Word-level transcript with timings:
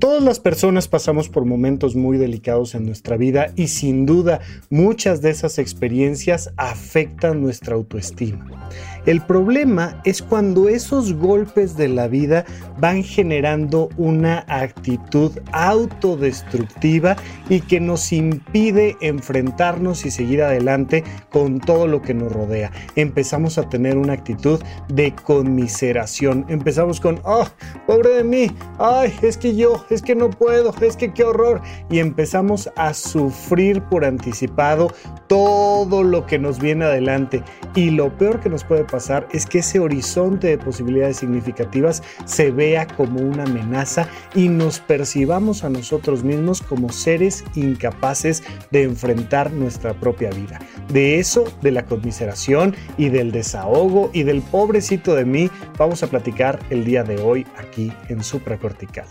Todas 0.00 0.22
las 0.22 0.40
personas 0.40 0.88
pasamos 0.88 1.28
por 1.28 1.44
momentos 1.44 1.94
muy 1.94 2.16
delicados 2.16 2.74
en 2.74 2.86
nuestra 2.86 3.18
vida 3.18 3.52
y 3.54 3.68
sin 3.68 4.06
duda 4.06 4.40
muchas 4.70 5.20
de 5.20 5.28
esas 5.28 5.58
experiencias 5.58 6.54
afectan 6.56 7.42
nuestra 7.42 7.74
autoestima. 7.74 8.70
El 9.06 9.20
problema 9.22 10.00
es 10.04 10.22
cuando 10.22 10.68
esos 10.68 11.14
golpes 11.14 11.76
de 11.76 11.88
la 11.88 12.08
vida 12.08 12.44
van 12.78 13.02
generando 13.02 13.88
una 13.96 14.44
actitud 14.48 15.32
autodestructiva 15.52 17.16
y 17.48 17.60
que 17.60 17.80
nos 17.80 18.12
impide 18.12 18.96
enfrentarnos 19.00 20.04
y 20.04 20.10
seguir 20.10 20.42
adelante 20.42 21.04
con 21.30 21.60
todo 21.60 21.86
lo 21.86 22.02
que 22.02 22.14
nos 22.14 22.32
rodea. 22.32 22.70
Empezamos 22.96 23.58
a 23.58 23.68
tener 23.68 23.96
una 23.96 24.12
actitud 24.12 24.60
de 24.88 25.14
conmiseración. 25.14 26.44
Empezamos 26.48 27.00
con, 27.00 27.20
oh, 27.24 27.46
pobre 27.86 28.10
de 28.10 28.24
mí, 28.24 28.50
ay, 28.78 29.12
es 29.22 29.36
que 29.36 29.56
yo, 29.56 29.84
es 29.90 30.02
que 30.02 30.14
no 30.14 30.30
puedo, 30.30 30.74
es 30.80 30.96
que 30.96 31.12
qué 31.12 31.24
horror. 31.24 31.60
Y 31.90 31.98
empezamos 31.98 32.70
a 32.76 32.94
sufrir 32.94 33.82
por 33.82 34.04
anticipado 34.04 34.92
todo 35.26 36.02
lo 36.02 36.26
que 36.26 36.38
nos 36.38 36.58
viene 36.58 36.84
adelante. 36.84 37.42
Y 37.74 37.90
lo 37.90 38.16
peor 38.16 38.40
que 38.40 38.48
nos 38.48 38.64
puede 38.64 38.84
pasar 38.90 39.28
es 39.32 39.46
que 39.46 39.60
ese 39.60 39.78
horizonte 39.78 40.48
de 40.48 40.58
posibilidades 40.58 41.18
significativas 41.18 42.02
se 42.24 42.50
vea 42.50 42.86
como 42.86 43.20
una 43.20 43.44
amenaza 43.44 44.08
y 44.34 44.48
nos 44.48 44.80
percibamos 44.80 45.64
a 45.64 45.70
nosotros 45.70 46.24
mismos 46.24 46.60
como 46.60 46.90
seres 46.90 47.44
incapaces 47.54 48.42
de 48.70 48.82
enfrentar 48.82 49.52
nuestra 49.52 49.94
propia 49.94 50.30
vida. 50.30 50.58
De 50.92 51.18
eso, 51.18 51.44
de 51.62 51.70
la 51.70 51.84
conmiseración 51.86 52.74
y 52.98 53.08
del 53.08 53.32
desahogo 53.32 54.10
y 54.12 54.24
del 54.24 54.42
pobrecito 54.42 55.14
de 55.14 55.24
mí, 55.24 55.50
vamos 55.78 56.02
a 56.02 56.08
platicar 56.08 56.58
el 56.70 56.84
día 56.84 57.04
de 57.04 57.18
hoy 57.20 57.46
aquí 57.56 57.92
en 58.08 58.22
Supracortical. 58.22 59.06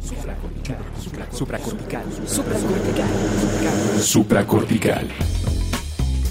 Supracortical. 0.00 0.76
Supracortical. 1.30 2.04
Supracortical. 2.26 3.08
Supracortical 4.00 5.08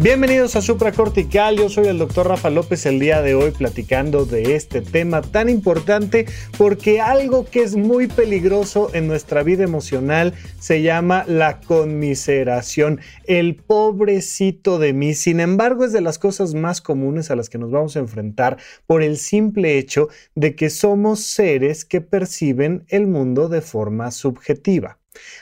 Bienvenidos 0.00 0.54
a 0.54 0.62
Supracortical, 0.62 1.56
yo 1.56 1.68
soy 1.68 1.88
el 1.88 1.98
doctor 1.98 2.28
Rafa 2.28 2.50
López 2.50 2.86
el 2.86 3.00
día 3.00 3.20
de 3.20 3.34
hoy 3.34 3.50
platicando 3.50 4.26
de 4.26 4.54
este 4.54 4.80
tema 4.80 5.22
tan 5.22 5.48
importante 5.48 6.26
porque 6.56 7.00
algo 7.00 7.44
que 7.44 7.64
es 7.64 7.74
muy 7.74 8.06
peligroso 8.06 8.94
en 8.94 9.08
nuestra 9.08 9.42
vida 9.42 9.64
emocional 9.64 10.34
se 10.60 10.82
llama 10.82 11.24
la 11.26 11.58
conmiseración, 11.58 13.00
el 13.24 13.56
pobrecito 13.56 14.78
de 14.78 14.92
mí. 14.92 15.14
Sin 15.14 15.40
embargo, 15.40 15.84
es 15.84 15.92
de 15.92 16.00
las 16.00 16.20
cosas 16.20 16.54
más 16.54 16.80
comunes 16.80 17.32
a 17.32 17.36
las 17.36 17.48
que 17.48 17.58
nos 17.58 17.72
vamos 17.72 17.96
a 17.96 17.98
enfrentar 17.98 18.56
por 18.86 19.02
el 19.02 19.16
simple 19.16 19.78
hecho 19.78 20.10
de 20.36 20.54
que 20.54 20.70
somos 20.70 21.24
seres 21.24 21.84
que 21.84 22.00
perciben 22.00 22.84
el 22.86 23.08
mundo 23.08 23.48
de 23.48 23.62
forma 23.62 24.12
subjetiva. 24.12 24.97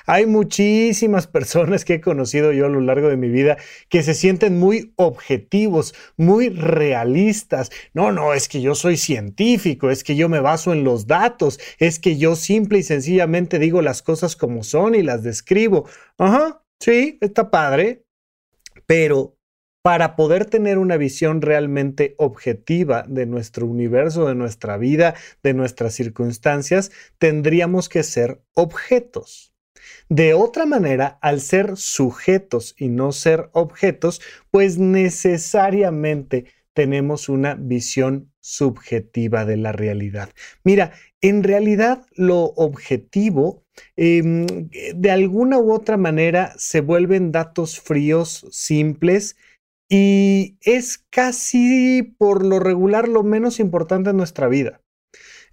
Hay 0.07 0.27
muchísimas 0.27 1.27
personas 1.27 1.85
que 1.85 1.95
he 1.95 2.01
conocido 2.01 2.53
yo 2.53 2.67
a 2.67 2.71
lo 2.71 2.81
largo 2.81 3.09
de 3.09 3.17
mi 3.17 3.29
vida 3.29 3.57
que 3.89 4.03
se 4.03 4.15
sienten 4.15 4.59
muy 4.59 4.93
objetivos, 4.97 5.95
muy 6.17 6.49
realistas. 6.49 7.71
No, 7.93 8.13
no, 8.13 8.33
es 8.33 8.49
que 8.49 8.61
yo 8.61 8.75
soy 8.75 8.97
científico, 8.97 9.91
es 9.91 10.05
que 10.05 10.17
yo 10.17 10.29
me 10.29 10.41
baso 10.41 10.73
en 10.73 10.85
los 10.85 11.07
datos, 11.07 11.59
es 11.79 11.99
que 11.99 12.17
yo 12.17 12.37
simple 12.37 12.79
y 12.79 12.83
sencillamente 12.83 13.59
digo 13.59 13.83
las 13.83 14.03
cosas 14.03 14.37
como 14.37 14.63
son 14.63 14.95
y 14.95 15.03
las 15.03 15.23
describo. 15.23 15.89
Ajá, 16.19 16.63
sí, 16.81 17.19
está 17.21 17.51
padre, 17.51 18.05
pero 18.87 19.37
para 19.83 20.17
poder 20.17 20.47
tener 20.47 20.79
una 20.79 20.97
visión 20.97 21.43
realmente 21.43 22.17
objetiva 22.19 23.05
de 23.07 23.25
nuestro 23.25 23.67
universo, 23.67 24.27
de 24.27 24.35
nuestra 24.35 24.79
vida, 24.79 25.15
de 25.45 25.55
nuestras 25.55 25.95
circunstancias, 25.95 26.91
tendríamos 27.19 27.89
que 27.89 28.03
ser 28.03 28.43
objetos. 28.55 29.56
De 30.09 30.35
otra 30.35 30.67
manera, 30.67 31.19
al 31.21 31.41
ser 31.41 31.77
sujetos 31.77 32.75
y 32.79 32.89
no 32.89 33.13
ser 33.13 33.51
objetos, 33.53 34.21
pues 34.51 34.79
necesariamente 34.79 36.47
tenemos 36.73 37.29
una 37.29 37.55
visión 37.55 38.31
subjetiva 38.41 39.45
de 39.45 39.57
la 39.57 39.73
realidad. 39.73 40.29
Mira, 40.63 40.93
en 41.23 41.43
realidad 41.43 42.07
lo 42.15 42.45
objetivo 42.57 43.65
em, 43.97 44.47
de 44.95 45.11
alguna 45.11 45.59
u 45.59 45.73
otra 45.73 45.97
manera 45.97 46.53
se 46.59 46.81
vuelven 46.81 47.33
datos 47.33 47.81
fríos, 47.81 48.47
simples, 48.51 49.37
y 49.89 50.59
es 50.61 50.99
casi 51.11 52.03
por 52.19 52.45
lo 52.45 52.59
regular 52.59 53.09
lo 53.09 53.23
menos 53.23 53.59
importante 53.61 54.11
en 54.11 54.17
nuestra 54.17 54.49
vida. 54.49 54.81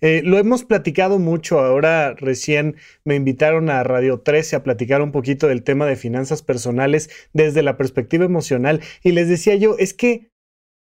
Eh, 0.04 0.22
lo 0.22 0.38
hemos 0.38 0.66
platicado 0.66 1.18
mucho. 1.18 1.60
Ahora 1.60 2.14
recién 2.14 2.76
me 3.06 3.16
invitaron 3.16 3.70
a 3.70 3.84
Radio 3.84 4.20
13 4.20 4.58
a 4.58 4.64
platicar 4.64 5.02
un 5.02 5.14
poquito 5.14 5.48
del 5.48 5.64
tema 5.64 5.86
de 5.86 5.96
finanzas 5.96 6.42
personales 6.42 7.10
desde 7.32 7.64
la 7.64 7.78
perspectiva 7.78 8.26
emocional. 8.26 8.82
Y 9.02 9.14
les 9.14 9.30
decía 9.30 9.56
yo, 9.56 9.78
es 9.80 9.94
que 9.94 10.33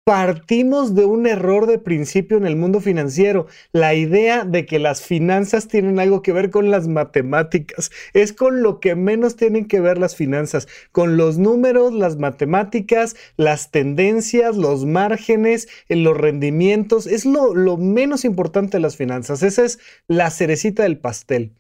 Partimos 0.05 0.94
de 0.94 1.05
un 1.05 1.27
error 1.27 1.66
de 1.66 1.78
principio 1.78 2.38
en 2.38 2.47
el 2.47 2.56
mundo 2.56 2.81
financiero, 2.81 3.47
la 3.72 3.94
idea 3.94 4.44
de 4.44 4.65
que 4.65 4.78
las 4.78 5.03
finanzas 5.03 5.69
tienen 5.69 6.00
algo 6.00 6.22
que 6.22 6.33
ver 6.33 6.51
con 6.51 6.71
las 6.71 6.89
matemáticas. 6.89 7.91
Es 8.15 8.33
con 8.33 8.63
lo 8.63 8.80
que 8.80 8.95
menos 8.95 9.36
tienen 9.36 9.69
que 9.69 9.78
ver 9.78 9.98
las 9.98 10.16
finanzas, 10.16 10.66
con 10.91 11.16
los 11.16 11.39
números, 11.39 11.92
las 11.92 12.16
matemáticas, 12.16 13.15
las 13.36 13.71
tendencias, 13.71 14.57
los 14.57 14.86
márgenes, 14.86 15.69
eh, 15.89 15.97
los 15.97 16.16
rendimientos. 16.16 17.07
Es 17.07 17.27
lo, 17.27 17.54
lo 17.54 17.77
menos 17.77 18.25
importante 18.25 18.78
de 18.78 18.83
las 18.83 18.97
finanzas. 18.97 19.42
Esa 19.42 19.65
es 19.65 19.78
la 20.09 20.30
cerecita 20.30 20.83
del 20.83 20.98
pastel. 20.98 21.59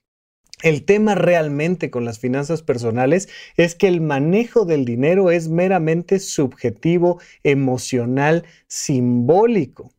El 0.62 0.84
tema 0.84 1.14
realmente 1.14 1.90
con 1.90 2.04
las 2.04 2.18
finanzas 2.18 2.62
personales 2.62 3.28
es 3.56 3.74
que 3.74 3.88
el 3.88 4.00
manejo 4.00 4.64
del 4.64 4.84
dinero 4.84 5.30
es 5.30 5.48
meramente 5.48 6.18
subjetivo, 6.18 7.20
emocional, 7.42 8.44
simbólico. 8.66 9.90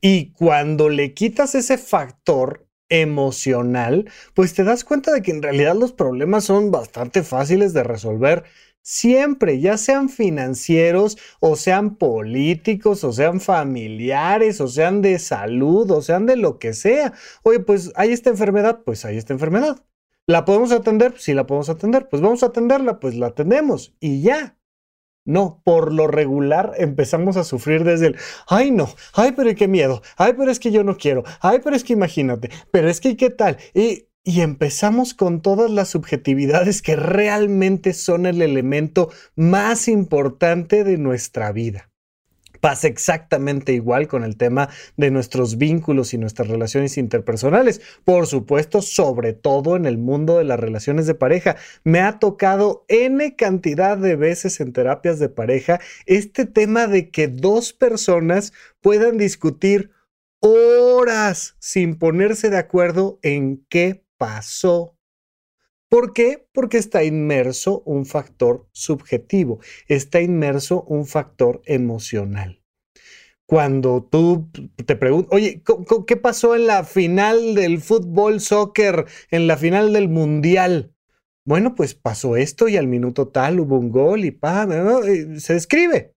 Y 0.00 0.32
cuando 0.32 0.88
le 0.88 1.14
quitas 1.14 1.54
ese 1.54 1.78
factor 1.78 2.66
emocional, 2.88 4.10
pues 4.34 4.54
te 4.54 4.64
das 4.64 4.82
cuenta 4.82 5.12
de 5.12 5.22
que 5.22 5.30
en 5.30 5.42
realidad 5.42 5.76
los 5.76 5.92
problemas 5.92 6.44
son 6.44 6.70
bastante 6.70 7.22
fáciles 7.22 7.74
de 7.74 7.84
resolver 7.84 8.44
Siempre, 8.90 9.60
ya 9.60 9.76
sean 9.76 10.08
financieros 10.08 11.18
o 11.40 11.56
sean 11.56 11.96
políticos 11.96 13.04
o 13.04 13.12
sean 13.12 13.38
familiares 13.38 14.62
o 14.62 14.68
sean 14.68 15.02
de 15.02 15.18
salud 15.18 15.90
o 15.90 16.00
sean 16.00 16.24
de 16.24 16.36
lo 16.36 16.58
que 16.58 16.72
sea. 16.72 17.12
Oye, 17.42 17.60
pues 17.60 17.92
hay 17.96 18.12
esta 18.12 18.30
enfermedad, 18.30 18.80
pues 18.86 19.04
hay 19.04 19.18
esta 19.18 19.34
enfermedad. 19.34 19.84
¿La 20.28 20.44
podemos 20.44 20.72
atender? 20.72 21.14
Sí, 21.16 21.32
la 21.32 21.46
podemos 21.46 21.70
atender. 21.70 22.08
Pues 22.10 22.20
vamos 22.20 22.42
a 22.42 22.46
atenderla, 22.46 23.00
pues 23.00 23.14
la 23.14 23.28
atendemos 23.28 23.96
y 23.98 24.20
ya. 24.20 24.58
No, 25.24 25.62
por 25.64 25.92
lo 25.92 26.06
regular 26.06 26.74
empezamos 26.76 27.38
a 27.38 27.44
sufrir 27.44 27.82
desde 27.82 28.08
el, 28.08 28.16
ay 28.46 28.70
no, 28.70 28.88
ay 29.14 29.32
pero 29.32 29.54
qué 29.54 29.68
miedo, 29.68 30.00
ay 30.16 30.32
pero 30.38 30.50
es 30.50 30.58
que 30.58 30.70
yo 30.70 30.84
no 30.84 30.96
quiero, 30.96 31.22
ay 31.40 31.60
pero 31.62 31.76
es 31.76 31.84
que 31.84 31.92
imagínate, 31.92 32.50
pero 32.70 32.88
es 32.88 32.98
que 33.00 33.14
qué 33.16 33.28
tal. 33.28 33.58
Y 33.74 34.08
y 34.24 34.42
empezamos 34.42 35.14
con 35.14 35.40
todas 35.40 35.70
las 35.70 35.88
subjetividades 35.88 36.82
que 36.82 36.96
realmente 36.96 37.94
son 37.94 38.26
el 38.26 38.42
elemento 38.42 39.10
más 39.36 39.88
importante 39.88 40.84
de 40.84 40.98
nuestra 40.98 41.50
vida. 41.50 41.90
Pasa 42.60 42.88
exactamente 42.88 43.72
igual 43.72 44.08
con 44.08 44.24
el 44.24 44.36
tema 44.36 44.68
de 44.96 45.10
nuestros 45.10 45.58
vínculos 45.58 46.14
y 46.14 46.18
nuestras 46.18 46.48
relaciones 46.48 46.98
interpersonales. 46.98 47.80
Por 48.04 48.26
supuesto, 48.26 48.82
sobre 48.82 49.32
todo 49.32 49.76
en 49.76 49.86
el 49.86 49.98
mundo 49.98 50.38
de 50.38 50.44
las 50.44 50.60
relaciones 50.60 51.06
de 51.06 51.14
pareja. 51.14 51.56
Me 51.84 52.00
ha 52.00 52.18
tocado 52.18 52.84
N 52.88 53.36
cantidad 53.36 53.96
de 53.96 54.16
veces 54.16 54.60
en 54.60 54.72
terapias 54.72 55.18
de 55.18 55.28
pareja 55.28 55.80
este 56.06 56.46
tema 56.46 56.86
de 56.86 57.10
que 57.10 57.28
dos 57.28 57.72
personas 57.72 58.52
puedan 58.80 59.18
discutir 59.18 59.90
horas 60.40 61.56
sin 61.58 61.98
ponerse 61.98 62.50
de 62.50 62.58
acuerdo 62.58 63.18
en 63.22 63.64
qué 63.68 64.04
pasó. 64.18 64.97
¿Por 65.88 66.12
qué? 66.12 66.46
Porque 66.52 66.76
está 66.76 67.02
inmerso 67.02 67.82
un 67.86 68.04
factor 68.04 68.68
subjetivo, 68.72 69.60
está 69.86 70.20
inmerso 70.20 70.82
un 70.82 71.06
factor 71.06 71.62
emocional. 71.64 72.62
Cuando 73.46 74.04
tú 74.04 74.50
te 74.84 74.94
preguntas, 74.96 75.32
oye, 75.32 75.62
¿qué 76.06 76.16
pasó 76.18 76.54
en 76.54 76.66
la 76.66 76.84
final 76.84 77.54
del 77.54 77.80
fútbol, 77.80 78.40
soccer, 78.40 79.06
en 79.30 79.46
la 79.46 79.56
final 79.56 79.94
del 79.94 80.10
mundial? 80.10 80.94
Bueno, 81.46 81.74
pues 81.74 81.94
pasó 81.94 82.36
esto 82.36 82.68
y 82.68 82.76
al 82.76 82.88
minuto 82.88 83.28
tal 83.28 83.60
hubo 83.60 83.78
un 83.78 83.90
gol 83.90 84.26
y 84.26 84.32
pa, 84.32 84.68
se 85.38 85.54
describe. 85.54 86.14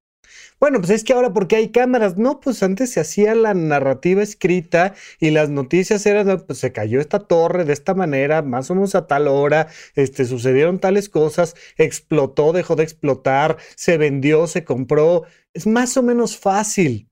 Bueno, 0.62 0.78
pues 0.78 0.92
es 0.92 1.04
que 1.04 1.14
ahora 1.14 1.34
porque 1.34 1.56
hay 1.56 1.72
cámaras, 1.72 2.18
no, 2.18 2.40
pues 2.40 2.62
antes 2.62 2.92
se 2.92 3.00
hacía 3.00 3.34
la 3.34 3.56
narrativa 3.56 4.22
escrita 4.22 4.94
y 5.20 5.32
las 5.32 5.50
noticias 5.50 6.06
eran, 6.06 6.40
pues 6.46 6.60
se 6.60 6.72
cayó 6.72 7.02
esta 7.02 7.18
torre 7.18 7.66
de 7.66 7.74
esta 7.74 7.96
manera, 7.96 8.44
más 8.44 8.70
o 8.70 8.76
menos 8.76 8.94
a 8.94 9.08
tal 9.08 9.28
hora, 9.28 9.70
este, 9.96 10.24
sucedieron 10.24 10.80
tales 10.80 11.10
cosas, 11.10 11.56
explotó, 11.78 12.54
dejó 12.54 12.76
de 12.76 12.84
explotar, 12.84 13.58
se 13.76 13.98
vendió, 13.98 14.46
se 14.46 14.64
compró. 14.64 15.24
Es 15.56 15.66
más 15.66 15.98
o 15.98 16.04
menos 16.04 16.38
fácil 16.38 17.10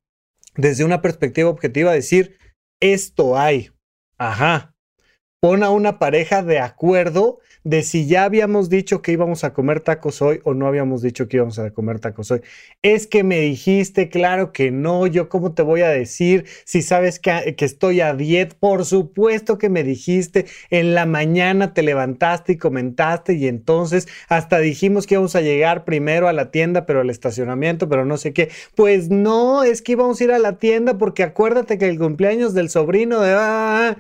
desde 0.56 0.86
una 0.86 1.02
perspectiva 1.02 1.50
objetiva 1.50 1.92
decir, 1.92 2.38
esto 2.80 3.36
hay. 3.36 3.72
Ajá. 4.20 4.76
Pon 5.42 5.64
a 5.64 5.70
una 5.70 6.00
pareja 6.00 6.44
de 6.44 6.60
acuerdo 6.60 7.40
de 7.64 7.82
si 7.84 8.08
ya 8.08 8.26
habíamos 8.26 8.70
dicho 8.70 9.02
que 9.02 9.14
íbamos 9.14 9.46
a 9.46 9.54
comer 9.54 9.80
tacos 9.80 10.22
hoy 10.22 10.42
o 10.44 10.54
no 10.54 10.68
habíamos 10.68 11.02
dicho 11.02 11.30
que 11.30 11.38
íbamos 11.38 11.60
a 11.60 11.72
comer 11.72 12.02
tacos 12.02 12.30
hoy. 12.32 12.42
Es 12.82 13.08
que 13.08 13.24
me 13.24 13.40
dijiste, 13.40 14.10
claro 14.10 14.52
que 14.52 14.70
no, 14.70 15.08
yo 15.08 15.30
cómo 15.30 15.54
te 15.54 15.62
voy 15.62 15.80
a 15.80 15.88
decir 15.88 16.46
si 16.66 16.82
sabes 16.82 17.20
que, 17.20 17.56
que 17.56 17.64
estoy 17.64 18.02
a 18.02 18.14
dieta. 18.14 18.58
Por 18.60 18.84
supuesto 18.84 19.58
que 19.58 19.70
me 19.70 19.84
dijiste, 19.84 20.46
en 20.72 20.94
la 20.94 21.06
mañana 21.06 21.74
te 21.74 21.84
levantaste 21.84 22.54
y 22.54 22.58
comentaste 22.58 23.36
y 23.36 23.48
entonces 23.48 24.10
hasta 24.28 24.60
dijimos 24.60 25.08
que 25.08 25.16
íbamos 25.16 25.38
a 25.38 25.42
llegar 25.42 25.86
primero 25.86 26.28
a 26.28 26.34
la 26.34 26.52
tienda, 26.52 26.86
pero 26.86 27.00
al 27.00 27.10
estacionamiento, 27.10 27.88
pero 27.88 28.04
no 28.04 28.18
sé 28.18 28.34
qué. 28.34 28.50
Pues 28.76 29.10
no, 29.10 29.64
es 29.64 29.82
que 29.82 29.94
íbamos 29.94 30.20
a 30.20 30.24
ir 30.26 30.32
a 30.34 30.40
la 30.40 30.58
tienda 30.58 30.98
porque 30.98 31.24
acuérdate 31.24 31.78
que 31.78 31.88
el 31.88 31.98
cumpleaños 31.98 32.54
del 32.54 32.70
sobrino 32.70 33.22
de... 33.22 33.34
Ah, 33.38 33.98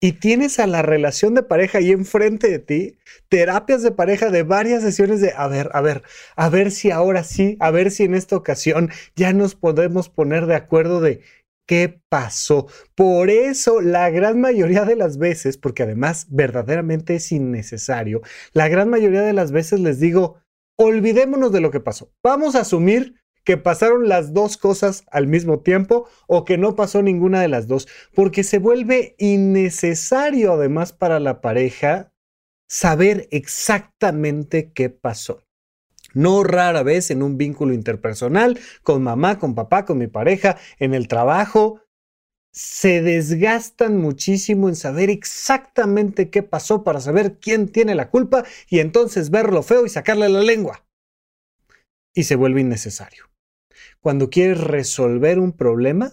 y 0.00 0.12
tienes 0.12 0.58
a 0.58 0.66
la 0.66 0.82
relación 0.82 1.34
de 1.34 1.42
pareja 1.42 1.78
ahí 1.78 1.90
enfrente 1.90 2.50
de 2.50 2.58
ti, 2.58 2.98
terapias 3.28 3.82
de 3.82 3.90
pareja 3.90 4.30
de 4.30 4.42
varias 4.42 4.82
sesiones 4.82 5.20
de, 5.20 5.32
a 5.34 5.48
ver, 5.48 5.70
a 5.72 5.80
ver, 5.80 6.02
a 6.36 6.48
ver 6.48 6.70
si 6.70 6.90
ahora 6.90 7.24
sí, 7.24 7.56
a 7.60 7.70
ver 7.70 7.90
si 7.90 8.04
en 8.04 8.14
esta 8.14 8.36
ocasión 8.36 8.90
ya 9.16 9.32
nos 9.32 9.54
podemos 9.54 10.08
poner 10.08 10.46
de 10.46 10.56
acuerdo 10.56 11.00
de 11.00 11.22
qué 11.66 12.00
pasó. 12.10 12.66
Por 12.94 13.30
eso, 13.30 13.80
la 13.80 14.10
gran 14.10 14.40
mayoría 14.40 14.84
de 14.84 14.96
las 14.96 15.16
veces, 15.16 15.56
porque 15.56 15.84
además 15.84 16.26
verdaderamente 16.28 17.14
es 17.16 17.32
innecesario, 17.32 18.20
la 18.52 18.68
gran 18.68 18.90
mayoría 18.90 19.22
de 19.22 19.32
las 19.32 19.52
veces 19.52 19.80
les 19.80 20.00
digo, 20.00 20.38
olvidémonos 20.76 21.52
de 21.52 21.60
lo 21.60 21.70
que 21.70 21.80
pasó. 21.80 22.12
Vamos 22.22 22.54
a 22.56 22.60
asumir 22.60 23.14
que 23.44 23.56
pasaron 23.56 24.08
las 24.08 24.32
dos 24.32 24.56
cosas 24.56 25.04
al 25.10 25.26
mismo 25.26 25.60
tiempo 25.60 26.08
o 26.26 26.44
que 26.44 26.58
no 26.58 26.74
pasó 26.74 27.02
ninguna 27.02 27.40
de 27.40 27.48
las 27.48 27.68
dos, 27.68 27.86
porque 28.14 28.42
se 28.42 28.58
vuelve 28.58 29.14
innecesario 29.18 30.54
además 30.54 30.92
para 30.92 31.20
la 31.20 31.40
pareja 31.40 32.12
saber 32.68 33.28
exactamente 33.30 34.72
qué 34.72 34.90
pasó. 34.90 35.42
No 36.14 36.44
rara 36.44 36.82
vez 36.82 37.10
en 37.10 37.22
un 37.22 37.36
vínculo 37.36 37.74
interpersonal, 37.74 38.58
con 38.82 39.02
mamá, 39.02 39.38
con 39.38 39.54
papá, 39.54 39.84
con 39.84 39.98
mi 39.98 40.06
pareja, 40.06 40.56
en 40.78 40.94
el 40.94 41.08
trabajo, 41.08 41.80
se 42.52 43.02
desgastan 43.02 43.98
muchísimo 43.98 44.68
en 44.68 44.76
saber 44.76 45.10
exactamente 45.10 46.30
qué 46.30 46.44
pasó 46.44 46.84
para 46.84 47.00
saber 47.00 47.40
quién 47.40 47.68
tiene 47.68 47.96
la 47.96 48.10
culpa 48.10 48.44
y 48.68 48.78
entonces 48.78 49.30
verlo 49.30 49.64
feo 49.64 49.84
y 49.84 49.88
sacarle 49.88 50.28
la 50.28 50.40
lengua. 50.40 50.86
Y 52.14 52.22
se 52.22 52.36
vuelve 52.36 52.60
innecesario. 52.60 53.33
Cuando 54.04 54.28
quieres 54.28 54.60
resolver 54.60 55.38
un 55.38 55.52
problema, 55.52 56.12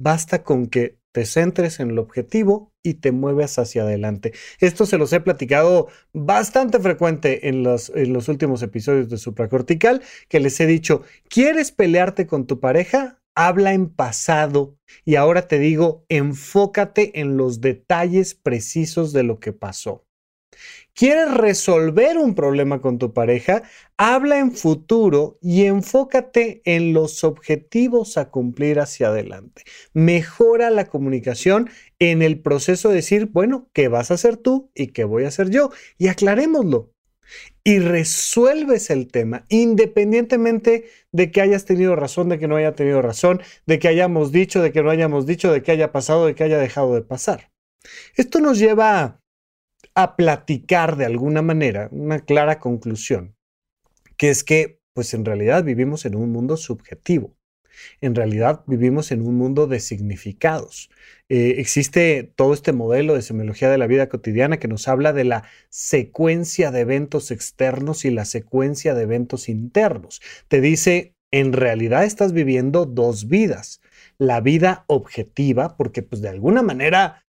basta 0.00 0.42
con 0.42 0.66
que 0.66 0.96
te 1.12 1.26
centres 1.26 1.78
en 1.78 1.90
el 1.90 1.98
objetivo 1.98 2.72
y 2.82 2.94
te 2.94 3.12
mueves 3.12 3.58
hacia 3.58 3.82
adelante. 3.82 4.32
Esto 4.60 4.86
se 4.86 4.96
los 4.96 5.12
he 5.12 5.20
platicado 5.20 5.88
bastante 6.14 6.80
frecuente 6.80 7.50
en 7.50 7.62
los, 7.62 7.90
en 7.90 8.14
los 8.14 8.28
últimos 8.28 8.62
episodios 8.62 9.10
de 9.10 9.18
supracortical, 9.18 10.02
que 10.30 10.40
les 10.40 10.58
he 10.58 10.66
dicho, 10.66 11.02
¿quieres 11.28 11.70
pelearte 11.70 12.26
con 12.26 12.46
tu 12.46 12.60
pareja? 12.60 13.20
Habla 13.34 13.74
en 13.74 13.90
pasado 13.90 14.78
y 15.04 15.16
ahora 15.16 15.48
te 15.48 15.58
digo, 15.58 16.06
enfócate 16.08 17.20
en 17.20 17.36
los 17.36 17.60
detalles 17.60 18.34
precisos 18.34 19.12
de 19.12 19.24
lo 19.24 19.38
que 19.38 19.52
pasó. 19.52 20.06
¿Quieres 20.98 21.32
resolver 21.32 22.18
un 22.18 22.34
problema 22.34 22.80
con 22.80 22.98
tu 22.98 23.12
pareja? 23.12 23.62
Habla 23.96 24.40
en 24.40 24.50
futuro 24.50 25.38
y 25.40 25.66
enfócate 25.66 26.60
en 26.64 26.92
los 26.92 27.22
objetivos 27.22 28.18
a 28.18 28.30
cumplir 28.30 28.80
hacia 28.80 29.06
adelante. 29.06 29.62
Mejora 29.92 30.70
la 30.70 30.86
comunicación 30.86 31.70
en 32.00 32.20
el 32.20 32.40
proceso 32.40 32.88
de 32.88 32.96
decir, 32.96 33.26
bueno, 33.26 33.70
¿qué 33.72 33.86
vas 33.86 34.10
a 34.10 34.14
hacer 34.14 34.38
tú 34.38 34.72
y 34.74 34.88
qué 34.88 35.04
voy 35.04 35.22
a 35.22 35.28
hacer 35.28 35.50
yo? 35.50 35.70
Y 35.98 36.08
aclarémoslo. 36.08 36.92
Y 37.62 37.78
resuelves 37.78 38.90
el 38.90 39.06
tema 39.06 39.44
independientemente 39.50 40.86
de 41.12 41.30
que 41.30 41.40
hayas 41.40 41.64
tenido 41.64 41.94
razón, 41.94 42.28
de 42.28 42.40
que 42.40 42.48
no 42.48 42.56
haya 42.56 42.74
tenido 42.74 43.02
razón, 43.02 43.40
de 43.66 43.78
que 43.78 43.86
hayamos 43.86 44.32
dicho, 44.32 44.60
de 44.60 44.72
que 44.72 44.82
no 44.82 44.90
hayamos 44.90 45.26
dicho, 45.26 45.52
de 45.52 45.62
que 45.62 45.70
haya 45.70 45.92
pasado, 45.92 46.26
de 46.26 46.34
que 46.34 46.42
haya 46.42 46.58
dejado 46.58 46.92
de 46.96 47.02
pasar. 47.02 47.52
Esto 48.16 48.40
nos 48.40 48.58
lleva 48.58 49.00
a 49.00 49.20
a 49.98 50.14
platicar 50.14 50.96
de 50.96 51.06
alguna 51.06 51.42
manera 51.42 51.88
una 51.90 52.20
clara 52.20 52.60
conclusión, 52.60 53.34
que 54.16 54.30
es 54.30 54.44
que, 54.44 54.80
pues 54.92 55.12
en 55.12 55.24
realidad 55.24 55.64
vivimos 55.64 56.06
en 56.06 56.14
un 56.14 56.30
mundo 56.30 56.56
subjetivo. 56.56 57.34
En 58.00 58.14
realidad 58.14 58.62
vivimos 58.68 59.10
en 59.10 59.22
un 59.22 59.34
mundo 59.34 59.66
de 59.66 59.80
significados. 59.80 60.88
Eh, 61.28 61.56
existe 61.58 62.32
todo 62.36 62.54
este 62.54 62.72
modelo 62.72 63.14
de 63.14 63.22
semiología 63.22 63.70
de 63.70 63.78
la 63.78 63.88
vida 63.88 64.08
cotidiana 64.08 64.60
que 64.60 64.68
nos 64.68 64.86
habla 64.86 65.12
de 65.12 65.24
la 65.24 65.42
secuencia 65.68 66.70
de 66.70 66.80
eventos 66.80 67.32
externos 67.32 68.04
y 68.04 68.12
la 68.12 68.24
secuencia 68.24 68.94
de 68.94 69.02
eventos 69.02 69.48
internos. 69.48 70.22
Te 70.46 70.60
dice, 70.60 71.16
en 71.32 71.52
realidad 71.52 72.04
estás 72.04 72.32
viviendo 72.32 72.86
dos 72.86 73.26
vidas. 73.26 73.80
La 74.16 74.40
vida 74.40 74.84
objetiva, 74.86 75.76
porque 75.76 76.04
pues 76.04 76.22
de 76.22 76.28
alguna 76.28 76.62
manera 76.62 77.24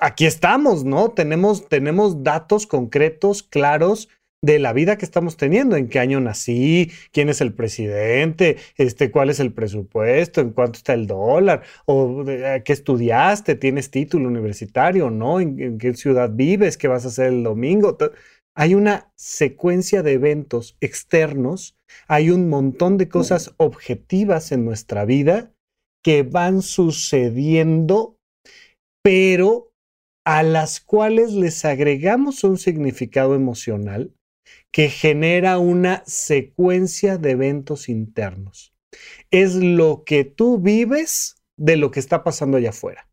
aquí 0.00 0.26
estamos, 0.26 0.84
¿no? 0.84 1.10
Tenemos, 1.10 1.68
tenemos 1.68 2.22
datos 2.22 2.66
concretos, 2.66 3.42
claros 3.42 4.08
de 4.44 4.58
la 4.58 4.72
vida 4.72 4.98
que 4.98 5.04
estamos 5.04 5.36
teniendo, 5.36 5.76
en 5.76 5.88
qué 5.88 6.00
año 6.00 6.20
nací, 6.20 6.90
quién 7.12 7.28
es 7.28 7.40
el 7.40 7.54
presidente, 7.54 8.56
este, 8.76 9.12
cuál 9.12 9.30
es 9.30 9.38
el 9.38 9.52
presupuesto, 9.52 10.40
en 10.40 10.50
cuánto 10.50 10.78
está 10.78 10.94
el 10.94 11.06
dólar, 11.06 11.62
o 11.86 12.24
qué 12.24 12.72
estudiaste, 12.72 13.54
tienes 13.54 13.92
título 13.92 14.28
universitario, 14.28 15.10
¿no? 15.10 15.38
¿En, 15.40 15.60
en 15.60 15.78
qué 15.78 15.94
ciudad 15.94 16.30
vives, 16.32 16.76
qué 16.76 16.88
vas 16.88 17.04
a 17.04 17.08
hacer 17.08 17.26
el 17.26 17.44
domingo. 17.44 17.96
Hay 18.56 18.74
una 18.74 19.12
secuencia 19.16 20.02
de 20.02 20.14
eventos 20.14 20.76
externos, 20.80 21.76
hay 22.08 22.30
un 22.30 22.48
montón 22.48 22.98
de 22.98 23.08
cosas 23.08 23.54
objetivas 23.58 24.50
en 24.50 24.64
nuestra 24.64 25.04
vida 25.04 25.52
que 26.02 26.24
van 26.24 26.62
sucediendo 26.62 28.16
pero 29.02 29.51
a 30.24 30.42
las 30.42 30.80
cuales 30.80 31.32
les 31.32 31.64
agregamos 31.64 32.44
un 32.44 32.58
significado 32.58 33.34
emocional 33.34 34.14
que 34.70 34.88
genera 34.88 35.58
una 35.58 36.02
secuencia 36.06 37.18
de 37.18 37.30
eventos 37.32 37.88
internos. 37.88 38.74
Es 39.30 39.54
lo 39.54 40.04
que 40.04 40.24
tú 40.24 40.58
vives 40.58 41.36
de 41.58 41.76
lo 41.76 41.90
que 41.90 42.00
está 42.00 42.24
pasando 42.24 42.56
allá 42.56 42.70
afuera. 42.70 43.08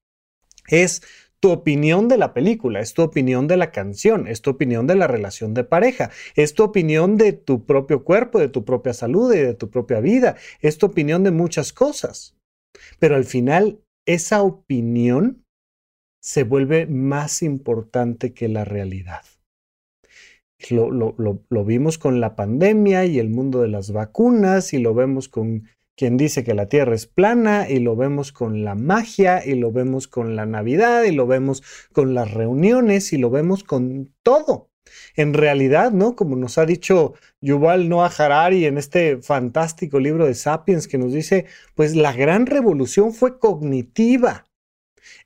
Es 0.67 1.01
tu 1.39 1.51
opinión 1.51 2.07
de 2.07 2.17
la 2.17 2.33
película, 2.33 2.81
es 2.81 2.93
tu 2.93 3.01
opinión 3.01 3.47
de 3.47 3.57
la 3.57 3.71
canción, 3.71 4.27
es 4.27 4.41
tu 4.41 4.51
opinión 4.51 4.87
de 4.87 4.95
la 4.95 5.07
relación 5.07 5.53
de 5.53 5.63
pareja, 5.63 6.11
es 6.35 6.53
tu 6.53 6.63
opinión 6.63 7.17
de 7.17 7.33
tu 7.33 7.65
propio 7.65 8.03
cuerpo, 8.03 8.39
de 8.39 8.49
tu 8.49 8.65
propia 8.65 8.93
salud 8.93 9.33
y 9.33 9.39
de 9.39 9.53
tu 9.53 9.69
propia 9.69 10.01
vida, 10.01 10.35
es 10.61 10.77
tu 10.77 10.87
opinión 10.87 11.23
de 11.23 11.31
muchas 11.31 11.71
cosas. 11.71 12.35
Pero 12.99 13.15
al 13.15 13.25
final, 13.25 13.79
esa 14.05 14.41
opinión 14.41 15.45
se 16.19 16.43
vuelve 16.43 16.85
más 16.85 17.41
importante 17.41 18.33
que 18.33 18.47
la 18.47 18.65
realidad. 18.65 19.21
Lo, 20.69 20.91
lo, 20.91 21.65
vimos 21.65 21.97
con 21.97 22.19
la 22.19 22.35
pandemia 22.35 23.05
y 23.05 23.17
el 23.17 23.29
mundo 23.29 23.61
de 23.61 23.69
las 23.69 23.93
vacunas 23.93 24.73
y 24.73 24.79
lo 24.79 24.93
vemos 24.93 25.29
con 25.29 25.69
quien 25.95 26.17
dice 26.17 26.43
que 26.43 26.53
la 26.53 26.67
Tierra 26.67 26.95
es 26.95 27.07
plana 27.07 27.69
y 27.69 27.79
lo 27.79 27.95
vemos 27.95 28.33
con 28.33 28.65
la 28.65 28.75
magia 28.75 29.45
y 29.45 29.55
lo 29.55 29.71
vemos 29.71 30.07
con 30.07 30.35
la 30.35 30.45
Navidad 30.45 31.03
y 31.03 31.11
lo 31.11 31.27
vemos 31.27 31.63
con 31.93 32.13
las 32.13 32.31
reuniones 32.31 33.13
y 33.13 33.17
lo 33.17 33.29
vemos 33.29 33.63
con 33.63 34.13
todo. 34.21 34.69
En 35.15 35.33
realidad, 35.33 35.91
¿no? 35.91 36.15
Como 36.15 36.35
nos 36.35 36.57
ha 36.57 36.65
dicho 36.65 37.13
Yuval 37.41 37.89
Noah 37.89 38.11
Harari 38.17 38.65
en 38.65 38.77
este 38.77 39.21
fantástico 39.21 39.99
libro 39.99 40.25
de 40.25 40.35
Sapiens 40.35 40.87
que 40.87 40.97
nos 40.97 41.13
dice, 41.13 41.45
pues 41.75 41.95
la 41.95 42.13
gran 42.13 42.45
revolución 42.45 43.13
fue 43.13 43.39
cognitiva. 43.39 44.48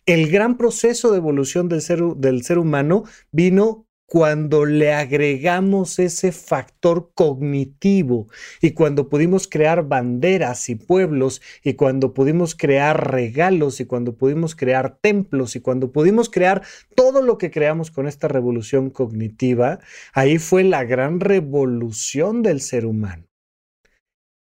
El 0.05 0.29
gran 0.29 0.57
proceso 0.57 1.11
de 1.11 1.17
evolución 1.17 1.69
del 1.69 1.81
ser, 1.81 2.57
humano 2.57 3.03
vino 3.31 3.87
cuando 4.05 4.65
le 4.65 4.93
agregamos 4.93 5.97
ese 5.97 6.31
factor 6.31 7.11
cognitivo 7.15 8.27
y 8.61 8.71
cuando 8.71 9.09
pudimos 9.09 9.47
crear 9.47 9.87
banderas 9.87 10.69
y 10.69 10.75
pueblos 10.75 11.41
y 11.63 11.73
cuando 11.73 12.13
pudimos 12.13 12.55
crear 12.55 13.11
regalos 13.11 13.79
y 13.79 13.85
cuando 13.85 14.15
pudimos 14.15 14.55
crear 14.55 14.99
templos 15.01 15.55
y 15.55 15.61
cuando 15.61 15.91
pudimos 15.91 16.29
crear 16.29 16.61
todo 16.95 17.21
lo 17.21 17.37
que 17.37 17.49
creamos 17.49 17.89
con 17.89 18.07
esta 18.07 18.27
revolución 18.27 18.89
cognitiva, 18.89 19.79
ahí 20.13 20.37
fue 20.37 20.63
la 20.63 20.83
gran 20.83 21.19
revolución 21.19 22.43
del 22.43 22.61
ser 22.61 22.85
humano 22.85 23.25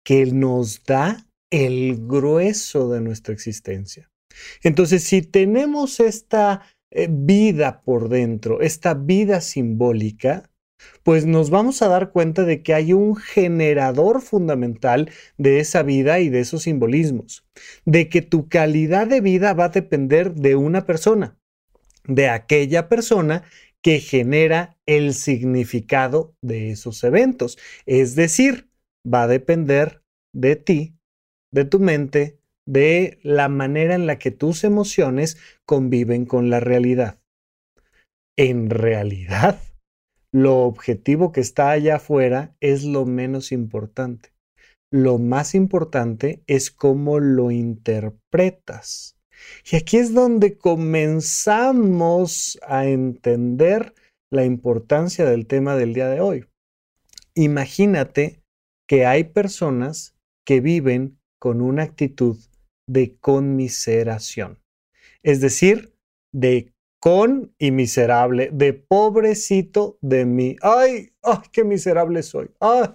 que 0.03 0.25
nos 0.25 0.85
da 0.85 1.27
el 1.51 2.07
grueso 2.07 2.91
de 2.91 3.03
nuestra 3.03 3.35
existencia. 3.35 4.11
Entonces, 4.63 5.05
si 5.05 5.23
tenemos 5.23 6.01
esta 6.01 6.63
eh, 6.91 7.09
vida 7.11 7.83
por 7.83 8.09
dentro, 8.09 8.61
esta 8.61 8.95
vida 8.95 9.41
simbólica, 9.41 10.51
pues 11.03 11.27
nos 11.27 11.51
vamos 11.51 11.83
a 11.83 11.89
dar 11.89 12.13
cuenta 12.13 12.45
de 12.45 12.63
que 12.63 12.75
hay 12.75 12.93
un 12.93 13.17
generador 13.17 14.23
fundamental 14.23 15.11
de 15.37 15.61
esa 15.61 15.83
vida 15.83 16.21
y 16.21 16.29
de 16.29 16.41
esos 16.41 16.63
simbolismos, 16.65 17.45
de 17.85 18.09
que 18.09 18.23
tu 18.23 18.49
calidad 18.49 19.07
de 19.07 19.21
vida 19.21 19.55
va 19.55 19.67
a 19.67 19.71
depender 19.71 20.35
de 20.35 20.57
una 20.57 20.87
persona, 20.87 21.37
de 22.05 22.29
aquella 22.29 22.89
persona 22.89 23.43
que 23.83 24.01
genera 24.01 24.77
el 24.87 25.15
significado 25.15 26.35
de 26.43 26.71
esos 26.71 27.03
eventos. 27.05 27.59
Es 27.87 28.15
decir, 28.15 28.69
va 29.07 29.25
a 29.25 29.29
depender 29.29 30.03
de 30.33 30.57
ti, 30.57 30.95
de 31.53 31.65
tu 31.65 31.79
mente, 31.81 32.38
de 32.69 33.19
la 33.23 33.49
manera 33.49 33.95
en 33.95 34.07
la 34.07 34.19
que 34.19 34.31
tus 34.31 34.63
emociones 34.63 35.39
conviven 35.65 36.27
con 36.27 36.51
la 36.51 36.61
realidad. 36.61 37.19
En 38.37 38.69
realidad, 38.69 39.59
lo 40.35 40.65
objetivo 40.65 41.33
que 41.33 41.41
está 41.41 41.71
allá 41.71 41.97
afuera 41.97 42.55
es 42.61 42.85
lo 42.85 43.07
menos 43.07 43.53
importante. 43.53 44.35
Lo 44.93 45.17
más 45.17 45.55
importante 45.55 46.43
es 46.47 46.71
cómo 46.71 47.21
lo 47.21 47.51
interpretas. 47.51 49.17
Y 49.71 49.77
aquí 49.77 49.97
es 49.97 50.13
donde 50.13 50.59
comenzamos 50.59 52.59
a 52.67 52.85
entender 52.85 53.95
la 54.31 54.45
importancia 54.45 55.25
del 55.25 55.47
tema 55.47 55.75
del 55.75 55.95
día 55.95 56.09
de 56.09 56.21
hoy. 56.21 56.45
Imagínate 57.35 58.43
que 58.87 59.07
hay 59.07 59.25
personas 59.25 60.15
que 60.47 60.61
viven 60.61 61.19
con 61.41 61.63
una 61.63 61.85
actitud 61.85 62.37
de 62.89 63.17
conmiseración. 63.21 64.59
Es 65.23 65.41
decir, 65.41 65.95
de 66.33 66.73
con 67.01 67.55
y 67.59 67.71
miserable, 67.71 68.51
de 68.53 68.73
pobrecito 68.73 69.99
de 70.01 70.25
mí. 70.25 70.57
Ay, 70.63 71.11
ay, 71.23 71.39
qué 71.53 71.63
miserable 71.63 72.23
soy. 72.23 72.51
Ay, 72.59 72.89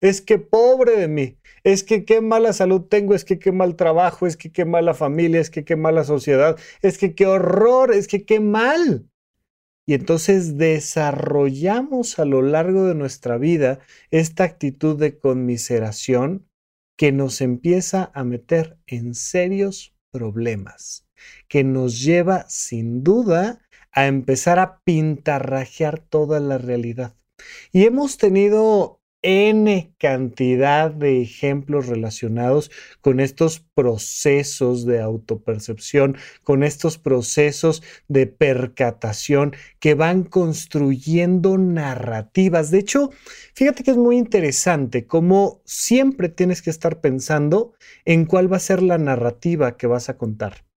es 0.00 0.22
que 0.22 0.38
pobre 0.38 0.96
de 0.96 1.08
mí. 1.08 1.36
Es 1.62 1.84
que 1.84 2.06
qué 2.06 2.22
mala 2.22 2.54
salud 2.54 2.82
tengo, 2.82 3.14
es 3.14 3.24
que 3.24 3.38
qué 3.38 3.52
mal 3.52 3.76
trabajo, 3.76 4.26
es 4.26 4.36
que 4.38 4.50
qué 4.50 4.64
mala 4.64 4.94
familia, 4.94 5.40
es 5.40 5.50
que 5.50 5.64
qué 5.64 5.76
mala 5.76 6.04
sociedad, 6.04 6.58
es 6.80 6.96
que 6.96 7.14
qué 7.14 7.26
horror, 7.26 7.92
es 7.92 8.08
que 8.08 8.24
qué 8.24 8.40
mal. 8.40 9.10
Y 9.86 9.94
entonces 9.94 10.56
desarrollamos 10.56 12.18
a 12.18 12.24
lo 12.24 12.42
largo 12.42 12.86
de 12.86 12.94
nuestra 12.94 13.36
vida 13.36 13.80
esta 14.10 14.44
actitud 14.44 14.96
de 14.98 15.18
conmiseración 15.18 16.46
que 17.00 17.12
nos 17.12 17.40
empieza 17.40 18.10
a 18.12 18.24
meter 18.24 18.76
en 18.86 19.14
serios 19.14 19.94
problemas, 20.10 21.08
que 21.48 21.64
nos 21.64 22.02
lleva 22.02 22.44
sin 22.50 23.02
duda 23.02 23.62
a 23.90 24.06
empezar 24.06 24.58
a 24.58 24.82
pintarrajear 24.84 25.98
toda 25.98 26.40
la 26.40 26.58
realidad. 26.58 27.16
Y 27.72 27.86
hemos 27.86 28.18
tenido 28.18 28.99
N 29.22 29.94
cantidad 29.98 30.90
de 30.90 31.20
ejemplos 31.20 31.86
relacionados 31.86 32.70
con 33.02 33.20
estos 33.20 33.60
procesos 33.60 34.86
de 34.86 35.00
autopercepción, 35.00 36.16
con 36.42 36.62
estos 36.62 36.96
procesos 36.96 37.82
de 38.08 38.26
percatación 38.26 39.54
que 39.78 39.94
van 39.94 40.24
construyendo 40.24 41.58
narrativas. 41.58 42.70
De 42.70 42.78
hecho, 42.78 43.10
fíjate 43.54 43.84
que 43.84 43.90
es 43.90 43.96
muy 43.98 44.16
interesante 44.16 45.06
cómo 45.06 45.60
siempre 45.66 46.30
tienes 46.30 46.62
que 46.62 46.70
estar 46.70 47.00
pensando 47.00 47.74
en 48.06 48.24
cuál 48.24 48.50
va 48.50 48.56
a 48.56 48.60
ser 48.60 48.82
la 48.82 48.98
narrativa 48.98 49.76
que 49.76 49.86
vas 49.86 50.08
a 50.08 50.16
contar. 50.16 50.69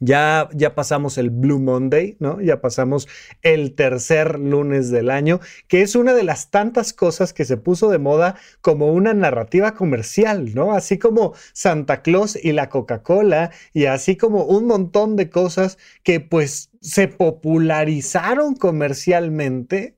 Ya, 0.00 0.48
ya 0.54 0.74
pasamos 0.74 1.18
el 1.18 1.30
Blue 1.30 1.58
Monday, 1.58 2.16
¿no? 2.20 2.40
Ya 2.40 2.60
pasamos 2.60 3.08
el 3.42 3.74
tercer 3.74 4.38
lunes 4.38 4.90
del 4.90 5.10
año, 5.10 5.40
que 5.66 5.82
es 5.82 5.96
una 5.96 6.14
de 6.14 6.22
las 6.24 6.50
tantas 6.50 6.92
cosas 6.92 7.32
que 7.32 7.44
se 7.44 7.56
puso 7.56 7.90
de 7.90 7.98
moda 7.98 8.36
como 8.60 8.92
una 8.92 9.14
narrativa 9.14 9.74
comercial, 9.74 10.54
¿no? 10.54 10.72
Así 10.72 10.98
como 10.98 11.34
Santa 11.52 12.02
Claus 12.02 12.38
y 12.42 12.52
la 12.52 12.68
Coca-Cola 12.68 13.50
y 13.72 13.86
así 13.86 14.16
como 14.16 14.44
un 14.44 14.66
montón 14.66 15.16
de 15.16 15.30
cosas 15.30 15.78
que 16.02 16.20
pues 16.20 16.70
se 16.80 17.08
popularizaron 17.08 18.54
comercialmente 18.54 19.97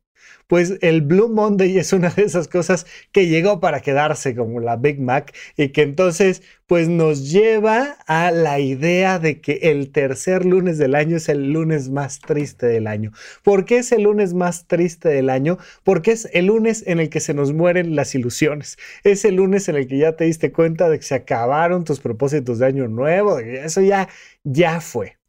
pues 0.50 0.78
el 0.80 1.02
Blue 1.02 1.28
Monday 1.28 1.78
es 1.78 1.92
una 1.92 2.10
de 2.10 2.24
esas 2.24 2.48
cosas 2.48 2.84
que 3.12 3.28
llegó 3.28 3.60
para 3.60 3.82
quedarse 3.82 4.34
como 4.34 4.58
la 4.58 4.74
Big 4.74 5.00
Mac 5.00 5.32
y 5.56 5.68
que 5.68 5.82
entonces 5.82 6.42
pues 6.66 6.88
nos 6.88 7.30
lleva 7.30 7.98
a 8.08 8.32
la 8.32 8.58
idea 8.58 9.20
de 9.20 9.40
que 9.40 9.60
el 9.62 9.92
tercer 9.92 10.44
lunes 10.44 10.76
del 10.76 10.96
año 10.96 11.18
es 11.18 11.28
el 11.28 11.52
lunes 11.52 11.88
más 11.88 12.18
triste 12.18 12.66
del 12.66 12.88
año. 12.88 13.12
¿Por 13.44 13.64
qué 13.64 13.78
es 13.78 13.92
el 13.92 14.02
lunes 14.02 14.34
más 14.34 14.66
triste 14.66 15.08
del 15.08 15.30
año? 15.30 15.56
Porque 15.84 16.10
es 16.10 16.28
el 16.32 16.46
lunes 16.46 16.82
en 16.84 16.98
el 16.98 17.10
que 17.10 17.20
se 17.20 17.32
nos 17.32 17.52
mueren 17.52 17.94
las 17.94 18.16
ilusiones. 18.16 18.76
Es 19.04 19.24
el 19.24 19.36
lunes 19.36 19.68
en 19.68 19.76
el 19.76 19.86
que 19.86 19.98
ya 19.98 20.16
te 20.16 20.24
diste 20.24 20.50
cuenta 20.50 20.88
de 20.88 20.98
que 20.98 21.04
se 21.04 21.14
acabaron 21.14 21.84
tus 21.84 22.00
propósitos 22.00 22.58
de 22.58 22.66
año 22.66 22.88
nuevo, 22.88 23.38
eso 23.38 23.82
ya 23.82 24.08
ya 24.42 24.80
fue 24.80 25.19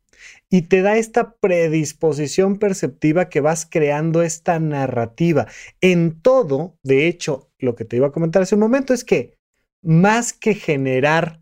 y 0.51 0.63
te 0.63 0.81
da 0.81 0.97
esta 0.97 1.37
predisposición 1.37 2.59
perceptiva 2.59 3.29
que 3.29 3.39
vas 3.39 3.65
creando 3.65 4.21
esta 4.21 4.59
narrativa. 4.59 5.47
En 5.79 6.21
todo, 6.21 6.77
de 6.83 7.07
hecho, 7.07 7.49
lo 7.57 7.75
que 7.75 7.85
te 7.85 7.95
iba 7.95 8.07
a 8.07 8.11
comentar 8.11 8.41
hace 8.41 8.55
un 8.55 8.61
momento 8.61 8.93
es 8.93 9.05
que 9.05 9.37
más 9.81 10.33
que 10.33 10.53
generar 10.53 11.41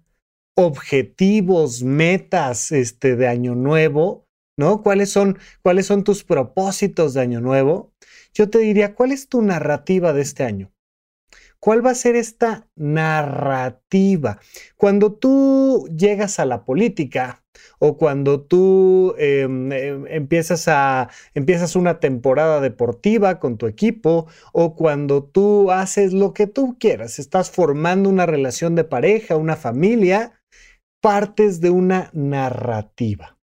objetivos, 0.56 1.82
metas 1.82 2.72
este, 2.72 3.16
de 3.16 3.28
año 3.28 3.56
nuevo, 3.56 4.28
¿no? 4.58 4.84
¿Cuáles 4.84 5.10
son, 5.10 5.40
¿Cuáles 5.64 5.88
son 5.88 6.04
tus 6.04 6.24
propósitos 6.24 7.16
de 7.16 7.22
año 7.22 7.42
nuevo? 7.42 7.92
Yo 8.34 8.50
te 8.50 8.60
diría, 8.60 8.94
¿cuál 8.94 9.12
es 9.12 9.28
tu 9.28 9.42
narrativa 9.42 10.14
de 10.14 10.22
este 10.22 10.44
año? 10.44 10.72
¿Cuál 11.62 11.86
va 11.86 11.92
a 11.92 11.96
ser 11.96 12.16
esta 12.16 12.68
narrativa? 12.76 14.40
Cuando 14.78 15.14
tú 15.14 15.88
llegas 15.96 16.40
a 16.40 16.46
la 16.46 16.64
política, 16.64 17.44
o 17.80 17.98
cuando 17.98 18.42
tú 18.42 19.14
em, 19.18 19.72
em, 19.72 20.08
empiezas, 20.08 20.68
a, 20.68 21.10
empiezas 21.34 21.76
una 21.76 22.00
temporada 22.00 22.62
deportiva 22.62 23.40
con 23.40 23.58
tu 23.58 23.68
equipo, 23.68 24.28
o 24.54 24.76
cuando 24.76 25.24
tú 25.24 25.72
haces 25.72 26.14
lo 26.14 26.34
que 26.34 26.48
tú 26.48 26.78
quieras, 26.80 27.20
estás 27.20 27.52
formando 27.52 28.10
una 28.10 28.26
relación 28.26 28.76
de 28.76 28.86
pareja, 28.86 29.36
una 29.36 29.58
familia, 29.58 30.42
partes 31.02 31.60
de 31.60 31.70
una 31.70 32.10
narrativa. 32.14 33.38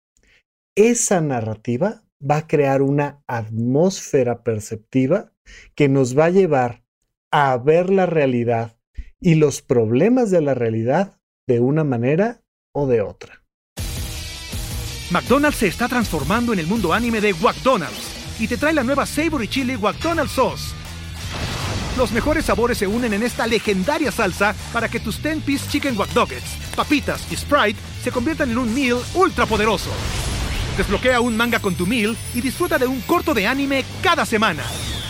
Esa 0.77 1.21
narrativa 1.21 2.03
va 2.23 2.39
a 2.39 2.47
crear 2.47 2.83
una 2.83 3.23
atmósfera 3.27 4.43
perceptiva 4.43 5.33
que 5.75 5.89
nos 5.89 6.17
va 6.17 6.27
a 6.27 6.31
llevar 6.31 6.82
a 7.33 7.57
ver 7.57 7.89
la 7.91 8.05
realidad 8.05 8.77
y 9.19 9.37
los 9.37 9.63
problemas 9.63 10.31
de 10.31 10.43
la 10.43 10.55
realidad 10.55 11.19
de 11.47 11.61
una 11.61 11.83
manera 11.83 12.43
o 12.73 12.87
de 12.87 13.01
otra. 13.01 13.43
McDonald's 15.11 15.59
se 15.59 15.67
está 15.67 15.89
transformando 15.89 16.53
en 16.53 16.59
el 16.59 16.67
mundo 16.67 16.93
anime 16.93 17.21
de 17.21 17.35
McDonald's 17.35 18.41
y 18.41 18.47
te 18.49 18.57
trae 18.57 18.73
la 18.73 18.85
nueva 18.85 19.07
Savory 19.07 19.49
Chili 19.49 19.77
McDonald's 19.77 20.33
Sauce. 20.33 20.75
Los 21.97 22.13
mejores 22.13 22.47
sabores 22.47 22.79
se 22.79 22.87
unen 22.87 23.13
en 23.13 23.23
esta 23.23 23.47
legendaria 23.47 24.11
salsa 24.11 24.55
para 24.73 24.89
que 24.89 25.01
tus 25.01 25.23
10-piece 25.23 25.71
chicken 25.71 25.97
wack 25.99 26.11
papitas 26.75 27.31
y 27.31 27.37
Sprite 27.37 27.79
se 28.03 28.11
conviertan 28.11 28.51
en 28.51 28.59
un 28.59 28.75
meal 28.75 28.99
ultra 29.15 29.45
poderoso. 29.45 29.91
Desbloquea 30.77 31.21
un 31.21 31.37
manga 31.37 31.59
con 31.61 31.75
tu 31.75 31.87
meal 31.87 32.17
y 32.35 32.41
disfruta 32.41 32.79
de 32.79 32.87
un 32.87 33.01
corto 33.03 33.35
de 33.35 33.47
anime 33.47 33.85
cada 34.03 34.25
semana. 34.25 34.65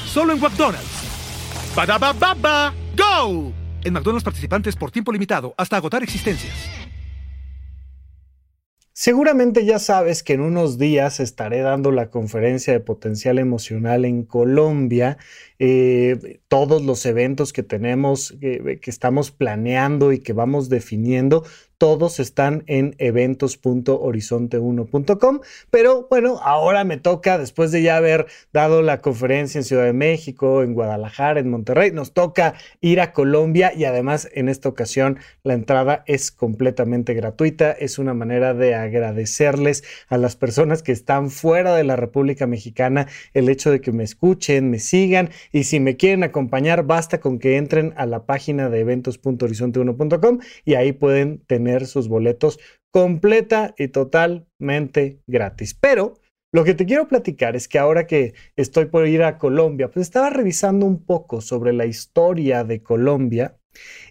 Solo 0.07 0.33
en 0.33 0.41
McDonald's. 0.41 1.01
Baba 1.75 2.75
¡Go! 2.97 3.52
En 3.85 3.93
McDonald's 3.93 4.25
participantes 4.25 4.76
por 4.76 4.91
tiempo 4.91 5.12
limitado 5.12 5.55
hasta 5.57 5.76
agotar 5.76 6.02
existencias. 6.02 6.52
Seguramente 8.95 9.64
ya 9.64 9.79
sabes 9.79 10.23
que 10.23 10.35
en 10.35 10.43
unos 10.43 10.76
días 10.76 11.19
estaré 11.19 11.61
dando 11.61 11.91
la 11.91 12.11
conferencia 12.11 12.75
de 12.75 12.81
potencial 12.81 13.38
emocional 13.38 14.05
en 14.05 14.23
Colombia. 14.23 15.17
Eh, 15.59 16.41
todos 16.47 16.85
los 16.85 17.07
eventos 17.07 17.55
que 17.55 17.62
tenemos, 17.62 18.37
que 18.41 18.81
estamos 18.85 19.31
planeando 19.31 20.12
y 20.12 20.19
que 20.19 20.35
vamos 20.35 20.69
definiendo, 20.69 21.43
todos 21.83 22.21
están 22.21 22.62
en 22.69 22.95
eventos.horizonte1.com. 22.99 25.41
Pero 25.69 26.07
bueno, 26.09 26.39
ahora 26.41 26.85
me 26.85 26.97
toca, 26.97 27.39
después 27.39 27.73
de 27.73 27.83
ya 27.83 27.97
haber 27.97 28.27
dado 28.53 28.83
la 28.83 29.01
conferencia 29.01 29.59
en 29.59 29.65
Ciudad 29.65 29.87
de 29.87 29.93
México, 29.93 30.62
en 30.62 30.75
Guadalajara, 30.75 31.41
en 31.41 31.51
Monterrey, 31.51 31.91
nos 31.91 32.12
toca 32.12 32.55
ir 32.81 33.01
a 33.01 33.12
Colombia 33.12 33.73
y 33.75 33.85
además 33.85 34.29
en 34.33 34.49
esta 34.49 34.69
ocasión 34.69 35.19
la 35.43 35.55
entrada 35.55 36.05
es 36.07 36.31
completamente 36.31 37.15
gratuita. 37.15 37.73
Es 37.73 37.99
una 37.99 38.15
manera 38.15 38.55
de 38.55 38.77
agradecerles 38.77 39.83
a 40.07 40.19
las 40.19 40.37
personas 40.37 40.85
que 40.85 40.93
están 40.93 41.31
fuera 41.31 41.75
de 41.75 41.83
la 41.83 41.97
República 41.97 42.47
Mexicana 42.47 43.09
el 43.35 43.49
hecho 43.49 43.73
de 43.73 43.81
que 43.81 43.91
me 43.91 44.05
escuchen, 44.05 44.71
me 44.71 44.79
sigan 44.79 45.31
y 45.51 45.65
si 45.65 45.81
me 45.81 45.97
quieren 45.97 46.23
acompañar, 46.23 46.85
basta 46.85 47.19
con 47.19 47.41
que 47.41 47.57
entren 47.57 47.93
a 47.97 48.07
la 48.07 48.25
página 48.25 48.71
de 48.71 48.79
eventos.horizonte1.com 48.79 50.39
y 50.65 50.75
ahí 50.75 50.93
pueden 50.93 51.39
tener 51.49 51.72
sus 51.87 52.09
boletos 52.09 52.59
completa 52.93 53.75
y 53.79 53.88
totalmente 53.88 55.21
gratis. 55.26 55.75
Pero 55.75 56.14
lo 56.52 56.64
que 56.64 56.75
te 56.75 56.85
quiero 56.85 57.09
platicar 57.09 57.57
es 57.57 57.67
que 57.67 57.79
ahora 57.79 58.07
que 58.07 58.35
estoy 58.57 58.87
por 58.87 59.09
ir 59.09 59.23
a 59.23 59.38
Colombia, 59.38 59.91
pues 59.91 60.07
estaba 60.07 60.31
revisando 60.31 60.85
un 60.85 61.05
poco 61.05 61.41
sobre 61.41 61.73
la 61.73 61.87
historia 61.87 62.62
de 62.64 62.83
Colombia 62.83 63.57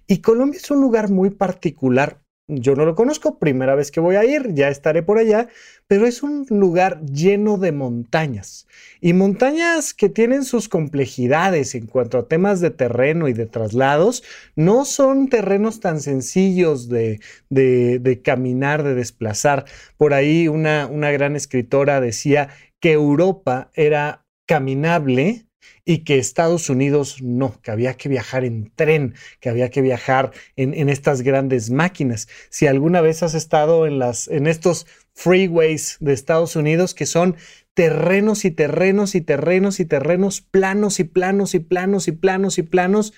y 0.08 0.22
Colombia 0.22 0.58
es 0.58 0.72
un 0.72 0.82
lugar 0.82 1.10
muy 1.10 1.30
particular 1.30 2.21
yo 2.52 2.76
no 2.76 2.86
lo 2.86 2.96
conozco, 2.96 3.40
primera 3.40 3.76
vez 3.76 3.92
que 3.92 4.00
voy 4.00 4.16
a 4.18 4.26
ir, 4.26 4.54
ya 4.54 4.68
estaré 4.68 5.04
por 5.04 5.18
allá, 5.18 5.48
pero 5.88 6.06
es 6.06 6.22
un 6.22 6.46
lugar 6.50 7.02
lleno 7.06 7.58
de 7.58 7.72
montañas 7.72 8.68
y 9.00 9.14
montañas 9.14 9.94
que 9.94 10.10
tienen 10.10 10.44
sus 10.44 10.70
complejidades 10.70 11.76
en 11.76 11.88
cuanto 11.88 12.18
a 12.18 12.28
temas 12.28 12.60
de 12.60 12.70
terreno 12.70 13.28
y 13.28 13.34
de 13.34 13.46
traslados. 13.46 14.24
No 14.56 14.86
son 14.86 15.28
terrenos 15.28 15.80
tan 15.80 16.00
sencillos 16.00 16.90
de, 16.90 17.20
de, 17.50 18.22
caminar, 18.24 18.84
de 18.84 18.96
desplazar. 18.96 19.66
Por 19.98 20.14
ahí 20.14 20.48
una, 20.48 20.88
una 20.88 21.12
gran 21.12 21.36
escritora 21.36 22.02
decía 22.02 22.50
que 22.80 22.92
Europa 22.92 23.72
era 23.74 24.26
caminable 24.46 25.46
y 25.86 26.00
que 26.00 26.18
Estados 26.18 26.70
Unidos 26.70 27.22
no, 27.22 27.60
que 27.62 27.72
había 27.72 27.96
que 27.96 28.10
viajar 28.10 28.46
en 28.46 28.72
tren, 28.76 29.16
que 29.40 29.50
había 29.50 29.70
que 29.70 29.82
viajar 29.82 30.32
en, 30.56 30.90
estas 30.90 31.22
grandes 31.22 31.70
máquinas. 31.70 32.28
Si 32.50 32.68
alguna 32.68 33.02
vez 33.02 33.24
has 33.24 33.34
estado 33.34 33.86
en, 33.88 34.00
las, 34.00 34.28
en 34.28 34.48
estos 34.48 34.88
freeways 35.14 35.98
de 36.00 36.14
Estados 36.14 36.56
Unidos, 36.56 36.94
que 36.94 37.06
son 37.06 37.36
terrenos 37.74 38.46
y 38.46 38.52
terrenos 38.52 39.16
y 39.16 39.22
terrenos 39.22 39.80
y 39.80 39.86
terrenos 39.86 40.42
planos 40.42 41.00
y 41.00 41.04
planos 41.04 41.56
y 41.56 41.60
planos 41.60 42.08
y 42.08 42.12
planos 42.12 42.58
y 42.58 42.64
planos, 42.64 43.14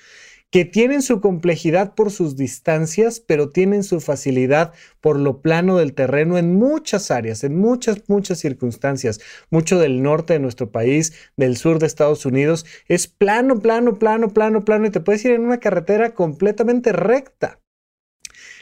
que 0.54 0.66
tienen 0.66 1.02
su 1.02 1.20
complejidad 1.20 1.96
por 1.96 2.12
sus 2.12 2.38
distancias, 2.38 3.20
pero 3.20 3.50
tienen 3.50 3.84
su 3.84 4.00
facilidad 4.00 4.72
por 5.02 5.18
lo 5.18 5.42
plano 5.42 5.78
del 5.78 5.96
terreno 5.96 6.38
en 6.38 6.54
muchas 6.54 7.10
áreas, 7.10 7.44
en 7.44 7.58
muchas, 7.58 8.04
muchas 8.08 8.38
circunstancias. 8.38 9.20
Mucho 9.50 9.80
del 9.80 10.04
norte 10.04 10.34
de 10.34 10.40
nuestro 10.40 10.72
país, 10.72 11.14
del 11.38 11.58
sur 11.58 11.80
de 11.80 11.88
Estados 11.88 12.28
Unidos, 12.28 12.68
es 12.88 13.08
plano, 13.08 13.62
plano, 13.62 13.98
plano, 13.98 14.30
plano, 14.30 14.64
plano, 14.64 14.86
y 14.86 14.92
te 14.92 15.00
puedes 15.00 15.26
ir 15.26 15.32
en 15.32 15.42
una 15.42 15.60
carretera 15.60 16.14
completamente 16.14 16.92
recta. 16.92 17.60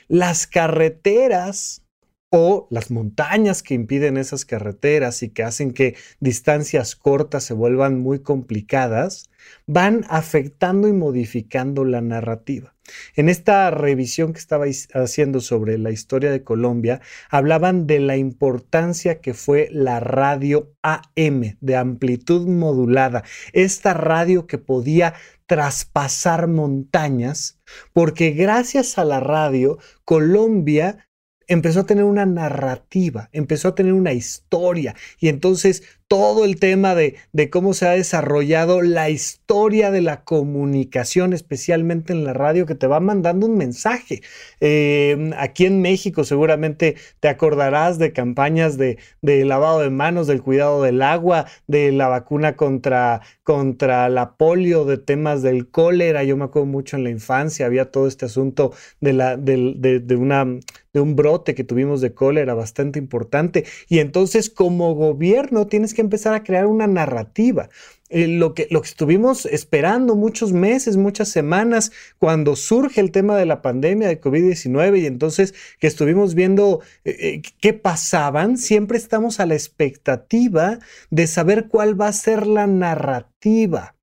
Las 0.08 0.48
carreteras 0.48 1.86
o 2.30 2.68
las 2.70 2.90
montañas 2.90 3.62
que 3.64 3.74
impiden 3.74 4.16
esas 4.16 4.46
carreteras 4.46 5.24
y 5.24 5.30
que 5.32 5.44
hacen 5.44 5.74
que 5.74 5.98
distancias 6.22 6.96
cortas 6.96 7.44
se 7.44 7.54
vuelvan 7.54 8.00
muy 8.00 8.20
complicadas, 8.20 9.30
van 9.68 10.06
afectando 10.10 10.88
y 10.88 10.94
modificando 10.94 11.86
la 11.86 12.02
narrativa. 12.02 12.76
En 13.16 13.30
esta 13.30 13.72
revisión 13.72 14.34
que 14.34 14.40
estaba 14.40 14.66
haciendo 14.94 15.40
sobre 15.40 15.78
la 15.78 15.92
historia 15.92 16.32
de 16.32 16.44
Colombia, 16.44 17.02
hablaban 17.30 17.88
de 17.88 18.00
la 18.00 18.18
importancia 18.18 19.22
que 19.22 19.34
fue 19.34 19.70
la 19.72 20.00
radio 20.00 20.74
AM 20.82 21.58
de 21.62 21.76
amplitud 21.76 22.48
modulada, 22.48 23.24
esta 23.54 23.94
radio 23.94 24.48
que 24.48 24.58
podía 24.58 25.14
traspasar 25.46 26.48
montañas, 26.48 27.60
porque 27.94 28.32
gracias 28.32 28.98
a 28.98 29.06
la 29.06 29.20
radio, 29.20 29.78
Colombia 30.06 31.08
empezó 31.52 31.82
a 31.82 31.86
tener 31.86 32.06
una 32.06 32.26
narrativa, 32.26 33.30
empezó 33.34 33.68
a 33.68 33.76
tener 33.76 33.92
una 33.92 34.14
historia 34.14 34.96
y 35.20 35.28
entonces 35.28 35.84
todo 36.12 36.44
el 36.44 36.60
tema 36.60 36.94
de, 36.94 37.16
cómo 37.50 37.74
se 37.74 37.88
ha 37.88 37.92
desarrollado 37.92 38.82
la 38.82 39.10
historia 39.10 39.92
de 39.92 40.02
la 40.02 40.26
comunicación, 40.26 41.32
especialmente 41.32 42.12
en 42.12 42.26
la 42.26 42.34
radio, 42.34 42.66
que 42.66 42.76
te 42.76 42.86
va 42.86 43.00
mandando 43.00 43.48
un 43.48 43.56
mensaje. 43.56 44.22
Eh, 44.60 45.32
aquí 45.38 45.66
en 45.66 45.82
México 45.82 46.26
seguramente 46.26 46.98
te 47.22 47.30
acordarás 47.30 47.98
de 47.98 48.12
campañas 48.12 48.78
de, 48.78 48.98
lavado 49.22 49.80
de 49.80 49.90
manos, 49.90 50.28
del 50.28 50.42
cuidado 50.42 50.84
del 50.84 51.02
agua, 51.02 51.46
de 51.68 51.94
la 51.94 52.10
vacuna 52.10 52.58
contra, 52.58 53.22
contra 53.44 54.10
la 54.10 54.36
polio, 54.36 54.84
de 54.84 54.98
temas 54.98 55.42
del 55.42 55.70
cólera. 55.70 56.26
Yo 56.26 56.36
me 56.36 56.44
acuerdo 56.44 56.66
mucho 56.66 56.98
en 56.98 57.06
la 57.06 57.10
infancia, 57.10 57.66
había 57.66 57.90
todo 57.90 58.10
este 58.10 58.26
asunto 58.26 58.74
de, 59.00 59.14
la, 59.14 59.38
de, 59.38 60.16
una, 60.18 60.46
de 60.94 61.00
un 61.00 61.16
brote 61.16 61.56
que 61.56 61.64
tuvimos 61.64 62.02
de 62.02 62.14
cólera 62.14 62.54
bastante 62.54 63.00
importante. 63.00 63.66
Y 63.88 64.00
entonces 64.00 64.50
como 64.50 64.94
gobierno 64.94 65.68
tienes 65.68 65.94
que 65.94 66.02
empezar 66.02 66.34
a 66.34 66.44
crear 66.44 66.66
una 66.66 66.88
narrativa. 66.88 67.70
Eh, 68.10 68.28
lo, 68.28 68.54
que, 68.54 68.68
lo 68.70 68.82
que 68.82 68.90
estuvimos 68.90 69.46
esperando 69.46 70.16
muchos 70.16 70.52
meses, 70.52 70.98
muchas 70.98 71.30
semanas, 71.30 71.94
cuando 72.20 72.58
surge 72.58 73.00
el 73.00 73.12
tema 73.12 73.38
de 73.38 73.46
la 73.46 73.62
pandemia 73.62 74.10
de 74.10 74.20
COVID-19 74.20 75.00
y 75.00 75.06
entonces 75.06 75.54
que 75.80 75.88
estuvimos 75.88 76.36
viendo 76.36 76.82
eh, 77.06 77.16
eh, 77.20 77.42
qué 77.62 77.74
pasaban, 77.74 78.58
siempre 78.58 78.98
estamos 78.98 79.40
a 79.40 79.46
la 79.46 79.54
expectativa 79.54 80.80
de 81.10 81.28
saber 81.28 81.70
cuál 81.70 82.00
va 82.00 82.10
a 82.10 82.14
ser 82.14 82.48
la 82.48 82.68
narrativa. 82.68 83.96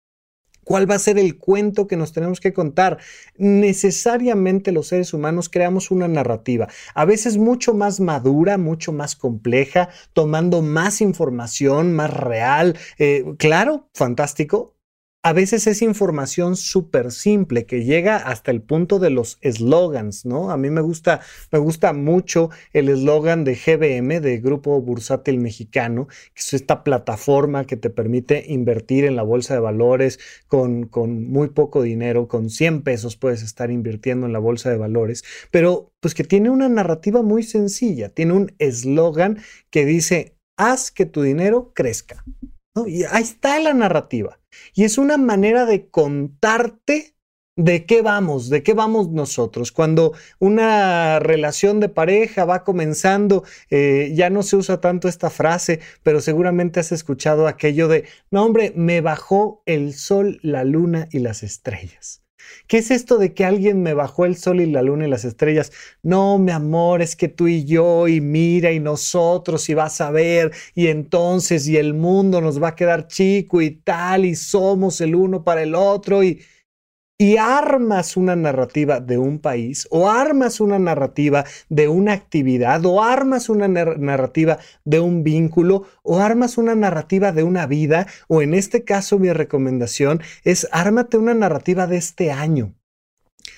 ¿Cuál 0.68 0.90
va 0.90 0.96
a 0.96 0.98
ser 0.98 1.18
el 1.18 1.38
cuento 1.38 1.86
que 1.86 1.96
nos 1.96 2.12
tenemos 2.12 2.40
que 2.40 2.52
contar? 2.52 2.98
Necesariamente 3.38 4.70
los 4.70 4.88
seres 4.88 5.14
humanos 5.14 5.48
creamos 5.48 5.90
una 5.90 6.08
narrativa, 6.08 6.68
a 6.94 7.06
veces 7.06 7.38
mucho 7.38 7.72
más 7.72 8.00
madura, 8.00 8.58
mucho 8.58 8.92
más 8.92 9.16
compleja, 9.16 9.88
tomando 10.12 10.60
más 10.60 11.00
información, 11.00 11.94
más 11.94 12.12
real. 12.12 12.76
Eh, 12.98 13.24
claro, 13.38 13.88
fantástico, 13.94 14.77
a 15.24 15.32
veces 15.32 15.66
es 15.66 15.82
información 15.82 16.54
súper 16.54 17.10
simple 17.10 17.66
que 17.66 17.84
llega 17.84 18.16
hasta 18.16 18.52
el 18.52 18.62
punto 18.62 19.00
de 19.00 19.10
los 19.10 19.38
eslogans, 19.40 20.24
¿no? 20.24 20.52
A 20.52 20.56
mí 20.56 20.70
me 20.70 20.80
gusta, 20.80 21.20
me 21.50 21.58
gusta 21.58 21.92
mucho 21.92 22.50
el 22.72 22.88
eslogan 22.88 23.42
de 23.42 23.56
GBM, 23.56 24.20
de 24.20 24.38
Grupo 24.38 24.80
Bursátil 24.80 25.40
Mexicano, 25.40 26.06
que 26.06 26.40
es 26.40 26.54
esta 26.54 26.84
plataforma 26.84 27.66
que 27.66 27.76
te 27.76 27.90
permite 27.90 28.44
invertir 28.46 29.04
en 29.04 29.16
la 29.16 29.24
bolsa 29.24 29.54
de 29.54 29.60
valores 29.60 30.20
con, 30.46 30.86
con 30.86 31.28
muy 31.28 31.48
poco 31.48 31.82
dinero, 31.82 32.28
con 32.28 32.48
100 32.48 32.82
pesos 32.82 33.16
puedes 33.16 33.42
estar 33.42 33.72
invirtiendo 33.72 34.26
en 34.26 34.32
la 34.32 34.38
bolsa 34.38 34.70
de 34.70 34.76
valores, 34.76 35.24
pero 35.50 35.92
pues 36.00 36.14
que 36.14 36.22
tiene 36.24 36.48
una 36.50 36.68
narrativa 36.68 37.22
muy 37.22 37.42
sencilla, 37.42 38.08
tiene 38.08 38.34
un 38.34 38.54
eslogan 38.58 39.38
que 39.70 39.84
dice, 39.84 40.36
haz 40.56 40.92
que 40.92 41.06
tu 41.06 41.22
dinero 41.22 41.72
crezca. 41.74 42.24
Y 42.86 43.02
ahí 43.02 43.24
está 43.24 43.58
la 43.58 43.74
narrativa. 43.74 44.37
Y 44.74 44.84
es 44.84 44.98
una 44.98 45.16
manera 45.16 45.66
de 45.66 45.88
contarte 45.88 47.14
¿De 47.58 47.86
qué 47.86 48.02
vamos? 48.02 48.50
¿De 48.50 48.62
qué 48.62 48.72
vamos 48.72 49.10
nosotros? 49.10 49.72
Cuando 49.72 50.12
una 50.38 51.18
relación 51.18 51.80
de 51.80 51.88
pareja 51.88 52.44
va 52.44 52.62
comenzando, 52.62 53.42
eh, 53.68 54.12
ya 54.14 54.30
no 54.30 54.44
se 54.44 54.54
usa 54.54 54.80
tanto 54.80 55.08
esta 55.08 55.28
frase, 55.28 55.80
pero 56.04 56.20
seguramente 56.20 56.78
has 56.78 56.92
escuchado 56.92 57.48
aquello 57.48 57.88
de, 57.88 58.04
no 58.30 58.44
hombre, 58.44 58.72
me 58.76 59.00
bajó 59.00 59.64
el 59.66 59.92
sol, 59.92 60.38
la 60.42 60.62
luna 60.62 61.08
y 61.10 61.18
las 61.18 61.42
estrellas. 61.42 62.22
¿Qué 62.66 62.78
es 62.78 62.90
esto 62.90 63.18
de 63.18 63.34
que 63.34 63.44
alguien 63.44 63.82
me 63.82 63.94
bajó 63.94 64.24
el 64.24 64.36
sol 64.36 64.60
y 64.60 64.66
la 64.66 64.82
luna 64.82 65.06
y 65.06 65.10
las 65.10 65.24
estrellas? 65.24 65.72
No, 66.02 66.38
mi 66.38 66.52
amor, 66.52 67.02
es 67.02 67.16
que 67.16 67.28
tú 67.28 67.48
y 67.48 67.64
yo 67.64 68.08
y 68.08 68.20
mira 68.20 68.72
y 68.72 68.80
nosotros 68.80 69.68
y 69.68 69.74
vas 69.74 70.00
a 70.00 70.10
ver 70.10 70.52
y 70.74 70.88
entonces 70.88 71.66
y 71.68 71.76
el 71.76 71.94
mundo 71.94 72.40
nos 72.40 72.62
va 72.62 72.68
a 72.68 72.76
quedar 72.76 73.06
chico 73.08 73.60
y 73.62 73.70
tal 73.70 74.24
y 74.24 74.34
somos 74.34 75.00
el 75.00 75.14
uno 75.14 75.44
para 75.44 75.62
el 75.62 75.74
otro 75.74 76.22
y 76.22 76.40
y 77.20 77.36
armas 77.36 78.16
una 78.16 78.36
narrativa 78.36 79.00
de 79.00 79.18
un 79.18 79.40
país 79.40 79.88
o 79.90 80.08
armas 80.08 80.60
una 80.60 80.78
narrativa 80.78 81.44
de 81.68 81.88
una 81.88 82.12
actividad 82.12 82.86
o 82.86 83.02
armas 83.02 83.48
una 83.48 83.66
narrativa 83.66 84.60
de 84.84 85.00
un 85.00 85.24
vínculo 85.24 85.88
o 86.04 86.20
armas 86.20 86.58
una 86.58 86.76
narrativa 86.76 87.32
de 87.32 87.42
una 87.42 87.66
vida 87.66 88.06
o 88.28 88.40
en 88.40 88.54
este 88.54 88.84
caso 88.84 89.18
mi 89.18 89.32
recomendación 89.32 90.22
es 90.44 90.68
ármate 90.70 91.18
una 91.18 91.34
narrativa 91.34 91.88
de 91.88 91.96
este 91.96 92.30
año. 92.30 92.74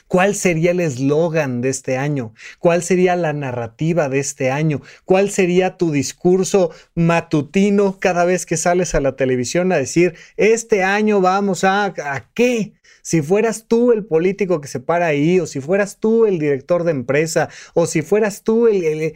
¿Cuál 0.08 0.34
sería 0.34 0.72
el 0.72 0.80
eslogan 0.80 1.60
de 1.60 1.68
este 1.68 1.96
año? 1.96 2.34
¿Cuál 2.58 2.82
sería 2.82 3.14
la 3.14 3.32
narrativa 3.32 4.08
de 4.08 4.18
este 4.18 4.50
año? 4.50 4.82
¿Cuál 5.04 5.30
sería 5.30 5.76
tu 5.76 5.92
discurso 5.92 6.72
matutino 6.94 7.98
cada 8.00 8.24
vez 8.24 8.44
que 8.44 8.56
sales 8.56 8.94
a 8.96 9.00
la 9.00 9.14
televisión 9.14 9.70
a 9.70 9.76
decir, 9.76 10.14
este 10.36 10.82
año 10.82 11.20
vamos 11.20 11.62
a... 11.62 11.84
¿A 11.84 12.26
qué? 12.34 12.72
Si 13.02 13.22
fueras 13.22 13.66
tú 13.66 13.92
el 13.92 14.04
político 14.04 14.60
que 14.60 14.68
se 14.68 14.80
para 14.80 15.06
ahí, 15.06 15.40
o 15.40 15.46
si 15.46 15.60
fueras 15.60 15.98
tú 15.98 16.26
el 16.26 16.38
director 16.38 16.84
de 16.84 16.92
empresa, 16.92 17.48
o 17.74 17.86
si 17.86 18.02
fueras 18.02 18.42
tú 18.42 18.66
el, 18.66 19.14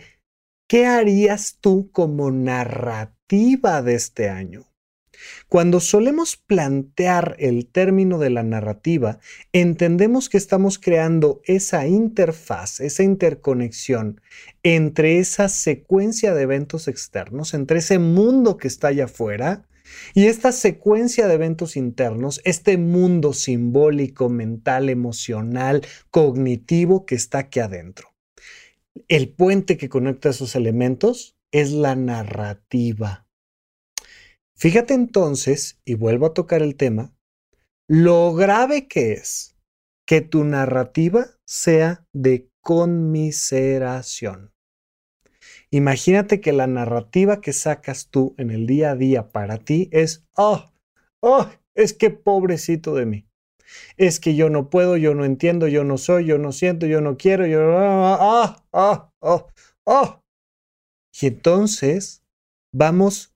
¿qué 0.69 0.87
harías 0.87 1.59
tú 1.61 1.91
como 1.93 2.31
narrativa 2.31 3.83
de 3.83 3.95
este 3.95 4.29
año? 4.29 4.65
Cuando 5.49 5.81
solemos 5.81 6.37
plantear 6.37 7.37
el 7.39 7.67
término 7.67 8.19
de 8.19 8.31
la 8.31 8.43
narrativa, 8.43 9.19
entendemos 9.53 10.29
que 10.29 10.37
estamos 10.37 10.79
creando 10.79 11.41
esa 11.45 11.87
interfaz, 11.87 12.81
esa 12.81 13.03
interconexión 13.03 14.21
entre 14.63 15.19
esa 15.19 15.49
secuencia 15.49 16.35
de 16.35 16.43
eventos 16.43 16.89
externos, 16.89 17.55
entre 17.55 17.79
ese 17.79 17.99
mundo 17.99 18.57
que 18.57 18.69
está 18.69 18.89
allá 18.89 19.05
afuera 19.05 19.67
y 20.15 20.27
esta 20.27 20.53
secuencia 20.53 21.27
de 21.27 21.35
eventos 21.35 21.77
internos, 21.77 22.41
este 22.45 22.79
mundo 22.79 23.33
simbólico, 23.33 24.29
mental, 24.29 24.89
emocional, 24.89 25.85
cognitivo 26.11 27.07
que 27.07 27.15
está 27.15 27.39
aquí 27.39 27.61
adentro. 27.61 28.15
El 29.09 29.29
puente 29.29 29.77
que 29.77 29.89
conecta 29.89 30.31
esos 30.31 30.55
elementos 30.55 31.37
es 31.53 31.73
la 31.73 31.97
narrativa. 31.97 33.27
Fíjate 34.57 34.95
entonces, 34.95 35.81
y 35.85 35.95
vuelvo 35.95 36.27
a 36.27 36.35
tocar 36.35 36.63
el 36.63 36.77
tema, 36.77 37.13
lo 37.89 38.33
grave 38.35 38.87
que 38.87 39.13
es 39.13 39.57
que 40.07 40.21
tu 40.21 40.45
narrativa 40.45 41.27
sea 41.45 42.07
de 42.13 42.49
conmiseración. 42.61 44.54
Imagínate 45.75 46.41
que 46.41 46.53
la 46.53 46.69
narrativa 46.69 47.41
que 47.41 47.53
sacas 47.53 48.07
tú 48.09 48.37
en 48.39 48.53
el 48.53 48.65
día 48.65 48.93
a 48.93 48.95
día 48.95 49.31
para 49.31 49.59
ti 49.59 49.89
es, 49.91 50.25
oh, 50.37 50.73
oh, 51.19 51.51
es 51.75 51.93
que 51.93 52.11
pobrecito 52.11 52.95
de 52.95 53.07
mí. 53.07 53.27
Es 53.97 54.21
que 54.21 54.37
yo 54.37 54.51
no 54.51 54.71
puedo, 54.71 54.97
yo 54.97 55.17
no 55.17 55.25
entiendo, 55.25 55.67
yo 55.67 55.83
no 55.83 55.99
soy, 55.99 56.27
yo 56.27 56.39
no 56.39 56.53
siento, 56.53 56.87
yo 56.87 57.01
no 57.01 57.17
quiero, 57.17 57.45
yo... 57.49 57.77
Ah, 57.77 58.65
ah, 58.73 59.13
oh, 59.19 59.49
oh. 59.83 60.23
Y 61.21 61.27
entonces 61.27 62.23
vamos 62.73 63.35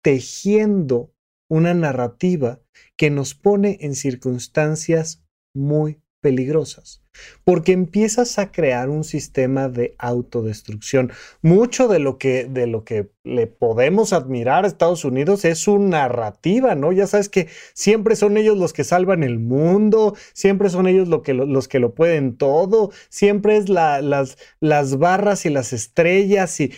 tejiendo 0.00 1.12
una 1.50 1.74
narrativa 1.74 2.62
que 2.96 3.10
nos 3.10 3.34
pone 3.34 3.76
en 3.82 3.94
circunstancias 3.94 5.22
muy 5.52 6.00
peligrosas 6.22 7.01
porque 7.44 7.72
empiezas 7.72 8.38
a 8.38 8.52
crear 8.52 8.90
un 8.90 9.04
sistema 9.04 9.68
de 9.68 9.94
autodestrucción. 9.98 11.12
Mucho 11.42 11.88
de 11.88 11.98
lo 11.98 12.18
que, 12.18 12.44
de 12.44 12.66
lo 12.66 12.84
que 12.84 13.10
le 13.24 13.46
podemos 13.46 14.12
admirar 14.12 14.64
a 14.64 14.68
Estados 14.68 15.04
Unidos 15.04 15.44
es 15.44 15.58
su 15.58 15.78
narrativa, 15.78 16.74
¿no? 16.74 16.92
Ya 16.92 17.06
sabes 17.06 17.28
que 17.28 17.48
siempre 17.72 18.16
son 18.16 18.36
ellos 18.36 18.58
los 18.58 18.72
que 18.72 18.82
salvan 18.82 19.22
el 19.22 19.38
mundo, 19.38 20.16
siempre 20.32 20.70
son 20.70 20.88
ellos 20.88 21.08
que, 21.22 21.32
los 21.34 21.68
que 21.68 21.78
lo 21.78 21.94
pueden 21.94 22.36
todo, 22.36 22.90
siempre 23.08 23.56
es 23.56 23.68
las, 23.68 24.36
las, 24.60 24.98
barras 24.98 25.46
y 25.46 25.50
las 25.50 25.72
estrellas 25.72 26.60
y, 26.60 26.72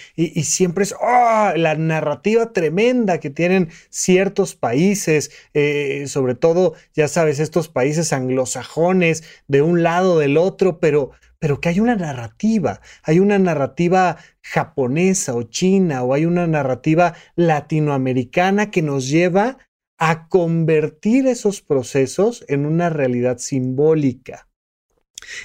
siempre 0.44 0.85
es 0.85 0.94
¡oh! 1.01 1.53
la 1.57 1.75
narrativa 1.77 2.53
tremenda 2.53 3.20
que 3.20 3.31
tienen 3.31 3.70
ciertos 3.88 4.55
países, 4.55 5.31
eh, 5.55 6.05
sobre 6.07 6.35
todo, 6.35 6.75
ya 6.94 7.09
sabes, 7.09 7.40
estos 7.40 7.68
países 7.68 8.12
anglosajones 8.12 9.25
de 9.49 9.62
un 9.62 9.83
lado 9.83 10.18
del 10.25 10.37
otro, 10.37 10.81
pero, 10.81 11.11
pero 11.39 11.61
que 11.61 11.69
hay 11.69 11.81
una 11.81 11.97
narrativa, 11.97 12.81
hay 13.03 13.21
una 13.21 13.39
narrativa 13.39 14.17
japonesa 14.43 15.35
o 15.35 15.45
china 15.45 16.03
o 16.03 16.15
hay 16.15 16.25
una 16.25 16.47
narrativa 16.47 17.15
latinoamericana 17.37 18.71
que 18.71 18.83
nos 18.83 19.09
lleva 19.09 19.59
a 19.99 20.29
convertir 20.29 21.27
esos 21.27 21.63
procesos 21.63 22.45
en 22.49 22.67
una 22.67 22.91
realidad 22.91 23.39
simbólica. 23.39 24.49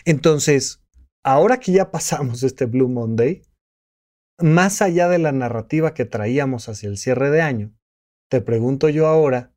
Entonces, 0.05 0.81
ahora 1.23 1.59
que 1.59 1.71
ya 1.71 1.91
pasamos 1.91 2.43
este 2.43 2.65
Blue 2.65 2.89
Monday, 2.89 3.43
más 4.39 4.81
allá 4.81 5.09
de 5.09 5.19
la 5.19 5.31
narrativa 5.31 5.93
que 5.93 6.05
traíamos 6.05 6.69
hacia 6.69 6.89
el 6.89 6.97
cierre 6.97 7.29
de 7.29 7.41
año, 7.41 7.73
te 8.29 8.41
pregunto 8.41 8.89
yo 8.89 9.07
ahora, 9.07 9.53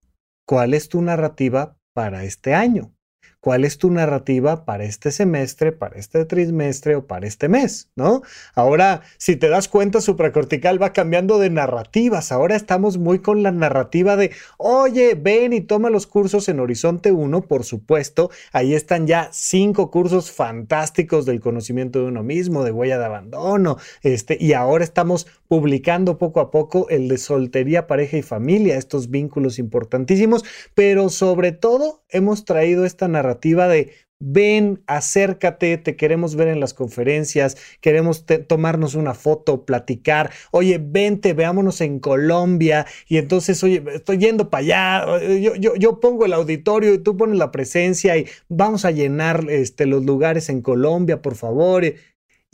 ¿cuál 0.46 0.74
es 0.74 0.88
tu 0.88 1.02
narrativa 1.02 1.78
para 1.94 2.24
este 2.24 2.54
año? 2.54 2.94
Cuál 3.42 3.64
es 3.64 3.76
tu 3.76 3.90
narrativa 3.90 4.64
para 4.64 4.84
este 4.84 5.10
semestre, 5.10 5.72
para 5.72 5.98
este 5.98 6.24
trimestre 6.24 6.94
o 6.94 7.08
para 7.08 7.26
este 7.26 7.48
mes, 7.48 7.90
¿no? 7.96 8.22
Ahora, 8.54 9.02
si 9.18 9.34
te 9.34 9.48
das 9.48 9.66
cuenta, 9.66 10.00
supracortical 10.00 10.80
va 10.80 10.92
cambiando 10.92 11.40
de 11.40 11.50
narrativas. 11.50 12.30
Ahora 12.30 12.54
estamos 12.54 12.98
muy 12.98 13.18
con 13.18 13.42
la 13.42 13.50
narrativa 13.50 14.14
de, 14.14 14.30
oye, 14.58 15.16
ven 15.20 15.52
y 15.52 15.60
toma 15.60 15.90
los 15.90 16.06
cursos 16.06 16.48
en 16.48 16.60
Horizonte 16.60 17.10
1, 17.10 17.40
por 17.48 17.64
supuesto. 17.64 18.30
Ahí 18.52 18.74
están 18.74 19.08
ya 19.08 19.28
cinco 19.32 19.90
cursos 19.90 20.30
fantásticos 20.30 21.26
del 21.26 21.40
conocimiento 21.40 21.98
de 21.98 22.04
uno 22.06 22.22
mismo, 22.22 22.62
de 22.62 22.70
huella 22.70 22.98
de 23.00 23.06
abandono, 23.06 23.76
este, 24.02 24.36
y 24.38 24.52
ahora 24.52 24.84
estamos 24.84 25.26
publicando 25.48 26.16
poco 26.16 26.38
a 26.38 26.52
poco 26.52 26.88
el 26.90 27.08
de 27.08 27.18
soltería, 27.18 27.88
pareja 27.88 28.18
y 28.18 28.22
familia, 28.22 28.78
estos 28.78 29.10
vínculos 29.10 29.58
importantísimos, 29.58 30.44
pero 30.74 31.08
sobre 31.08 31.50
todo 31.50 32.04
hemos 32.08 32.44
traído 32.44 32.84
esta 32.84 33.08
narrativa 33.08 33.31
de 33.40 33.92
ven, 34.24 34.82
acércate, 34.86 35.78
te 35.78 35.96
queremos 35.96 36.36
ver 36.36 36.48
en 36.48 36.60
las 36.60 36.74
conferencias, 36.74 37.56
queremos 37.80 38.24
tomarnos 38.46 38.94
una 38.94 39.14
foto, 39.14 39.64
platicar, 39.64 40.30
oye, 40.52 40.80
vente, 40.80 41.32
veámonos 41.32 41.80
en 41.80 41.98
Colombia, 41.98 42.86
y 43.08 43.16
entonces, 43.16 43.62
oye, 43.64 43.82
estoy 43.92 44.18
yendo 44.18 44.48
para 44.48 44.60
allá, 44.62 45.20
yo, 45.40 45.56
yo, 45.56 45.74
yo, 45.74 45.98
pongo 45.98 46.24
el 46.24 46.34
auditorio 46.34 46.94
y 46.94 46.98
tú 46.98 47.16
pones 47.16 47.36
la 47.36 47.50
presencia 47.50 48.16
y 48.16 48.26
vamos 48.48 48.84
a 48.84 48.92
llenar 48.92 49.46
este, 49.50 49.86
los 49.86 50.04
lugares 50.04 50.48
en 50.48 50.62
Colombia, 50.62 51.20
por 51.20 51.34
favor. 51.34 51.84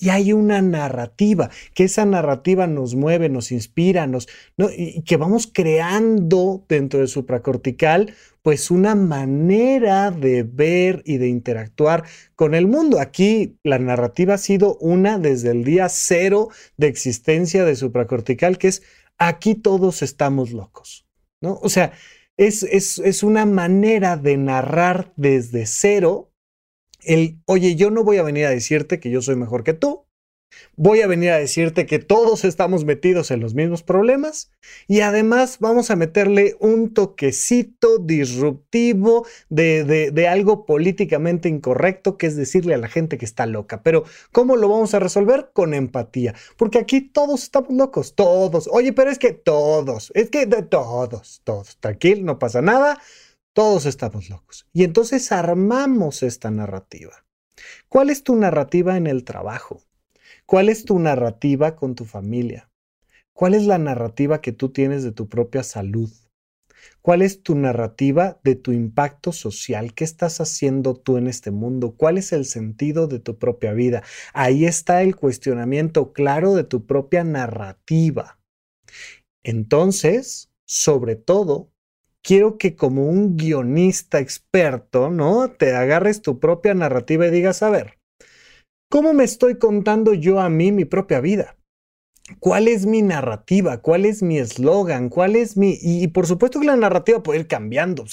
Y 0.01 0.11
hay 0.11 0.33
una 0.33 0.63
narrativa, 0.63 1.51
que 1.75 1.85
esa 1.85 2.05
narrativa 2.05 2.69
nos 2.69 2.95
mueve, 2.95 3.29
nos 3.29 3.51
inspira, 3.51 4.07
nos, 4.07 4.29
y 4.77 5.03
que 5.03 5.17
vamos 5.17 5.51
creando 5.53 6.65
dentro 6.69 7.01
del 7.01 7.09
supracortical, 7.09 8.15
pues 8.43 8.71
una 8.71 8.95
manera 8.95 10.13
de 10.13 10.45
ver 10.45 11.03
y 11.05 11.17
de 11.17 11.27
interactuar 11.27 12.05
con 12.37 12.55
el 12.55 12.69
mundo. 12.69 13.01
Aquí 13.01 13.59
la 13.65 13.81
narrativa 13.81 14.35
ha 14.35 14.39
sido 14.39 14.77
una 14.79 15.19
desde 15.19 15.51
el 15.51 15.65
día 15.65 15.89
cero 15.89 16.49
de 16.77 16.87
existencia 16.87 17.65
de 17.65 17.75
supracortical, 17.75 18.57
que 18.57 18.69
es 18.69 18.83
aquí 19.19 19.57
todos 19.57 20.03
estamos 20.03 20.53
locos, 20.53 21.07
¿no? 21.41 21.59
O 21.61 21.69
sea, 21.69 21.93
es, 22.37 22.63
es, 22.63 23.01
es 23.01 23.25
una 23.25 23.47
manera 23.47 24.17
de 24.17 24.37
narrar 24.37 25.13
desde 25.17 25.67
cero 25.67 26.28
el, 27.03 27.39
oye, 27.47 27.77
yo 27.77 27.91
no 27.91 28.05
voy 28.05 28.19
a 28.19 28.23
venir 28.23 28.47
a 28.47 28.51
decirte 28.51 29.01
que 29.01 29.11
yo 29.11 29.23
soy 29.23 29.37
mejor 29.37 29.65
que 29.65 29.75
tú, 29.75 30.09
Voy 30.77 31.01
a 31.01 31.07
venir 31.07 31.31
a 31.31 31.39
decirte 31.39 31.87
que 31.87 31.99
todos 31.99 32.45
estamos 32.45 32.85
metidos 32.85 33.31
en 33.31 33.41
los 33.41 33.55
mismos 33.55 33.83
problemas 33.83 34.51
y 34.87 35.01
además 35.01 35.59
vamos 35.61 35.91
a 35.91 35.97
meterle 35.97 36.57
un 36.61 36.95
toquecito 36.95 37.99
disruptivo 37.99 39.27
de, 39.49 39.85
de, 39.85 40.29
algo 40.29 40.67
políticamente 40.67 41.49
incorrecto, 41.49 42.17
que 42.17 42.27
es 42.27 42.37
decirle 42.37 42.75
a 42.75 42.79
la 42.79 42.89
gente 42.89 43.19
que 43.19 43.25
está 43.25 43.47
loca. 43.47 43.83
Pero 43.83 44.05
¿cómo 44.33 44.57
lo 44.57 44.69
vamos 44.69 44.95
a 44.95 45.01
resolver? 45.01 45.51
Con 45.53 45.75
empatía. 45.75 46.35
Porque 46.57 46.79
aquí 46.79 47.01
todos 47.01 47.43
estamos 47.43 47.71
locos, 47.71 48.15
todos. 48.15 48.69
Oye, 48.73 48.93
pero 48.93 49.11
es 49.11 49.19
que 49.19 49.33
todos, 49.33 50.13
es 50.15 50.31
que 50.31 50.47
de 50.47 50.63
todos, 50.63 51.41
todos. 51.45 51.77
Tranquilo, 51.79 52.25
no 52.25 52.39
pasa 52.39 52.63
nada 52.63 53.01
Todos 53.59 53.87
estamos 53.87 54.31
locos. 54.31 54.69
Y 54.73 54.85
entonces 54.85 55.33
armamos 55.33 56.23
esta 56.23 56.49
narrativa. 56.49 57.27
¿Cuál 57.89 58.09
es 58.09 58.23
tu 58.23 58.37
narrativa 58.37 58.97
en 58.97 59.09
el 59.09 59.25
trabajo? 59.25 59.83
¿Cuál 60.47 60.69
es 60.69 60.85
tu 60.85 61.01
narrativa 61.01 61.75
con 61.75 61.97
tu 61.97 62.05
familia? 62.05 62.71
¿Cuál 63.33 63.55
es 63.55 63.65
la 63.65 63.79
narrativa 63.79 64.41
que 64.41 64.53
tú 64.53 64.69
tienes 64.69 65.03
de 65.03 65.11
tu 65.11 65.29
propia 65.29 65.65
salud? 65.65 66.09
¿Cuál 67.03 67.21
es 67.21 67.43
tu 67.43 67.57
narrativa 67.57 68.39
de 68.45 68.55
tu 68.55 68.71
impacto 68.71 69.33
social? 69.33 69.93
¿Qué 69.93 70.05
estás 70.05 70.41
haciendo 70.41 70.95
tú 70.95 71.17
en 71.17 71.27
este 71.27 71.51
mundo? 71.51 71.97
¿Cuál 71.97 72.17
es 72.17 72.33
el 72.33 72.45
sentido 72.45 73.09
de 73.09 73.19
tu 73.19 73.41
propia 73.41 73.73
vida? 73.73 74.05
Ahí 74.35 74.67
está 74.67 75.03
el 75.03 75.17
cuestionamiento 75.17 76.13
claro 76.13 76.55
de 76.55 76.63
tu 76.63 76.87
propia 76.87 77.25
narrativa. 77.25 78.39
Entonces, 79.43 80.49
sobre 80.65 81.17
todo, 81.17 81.73
quiero 82.29 82.59
que 82.59 82.77
como 82.77 83.07
un 83.07 83.39
guionista 83.39 84.19
experto, 84.21 85.09
¿no? 85.09 85.51
Te 85.51 85.75
agarres 85.75 86.21
tu 86.21 86.39
propia 86.39 86.75
narrativa 86.75 87.27
y 87.27 87.31
digas, 87.31 87.63
a 87.63 87.71
ver, 87.71 87.99
¿cómo 88.91 89.15
me 89.15 89.25
estoy 89.25 89.57
contando 89.57 90.13
yo 90.13 90.39
a 90.39 90.51
mí 90.51 90.71
mi 90.71 90.85
propia 90.85 91.23
vida? 91.23 91.57
¿Cuál 92.41 92.69
es 92.69 92.87
mi 92.87 93.03
narrativa? 93.03 93.79
¿Cuál 93.79 94.05
es 94.05 94.23
mi 94.23 94.39
eslogan? 94.39 95.09
¿Cuál 95.09 95.37
es 95.37 95.57
mi...? 95.57 95.79
Y, 95.81 96.07
por 96.09 96.27
supuesto 96.27 96.61
que 96.61 96.67
la 96.67 96.77
narrativa 96.77 97.23
puede 97.23 97.41
ir 97.41 97.47
cambiando. 97.47 98.05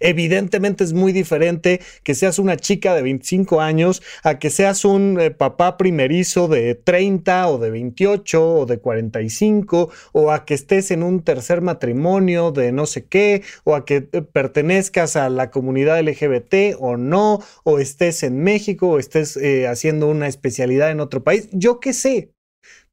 evidentemente 0.00 0.84
es 0.84 0.92
muy 0.92 1.12
diferente 1.12 1.80
que 2.02 2.14
seas 2.14 2.38
una 2.38 2.56
chica 2.56 2.94
de 2.94 3.02
25 3.02 3.60
años 3.60 4.02
a 4.22 4.38
que 4.38 4.50
seas 4.50 4.84
un 4.84 5.18
eh, 5.20 5.30
papá 5.30 5.76
primerizo 5.76 6.48
de 6.48 6.74
30 6.74 7.48
o 7.48 7.58
de 7.58 7.70
28 7.70 8.54
o 8.56 8.66
de 8.66 8.78
45 8.78 9.90
o 10.12 10.30
a 10.30 10.44
que 10.44 10.54
estés 10.54 10.90
en 10.90 11.02
un 11.02 11.22
tercer 11.22 11.60
matrimonio 11.62 12.52
de 12.52 12.72
no 12.72 12.86
sé 12.86 13.06
qué 13.06 13.42
o 13.64 13.74
a 13.74 13.84
que 13.84 14.08
eh, 14.12 14.22
pertenezcas 14.22 15.16
a 15.16 15.28
la 15.30 15.50
comunidad 15.50 16.00
LGBT 16.00 16.76
o 16.78 16.96
no 16.96 17.40
o 17.64 17.78
estés 17.78 18.22
en 18.22 18.42
México 18.42 18.88
o 18.88 18.98
estés 18.98 19.36
eh, 19.36 19.66
haciendo 19.66 20.08
una 20.08 20.28
especialidad 20.28 20.90
en 20.90 21.00
otro 21.00 21.22
país. 21.24 21.48
Yo 21.52 21.80
qué 21.80 21.92
sé 21.92 22.32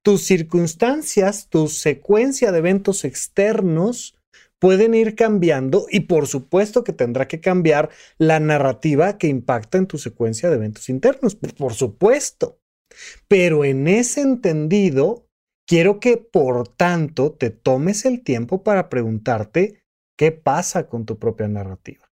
tus 0.04 0.24
circunstancias, 0.24 1.48
tu 1.50 1.68
secuencia 1.68 2.52
de 2.52 2.60
eventos 2.60 3.04
externos 3.04 4.16
pueden 4.60 4.94
ir 4.94 5.16
cambiando 5.16 5.86
y 5.90 6.02
por 6.02 6.28
supuesto 6.28 6.84
que 6.84 6.94
tendrá 6.94 7.28
que 7.28 7.40
cambiar 7.40 7.90
la 8.18 8.40
narrativa 8.40 9.18
que 9.18 9.28
impacta 9.28 9.78
en 9.78 9.88
tu 9.88 9.98
secuencia 9.98 10.50
de 10.50 10.56
eventos 10.56 10.90
internos, 10.90 11.36
por 11.36 11.74
supuesto. 11.74 12.60
Pero 13.28 13.64
en 13.64 13.88
ese 13.88 14.22
entendido, 14.22 15.28
quiero 15.66 16.00
que 16.00 16.18
por 16.18 16.68
tanto 16.68 17.32
te 17.32 17.50
tomes 17.50 18.06
el 18.06 18.24
tiempo 18.24 18.64
para 18.64 18.90
preguntarte 18.90 19.84
qué 20.18 20.32
pasa 20.32 20.88
con 20.88 21.06
tu 21.06 21.18
propia 21.18 21.48
narrativa. 21.48 22.12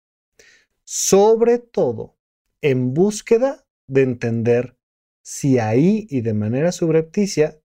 Sobre 0.86 1.60
todo, 1.60 2.15
en 2.62 2.93
búsqueda 2.93 3.65
de 3.88 4.04
entender 4.04 4.78
si 5.23 5.60
ahí 5.60 6.08
y 6.10 6.21
de 6.21 6.34
manera 6.34 6.71
subrepticia 6.71 7.60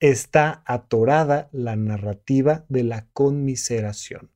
está 0.00 0.62
atorada 0.66 1.48
la 1.52 1.76
narrativa 1.76 2.64
de 2.68 2.82
la 2.82 3.06
conmiseración, 3.12 4.30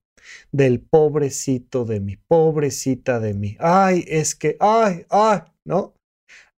del 0.53 0.81
pobrecito 0.81 1.85
de 1.85 2.01
mí, 2.01 2.17
pobrecita 2.17 3.21
de 3.21 3.35
mí. 3.35 3.57
Ay, 3.61 4.05
es 4.09 4.35
que, 4.35 4.57
ay, 4.61 5.07
ay, 5.11 5.41
¿no? 5.65 5.95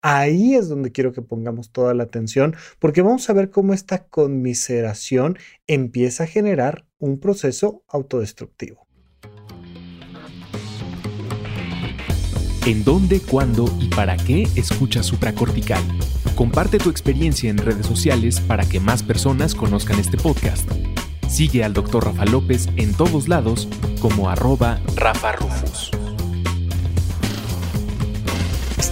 Ahí 0.05 0.57
es 0.57 0.69
donde 0.69 0.91
quiero 0.91 1.13
que 1.13 1.23
pongamos 1.23 1.71
toda 1.71 1.95
la 1.95 2.03
atención, 2.03 2.57
porque 2.81 3.03
vamos 3.03 3.31
a 3.31 3.35
ver 3.35 3.51
cómo 3.51 3.73
esta 3.73 4.09
conmiseración 4.09 5.39
empieza 5.69 6.25
a 6.25 6.27
generar 6.27 6.87
un 6.99 7.21
proceso 7.21 7.85
autodestructivo. 7.87 8.87
¿En 12.67 12.85
dónde, 12.85 13.21
cuándo 13.21 13.65
y 13.81 13.89
para 13.89 14.17
qué 14.17 14.47
escucha 14.55 15.03
supracortical? 15.03 15.83
Comparte 16.35 16.79
tu 16.79 16.91
experiencia 16.91 17.51
en 17.51 17.59
redes 17.59 17.87
sociales 17.87 18.41
para 18.41 18.67
que 18.69 18.81
más 18.81 19.03
personas 19.03 19.55
conozcan 19.55 19.99
este 19.99 20.17
podcast. 20.17 20.71
Sigue 21.29 21.65
al 21.65 21.73
Dr. 21.73 22.05
Rafa 22.05 22.25
López 22.25 22.69
en 22.77 22.95
todos 22.95 23.29
lados 23.29 23.69
como 24.01 24.29
arroba 24.29 24.81
Rafa 24.97 25.33
Rufus. 25.33 26.02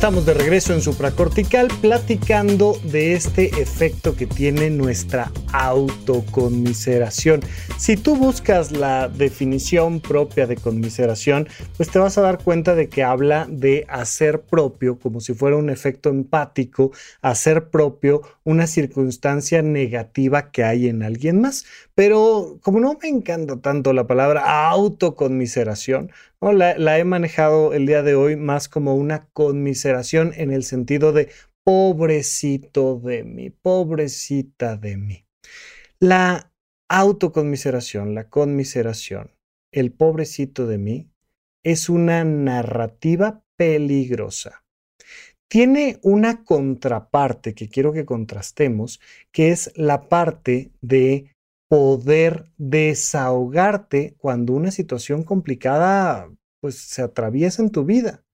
Estamos 0.01 0.25
de 0.25 0.33
regreso 0.33 0.73
en 0.73 0.81
supracortical 0.81 1.69
platicando 1.83 2.81
de 2.85 3.13
este 3.13 3.49
efecto 3.61 4.17
que 4.17 4.27
tiene 4.27 4.71
nuestra 4.71 5.31
autoconmiseración. 5.53 7.43
Si 7.77 7.99
tú 7.99 8.17
buscas 8.17 8.73
la 8.73 9.09
definición 9.09 10.01
propia 10.01 10.47
de 10.47 10.57
conmiseración, 10.57 11.49
pues 11.77 11.91
te 11.91 11.99
vas 11.99 12.17
a 12.17 12.23
dar 12.23 12.43
cuenta 12.43 12.75
de 12.75 12.89
que 12.89 13.03
habla 13.03 13.47
de 13.51 13.85
hacer 13.91 14.41
propio, 14.41 14.99
como 14.99 15.21
si 15.21 15.35
fuera 15.35 15.59
un 15.59 15.69
efecto 15.69 16.09
empático, 16.09 16.93
hacer 17.21 17.69
propio 17.69 18.23
una 18.43 18.67
circunstancia 18.67 19.61
negativa 19.61 20.51
que 20.51 20.65
hay 20.65 20.89
en 20.89 21.03
alguien 21.03 21.43
más. 21.43 21.67
Pero 22.01 22.59
como 22.63 22.81
no 22.81 22.97
me 23.03 23.11
encanta 23.11 23.61
tanto 23.61 23.93
la 23.93 24.07
palabra 24.07 24.71
autoconmiseración, 24.71 26.11
la, 26.41 26.99
he 26.99 27.05
manejado 27.05 27.75
el 27.75 27.85
día 27.85 28.03
de 28.03 28.15
hoy 28.15 28.37
más 28.37 28.71
como 28.71 28.95
una 28.95 29.29
conmiseración 29.35 30.33
en 30.35 30.51
el 30.51 30.65
sentido 30.65 31.13
de 31.13 31.29
pobrecito 31.63 32.99
de 33.01 33.25
mí, 33.25 33.51
pobrecita 33.51 34.79
de 34.79 34.97
mí. 34.97 35.27
La 35.99 36.51
autoconmiseración, 36.89 38.15
la 38.15 38.31
conmiseración, 38.31 39.33
el 39.71 39.93
pobrecito 39.93 40.67
de 40.67 40.79
mí, 40.79 41.11
es 41.63 41.91
una 41.91 42.25
narrativa 42.25 43.45
peligrosa. 43.57 44.65
Tiene 45.49 45.99
una 46.01 46.45
contraparte 46.45 47.55
que 47.55 47.69
quiero 47.69 47.93
que 47.93 48.07
contrastemos, 48.07 49.03
que 49.33 49.51
es 49.51 49.71
la 49.77 50.09
parte 50.09 50.71
de 50.81 51.37
poder 51.71 52.47
desahogarte 52.59 54.17
cuando 54.19 54.55
una 54.55 54.73
situación 54.73 55.23
complicada 55.23 56.29
pues 56.61 56.75
se 56.77 57.01
atraviesa 57.01 57.63
en 57.63 57.71
tu 57.71 57.85
vida. 57.85 58.25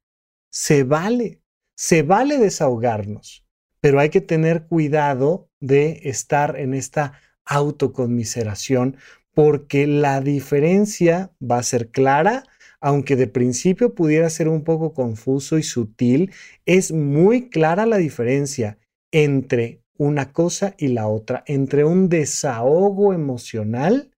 Se 0.50 0.84
vale, 0.84 1.42
se 1.76 2.02
vale 2.02 2.38
desahogarnos, 2.38 3.46
pero 3.82 4.00
hay 4.00 4.08
que 4.08 4.22
tener 4.22 4.66
cuidado 4.66 5.50
de 5.60 6.00
estar 6.04 6.58
en 6.58 6.72
esta 6.72 7.20
autoconmiseración 7.44 8.96
porque 9.34 9.86
la 9.86 10.22
diferencia 10.22 11.30
va 11.38 11.58
a 11.58 11.62
ser 11.62 11.90
clara, 11.90 12.44
aunque 12.80 13.16
de 13.16 13.26
principio 13.26 13.94
pudiera 13.94 14.30
ser 14.30 14.48
un 14.48 14.64
poco 14.64 14.94
confuso 14.94 15.58
y 15.58 15.62
sutil, 15.62 16.32
es 16.64 16.90
muy 16.90 17.50
clara 17.50 17.84
la 17.84 17.98
diferencia 17.98 18.78
entre 19.12 19.82
una 19.98 20.32
cosa 20.32 20.74
y 20.78 20.88
la 20.88 21.08
otra, 21.08 21.42
entre 21.46 21.84
un 21.84 22.08
desahogo 22.08 23.12
emocional 23.12 24.10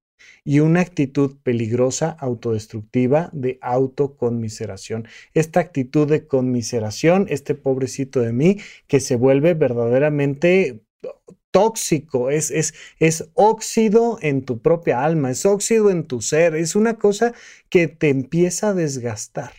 y 0.45 0.61
una 0.61 0.81
actitud 0.81 1.37
peligrosa, 1.43 2.11
autodestructiva 2.19 3.31
de 3.33 3.59
autoconmiseración. 3.61 5.07
Esta 5.35 5.61
actitud 5.61 6.09
de 6.09 6.27
conmiseración, 6.27 7.27
este 7.29 7.55
pobrecito 7.55 8.21
de 8.21 8.33
mí, 8.33 8.59
que 8.87 9.01
se 9.01 9.17
vuelve 9.17 9.55
verdaderamente 9.55 10.83
tóxico, 11.51 12.31
es, 12.31 12.51
es, 12.51 12.75
es 12.99 13.29
óxido 13.35 14.19
en 14.23 14.45
tu 14.45 14.61
propia 14.61 15.05
alma, 15.05 15.31
es 15.31 15.45
óxido 15.47 15.91
en 15.91 16.05
tu 16.05 16.21
ser, 16.21 16.55
es 16.55 16.77
una 16.77 16.95
cosa 16.95 17.35
que 17.69 17.89
te 17.89 18.09
empieza 18.09 18.71
a 18.71 18.75
desgastar. 18.75 19.53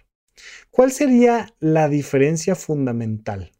¿Cuál 0.72 0.92
sería 0.92 1.54
la 1.60 1.90
diferencia 1.90 2.56
fundamental? 2.56 3.52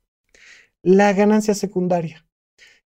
La 0.82 1.12
ganancia 1.14 1.54
secundaria. 1.54 2.26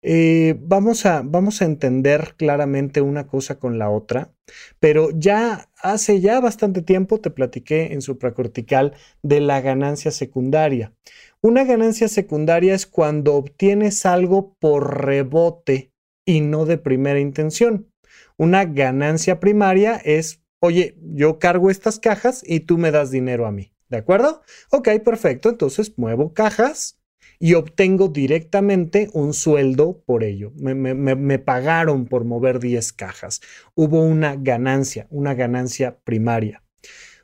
Eh, 0.01 0.55
vamos, 0.61 1.07
a, 1.07 1.23
vamos 1.25 1.61
a 1.61 1.65
entender 1.65 2.35
claramente 2.37 3.01
una 3.01 3.27
cosa 3.27 3.59
con 3.59 3.79
la 3.79 3.91
otra, 3.91 4.33
pero 4.79 5.11
ya 5.11 5.71
hace 5.83 6.21
ya 6.21 6.41
bastante 6.41 6.83
tiempo 6.83 7.21
te 7.21 7.31
platiqué 7.31 7.93
en 7.93 8.01
supracortical 8.01 8.95
de 9.23 9.41
la 9.41 9.61
ganancia 9.61 10.13
secundaria. 10.13 10.95
Una 11.41 11.65
ganancia 11.65 12.09
secundaria 12.09 12.75
es 12.75 12.87
cuando 12.87 13.35
obtienes 13.35 14.07
algo 14.07 14.55
por 14.61 15.05
rebote 15.05 15.93
y 16.25 16.43
no 16.43 16.65
de 16.65 16.79
primera 16.79 17.19
intención. 17.19 17.91
Una 18.37 18.65
ganancia 18.67 19.41
primaria 19.41 19.97
es, 19.97 20.43
oye, 20.61 20.97
yo 21.03 21.41
cargo 21.41 21.71
estas 21.71 21.99
cajas 21.99 22.43
y 22.47 22.61
tú 22.61 22.79
me 22.79 22.93
das 22.93 23.11
dinero 23.11 23.47
a 23.47 23.53
mí. 23.53 23.73
¿De 23.89 23.97
acuerdo? 23.97 24.43
Ok, 24.71 24.89
perfecto. 25.05 25.49
Entonces 25.49 25.97
muevo 25.97 26.35
cajas 26.35 26.98
y 27.38 27.55
obtengo 27.55 28.09
directamente 28.09 29.09
un 29.12 29.33
sueldo 29.33 30.03
por 30.05 30.24
ello. 30.24 30.53
Me, 30.57 31.38
pagaron 31.38 32.07
por 32.07 32.24
mover 32.24 32.59
10 32.59 32.92
cajas. 32.92 33.40
Hubo 33.74 34.03
una 34.03 34.37
ganancia, 34.37 35.07
una 35.11 35.35
ganancia 35.35 35.98
primaria. 36.05 36.62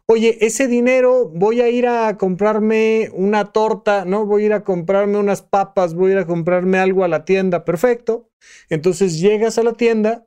Oye, 0.07 0.39
ese 0.43 0.69
dinero 0.69 1.31
voy 1.31 1.63
a 1.63 1.71
ir 1.71 1.87
a 1.87 2.19
comprarme 2.19 3.09
una 3.15 3.53
torta, 3.53 4.05
¿no? 4.05 4.27
Voy 4.27 4.43
a 4.43 4.47
ir 4.47 4.53
a 4.53 4.63
comprarme 4.63 5.19
unas 5.19 5.41
papas, 5.41 5.95
voy 5.95 6.11
a 6.11 6.13
ir 6.15 6.19
a 6.19 6.27
comprarme 6.27 6.79
algo 6.79 7.05
a 7.05 7.09
la 7.09 7.25
tienda, 7.25 7.65
perfecto. 7.65 8.29
Entonces 8.69 9.19
llegas 9.19 9.57
a 9.57 9.63
la 9.63 9.73
tienda, 9.73 10.27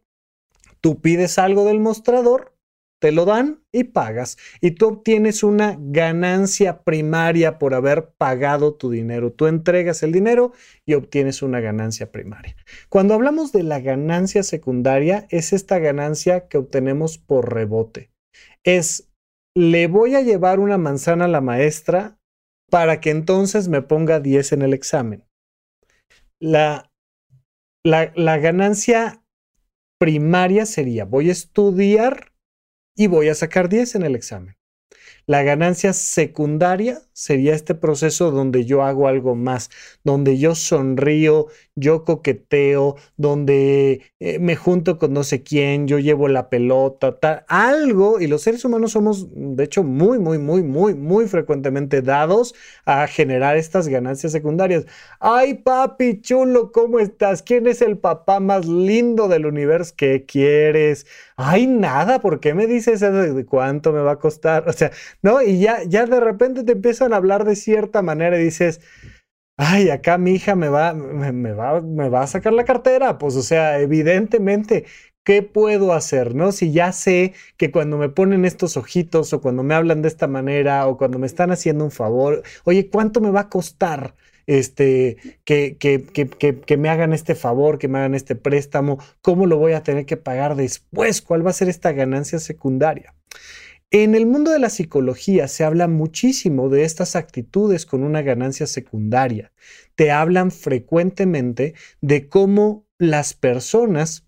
tú 0.81 0.99
pides 0.99 1.37
algo 1.37 1.63
del 1.65 1.79
mostrador 1.79 2.56
te 2.99 3.11
lo 3.11 3.25
dan 3.25 3.63
y 3.71 3.85
pagas. 3.85 4.37
Y 4.61 4.71
tú 4.71 4.87
obtienes 4.87 5.43
una 5.43 5.77
ganancia 5.79 6.83
primaria 6.83 7.59
por 7.59 7.73
haber 7.73 8.13
pagado 8.17 8.75
tu 8.75 8.89
dinero. 8.89 9.31
Tú 9.31 9.47
entregas 9.47 10.03
el 10.03 10.11
dinero 10.11 10.51
y 10.85 10.93
obtienes 10.95 11.41
una 11.41 11.59
ganancia 11.59 12.11
primaria. 12.11 12.55
Cuando 12.89 13.13
hablamos 13.13 13.51
de 13.51 13.63
la 13.63 13.79
ganancia 13.79 14.43
secundaria, 14.43 15.27
es 15.29 15.53
esta 15.53 15.79
ganancia 15.79 16.47
que 16.47 16.57
obtenemos 16.57 17.17
por 17.17 17.53
rebote. 17.53 18.11
Es, 18.63 19.11
le 19.55 19.87
voy 19.87 20.15
a 20.15 20.21
llevar 20.21 20.59
una 20.59 20.77
manzana 20.77 21.25
a 21.25 21.29
la 21.29 21.41
maestra 21.41 22.19
para 22.69 22.99
que 22.99 23.11
entonces 23.11 23.67
me 23.67 23.81
ponga 23.81 24.19
10 24.19 24.53
en 24.53 24.61
el 24.61 24.73
examen. 24.73 25.23
La, 26.39 26.91
la, 27.85 28.11
la 28.15 28.37
ganancia 28.37 29.23
primaria 29.99 30.65
sería, 30.65 31.05
voy 31.05 31.29
a 31.29 31.31
estudiar 31.31 32.36
y 32.97 33.07
voy 33.07 33.29
a 33.29 33.35
sacar 33.35 33.69
10 33.69 33.95
en 33.95 34.03
el 34.03 34.15
examen. 34.15 34.56
La 35.29 35.43
ganancia 35.43 35.91
secundaria 35.91 37.01
sería 37.11 37.53
este 37.53 37.75
proceso 37.75 38.31
donde 38.31 38.63
yo 38.63 38.83
hago 38.83 39.09
algo 39.09 39.35
más, 39.35 39.69
donde 40.05 40.37
yo 40.37 40.55
sonrío, 40.55 41.47
yo 41.75 42.05
coqueteo, 42.05 42.95
donde 43.17 44.03
eh, 44.21 44.39
me 44.39 44.55
junto 44.55 44.97
con 44.97 45.11
no 45.11 45.23
sé 45.25 45.43
quién, 45.43 45.85
yo 45.87 45.99
llevo 45.99 46.29
la 46.29 46.49
pelota, 46.49 47.19
tal, 47.19 47.43
algo, 47.49 48.21
y 48.21 48.27
los 48.27 48.43
seres 48.43 48.63
humanos 48.63 48.93
somos, 48.93 49.27
de 49.33 49.65
hecho, 49.65 49.83
muy, 49.83 50.17
muy, 50.17 50.37
muy, 50.37 50.63
muy, 50.63 50.93
muy 50.95 51.27
frecuentemente 51.27 52.01
dados 52.01 52.55
a 52.85 53.05
generar 53.07 53.57
estas 53.57 53.89
ganancias 53.89 54.31
secundarias. 54.31 54.85
Ay, 55.19 55.55
papi 55.55 56.21
chulo, 56.21 56.71
¿cómo 56.71 56.99
estás? 56.99 57.41
¿Quién 57.43 57.67
es 57.67 57.81
el 57.81 57.97
papá 57.97 58.39
más 58.39 58.65
lindo 58.65 59.27
del 59.27 59.45
universo? 59.45 59.93
¿Qué 59.97 60.23
quieres? 60.25 61.05
Ay, 61.35 61.67
nada, 61.67 62.19
¿por 62.19 62.39
qué 62.39 62.53
me 62.53 62.65
dices 62.67 63.01
eso 63.01 63.11
de 63.11 63.45
cuánto 63.45 63.91
me 63.91 63.99
va 64.01 64.13
a 64.13 64.19
costar? 64.19 64.67
O 64.69 64.73
sea, 64.73 64.91
¿no? 65.21 65.41
Y 65.41 65.59
ya, 65.59 65.83
ya 65.83 66.05
de 66.05 66.19
repente 66.19 66.63
te 66.63 66.73
empiezan 66.73 67.13
a 67.13 67.17
hablar 67.17 67.45
de 67.45 67.55
cierta 67.55 68.01
manera 68.01 68.39
y 68.39 68.43
dices, 68.43 68.81
ay, 69.57 69.89
acá 69.89 70.17
mi 70.17 70.31
hija 70.31 70.55
me 70.55 70.69
va, 70.69 70.93
me, 70.93 71.51
va, 71.53 71.81
me 71.81 72.09
va 72.09 72.21
a 72.23 72.27
sacar 72.27 72.53
la 72.53 72.65
cartera. 72.65 73.17
Pues, 73.17 73.35
o 73.35 73.41
sea, 73.41 73.79
evidentemente, 73.79 74.85
¿qué 75.23 75.41
puedo 75.41 75.93
hacer? 75.93 76.35
¿No? 76.35 76.51
Si 76.51 76.71
ya 76.71 76.91
sé 76.91 77.33
que 77.57 77.71
cuando 77.71 77.97
me 77.97 78.09
ponen 78.09 78.45
estos 78.45 78.77
ojitos 78.77 79.33
o 79.33 79.41
cuando 79.41 79.63
me 79.63 79.75
hablan 79.75 80.01
de 80.01 80.07
esta 80.07 80.27
manera 80.27 80.87
o 80.87 80.97
cuando 80.97 81.19
me 81.19 81.27
están 81.27 81.51
haciendo 81.51 81.83
un 81.83 81.91
favor, 81.91 82.43
oye, 82.63 82.89
¿cuánto 82.89 83.19
me 83.19 83.31
va 83.31 83.41
a 83.41 83.49
costar? 83.49 84.15
Este, 84.45 85.17
que, 85.43 85.75
que, 85.77 86.05
que, 86.05 86.59
que, 86.61 86.77
me 86.77 86.87
hagan 86.87 87.11
este 87.11 87.35
favor, 87.35 87.77
que 87.79 87.89
me 87.89 87.97
hagan 87.97 88.15
este 88.15 88.35
préstamo, 88.35 88.97
cómo 89.21 89.45
lo 89.45 89.57
voy 89.57 89.73
a 89.73 89.83
tener 89.83 90.05
que 90.05 90.15
pagar 90.15 90.55
después, 90.55 91.21
cuál 91.21 91.45
va 91.45 91.49
a 91.49 91.53
ser 91.53 91.67
esta 91.67 91.91
ganancia 91.91 92.39
secundaria. 92.39 93.13
En 93.89 94.15
el 94.15 94.25
mundo 94.25 94.51
de 94.51 94.59
la 94.59 94.69
psicología 94.69 95.47
se 95.47 95.63
habla 95.63 95.87
muchísimo 95.87 96.67
de 96.67 96.83
estas 96.83 97.15
actitudes 97.15 97.85
con 97.85 98.03
una 98.03 98.21
ganancia 98.21 98.67
secundaria. 98.67 99.53
Te 99.95 100.11
hablan 100.11 100.51
frecuentemente 100.51 101.73
de 102.01 102.27
cómo 102.27 102.85
las 102.97 103.33
personas 103.33 104.27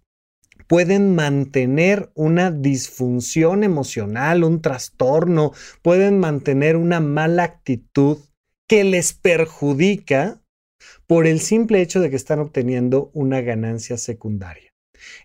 pueden 0.67 1.13
mantener 1.13 2.09
una 2.13 2.51
disfunción 2.51 3.65
emocional, 3.65 4.45
un 4.45 4.61
trastorno, 4.61 5.51
pueden 5.81 6.19
mantener 6.19 6.77
una 6.77 7.01
mala 7.01 7.43
actitud 7.43 8.19
que 8.65 8.85
les 8.85 9.11
perjudica 9.11 10.41
por 11.05 11.27
el 11.27 11.41
simple 11.41 11.81
hecho 11.81 11.99
de 11.99 12.09
que 12.09 12.15
están 12.15 12.39
obteniendo 12.39 13.11
una 13.13 13.41
ganancia 13.41 13.97
secundaria. 13.97 14.68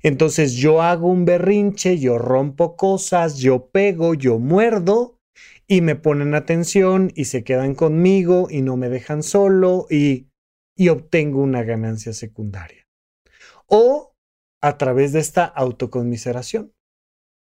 Entonces 0.02 0.54
yo 0.54 0.82
hago 0.82 1.08
un 1.08 1.24
berrinche, 1.24 1.98
yo 1.98 2.18
rompo 2.18 2.76
cosas, 2.76 3.38
yo 3.38 3.66
pego, 3.70 4.14
yo 4.14 4.38
muerdo 4.38 5.18
y 5.66 5.80
me 5.80 5.96
ponen 5.96 6.34
atención 6.34 7.10
y 7.14 7.26
se 7.26 7.44
quedan 7.44 7.74
conmigo 7.74 8.48
y 8.50 8.62
no 8.62 8.76
me 8.76 8.88
dejan 8.88 9.22
solo 9.22 9.87
y, 9.90 10.28
y 10.76 10.88
obtengo 10.88 11.40
una 11.40 11.62
ganancia 11.62 12.12
secundaria. 12.12 12.87
O 13.66 14.14
a 14.60 14.78
través 14.78 15.12
de 15.12 15.20
esta 15.20 15.44
autoconmiseración. 15.44 16.72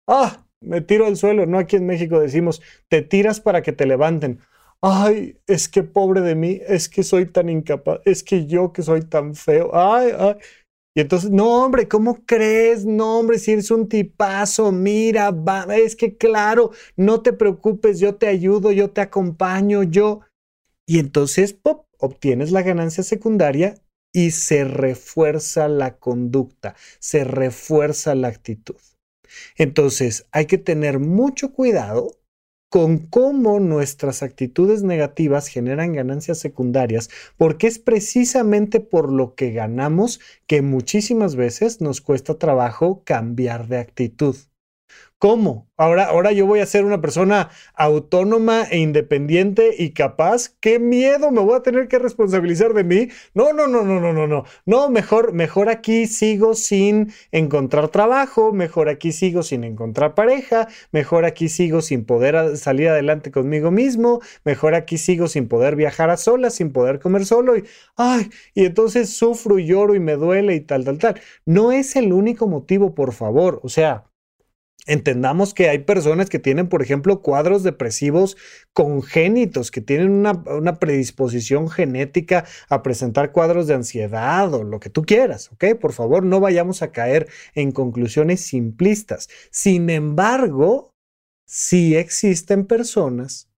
Ah, 0.08 0.48
me 0.62 0.82
tiro 0.82 1.06
al 1.06 1.17
suelo, 1.17 1.46
¿no? 1.46 1.60
Aquí 1.60 1.76
en 1.76 1.86
México 1.86 2.20
decimos, 2.20 2.62
te 2.88 3.02
tiras 3.02 3.39
para 3.39 3.62
que 3.62 3.74
te 3.74 3.86
levanten. 3.86 4.39
Ay, 4.82 5.39
es 5.46 5.70
que 5.70 5.84
pobre 5.84 6.22
de 6.22 6.34
mí, 6.34 6.60
es 6.67 6.89
que 6.89 7.04
soy 7.04 7.28
tan 7.28 7.50
incapaz, 7.50 8.00
es 8.06 8.24
que 8.24 8.48
yo 8.48 8.74
que 8.74 8.82
soy 8.82 9.02
tan 9.02 9.36
feo. 9.36 9.70
Ay, 9.74 10.12
ay. 10.17 10.36
Y 10.93 10.99
entonces, 10.99 11.32
no, 11.32 11.63
hombre, 11.63 11.88
¿cómo 11.88 12.25
crees? 12.25 12.86
No, 12.86 13.19
hombre, 13.19 13.39
si 13.39 13.51
eres 13.51 13.71
un 13.71 13.88
tipazo, 13.88 14.71
mira, 14.71 15.32
va, 15.32 15.63
es 15.75 15.95
que 15.95 16.17
claro, 16.17 16.71
no 16.97 17.21
te 17.21 17.32
preocupes, 17.32 17.99
yo 17.99 18.15
te 18.15 18.27
ayudo, 18.27 18.71
yo 18.71 18.91
te 18.91 18.99
acompaño, 18.99 19.84
yo. 19.84 20.21
Y 20.86 20.99
entonces, 20.99 21.54
pop, 21.54 21.86
obtienes 21.97 22.51
la 22.51 22.62
ganancia 22.62 23.04
secundaria 23.04 23.75
y 24.12 24.32
se 24.32 24.65
refuerza 24.65 25.69
la 25.69 25.97
conducta, 25.97 26.75
se 26.99 27.23
refuerza 27.23 28.13
la 28.15 28.27
actitud. 28.27 28.75
Entonces, 29.56 30.27
hay 30.32 30.45
que 30.45 30.58
tener 30.58 30.99
mucho 30.99 31.54
cuidado 31.54 32.21
con 32.72 33.00
cómo 33.00 33.60
nuestras 33.60 34.24
actitudes 34.24 34.82
negativas 34.82 35.50
generan 35.50 35.92
ganancias 35.92 36.40
secundarias, 36.40 37.10
porque 37.36 37.68
es 37.68 37.80
precisamente 37.80 38.80
por 38.80 39.12
lo 39.12 39.36
que 39.36 39.52
ganamos 39.52 40.22
que 40.48 40.62
muchísimas 40.62 41.36
veces 41.36 41.82
nos 41.82 42.00
cuesta 42.00 42.40
trabajo 42.40 43.04
cambiar 43.04 43.68
de 43.68 43.80
actitud. 43.80 44.38
¿Cómo? 45.22 45.70
Ahora, 45.78 46.06
ahora 46.06 46.32
yo 46.32 46.48
voy 46.48 46.62
a 46.62 46.66
ser 46.66 46.84
una 46.84 47.00
persona 47.00 47.50
autónoma 47.76 48.64
e 48.72 48.80
independiente 48.80 49.76
y 49.78 49.92
capaz. 49.92 50.50
¿Qué 50.60 50.80
miedo 50.80 51.30
me 51.30 51.42
voy 51.42 51.56
a 51.58 51.62
tener 51.62 51.88
que 51.88 52.00
responsabilizar 52.00 52.74
de 52.74 52.84
mí? 52.84 53.10
No, 53.36 53.54
no, 53.54 53.68
no, 53.68 53.84
no, 53.84 54.00
no, 54.00 54.14
no, 54.14 54.26
no. 54.26 54.46
No, 54.66 54.90
mejor, 54.90 55.34
mejor 55.34 55.70
aquí 55.70 56.08
sigo 56.08 56.56
sin 56.56 57.14
encontrar 57.32 57.90
trabajo, 57.90 58.52
mejor 58.52 58.90
aquí 58.90 59.12
sigo 59.12 59.44
sin 59.44 59.64
encontrar 59.64 60.16
pareja, 60.16 60.68
mejor 60.92 61.26
aquí 61.26 61.50
sigo 61.50 61.84
sin 61.84 62.04
poder 62.04 62.58
salir 62.58 62.90
adelante 62.90 63.30
conmigo 63.30 63.70
mismo, 63.70 64.22
mejor 64.44 64.74
aquí 64.74 64.98
sigo 64.98 65.28
sin 65.28 65.48
poder 65.48 65.76
viajar 65.76 66.10
a 66.10 66.18
solas, 66.18 66.56
sin 66.56 66.74
poder 66.74 67.00
comer 67.00 67.28
solo 67.28 67.56
y, 67.58 67.64
ay, 67.96 68.32
y 68.56 68.66
entonces 68.66 69.12
sufro 69.16 69.60
y 69.60 69.68
lloro 69.68 69.94
y 69.94 70.00
me 70.00 70.16
duele 70.16 70.56
y 70.56 70.62
tal, 70.62 70.84
tal, 70.84 70.98
tal. 70.98 71.22
No 71.46 71.72
es 71.72 71.96
el 71.96 72.12
único 72.12 72.48
motivo, 72.48 72.96
por 72.96 73.14
favor. 73.14 73.60
O 73.62 73.70
sea, 73.70 74.11
Entendamos 74.88 75.54
que 75.54 75.70
hay 75.70 75.80
personas 75.80 76.30
que 76.30 76.39
tienen, 76.39 76.67
por 76.67 76.82
ejemplo, 76.82 77.22
cuadros 77.22 77.62
depresivos 77.62 78.36
congénitos, 78.74 79.70
que 79.70 79.82
tienen 79.82 80.12
una, 80.12 80.80
predisposición 80.80 81.70
genética 81.70 82.46
a 82.67 82.82
presentar 82.82 83.32
cuadros 83.32 83.67
de 83.67 83.76
ansiedad 83.76 84.52
o 84.54 84.63
lo 84.63 84.80
que 84.80 84.89
tú 84.89 85.04
quieras, 85.04 85.52
¿ok? 85.52 85.80
Por 85.80 85.94
favor, 85.94 86.24
no 86.24 86.39
vayamos 86.39 86.82
a 86.82 86.91
caer 86.91 87.28
en 87.54 87.72
conclusiones 87.72 88.41
simplistas. 88.41 89.30
Sin 89.52 89.89
embargo, 89.91 90.96
sí 91.46 91.96
existen 91.96 92.65
personas 92.65 93.51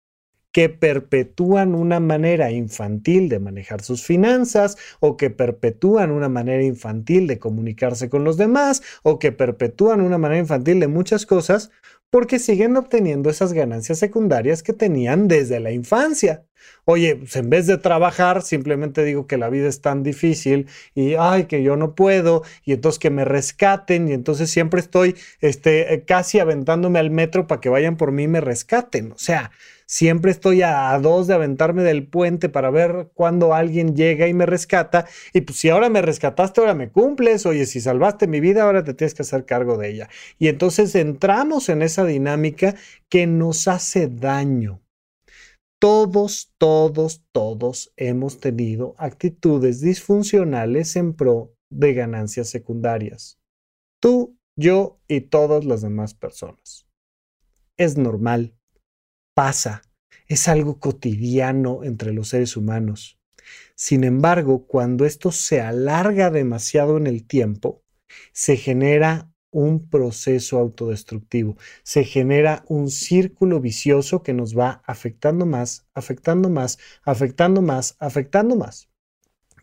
que 0.53 0.69
perpetúan 0.69 1.75
una 1.75 1.99
manera 1.99 2.51
infantil 2.51 3.27
de 3.27 3.39
manejar 3.39 3.81
sus 3.81 4.05
finanzas 4.05 4.77
o 5.01 5.17
que 5.17 5.29
perpetúan 5.29 6.11
una 6.11 6.29
manera 6.29 6.63
infantil 6.63 7.27
de 7.27 7.39
comunicarse 7.39 8.07
con 8.07 8.23
los 8.23 8.37
demás 8.37 8.81
o 9.01 9.19
que 9.19 9.33
perpetúan 9.33 9.99
una 9.99 10.17
manera 10.17 10.39
infantil 10.39 10.79
de 10.79 10.87
muchas 10.87 11.25
cosas 11.25 11.71
porque 12.13 12.37
siguen 12.37 12.77
obteniendo 12.77 13.31
esas 13.31 13.53
ganancias 13.53 13.97
secundarias 13.97 14.61
que 14.61 14.71
tenían 14.71 15.27
desde 15.27 15.59
la 15.59 15.71
infancia. 15.71 16.45
Oye, 16.85 17.15
pues 17.15 17.35
en 17.35 17.49
vez 17.49 17.65
de 17.65 17.79
trabajar, 17.79 18.43
simplemente 18.43 19.03
digo 19.03 19.25
que 19.25 19.37
la 19.37 19.49
vida 19.49 19.67
es 19.67 19.81
tan 19.81 20.03
difícil 20.03 20.67
y 20.93 21.15
ay, 21.15 21.45
que 21.45 21.63
yo 21.63 21.75
no 21.75 21.95
puedo 21.95 22.43
y 22.63 22.73
entonces 22.73 22.99
que 22.99 23.09
me 23.09 23.25
rescaten 23.25 24.07
y 24.07 24.13
entonces 24.13 24.51
siempre 24.51 24.79
estoy 24.79 25.15
este, 25.41 26.03
casi 26.05 26.37
aventándome 26.37 26.99
al 26.99 27.09
metro 27.09 27.47
para 27.47 27.59
que 27.59 27.69
vayan 27.69 27.97
por 27.97 28.11
mí 28.11 28.23
y 28.23 28.27
me 28.27 28.41
rescaten. 28.41 29.11
O 29.13 29.17
sea, 29.17 29.51
Siempre 29.93 30.32
estoy 30.32 30.63
a, 30.63 30.97
dos 30.97 31.27
de 31.27 31.36
aventarme 31.36 31.84
del 31.84 32.08
puente 32.08 32.49
para 32.49 32.71
ver 32.71 33.12
cuándo 33.13 33.53
alguien 33.53 33.95
llega 33.95 34.27
y 34.27 34.34
me 34.34 34.47
rescata. 34.47 35.06
Y 35.34 35.41
pues 35.41 35.60
si 35.60 35.69
ahora 35.69 35.88
me 35.88 36.01
rescataste, 36.01 36.62
ahora 36.62 36.73
me 36.73 36.91
cumples. 36.91 37.45
Oye, 37.45 37.67
si 37.67 37.79
salvaste 37.79 38.25
mi 38.25 38.39
vida, 38.39 38.63
ahora 38.63 38.84
te 38.84 38.95
tienes 38.95 39.13
que 39.13 39.21
hacer 39.21 39.45
cargo 39.45 39.77
de 39.77 39.91
ella. 39.91 40.10
Y 40.39 40.47
entonces 40.47 40.95
entramos 40.95 41.69
en 41.69 41.84
esa 41.84 42.06
dinámica 42.06 42.73
que 43.08 43.27
nos 43.27 43.67
hace 43.67 44.08
daño. 44.08 44.82
Todos, 45.79 46.56
todos, 46.58 47.23
todos 47.32 47.93
hemos 47.95 48.39
tenido 48.39 48.95
actitudes 48.97 49.79
disfuncionales 49.79 50.95
en 50.95 51.13
pro 51.13 51.53
de 51.70 51.93
ganancias 51.93 52.49
secundarias. 52.49 53.38
Tú, 54.01 54.39
yo 54.57 54.99
y 55.07 55.22
todas 55.22 55.65
las 55.65 55.84
demás 55.84 56.15
personas. 56.15 56.88
Es 57.78 57.95
normal 57.95 58.55
pasa, 59.34 59.82
es 60.34 60.47
algo 60.47 60.79
cotidiano 60.79 61.84
entre 61.84 62.13
los 62.13 62.29
seres 62.29 62.57
humanos. 62.57 63.19
Sin 63.75 64.03
embargo, 64.03 64.65
cuando 64.65 65.05
esto 65.05 65.31
se 65.31 65.61
alarga 65.61 66.31
demasiado 66.31 66.97
en 66.97 67.07
el 67.07 67.25
tiempo, 67.25 67.84
se 68.31 68.57
genera 68.57 69.31
un 69.51 69.88
proceso 69.89 70.57
autodestructivo, 70.57 71.57
se 71.84 72.03
genera 72.03 72.65
un 72.67 72.89
círculo 72.89 73.59
vicioso 73.59 74.23
que 74.23 74.34
nos 74.34 74.57
va 74.57 74.81
afectando 74.86 75.45
más, 75.45 75.86
afectando 75.93 76.49
más, 76.49 76.79
afectando 77.03 77.61
más, 77.61 77.95
afectando 77.99 78.55
más. 78.55 78.89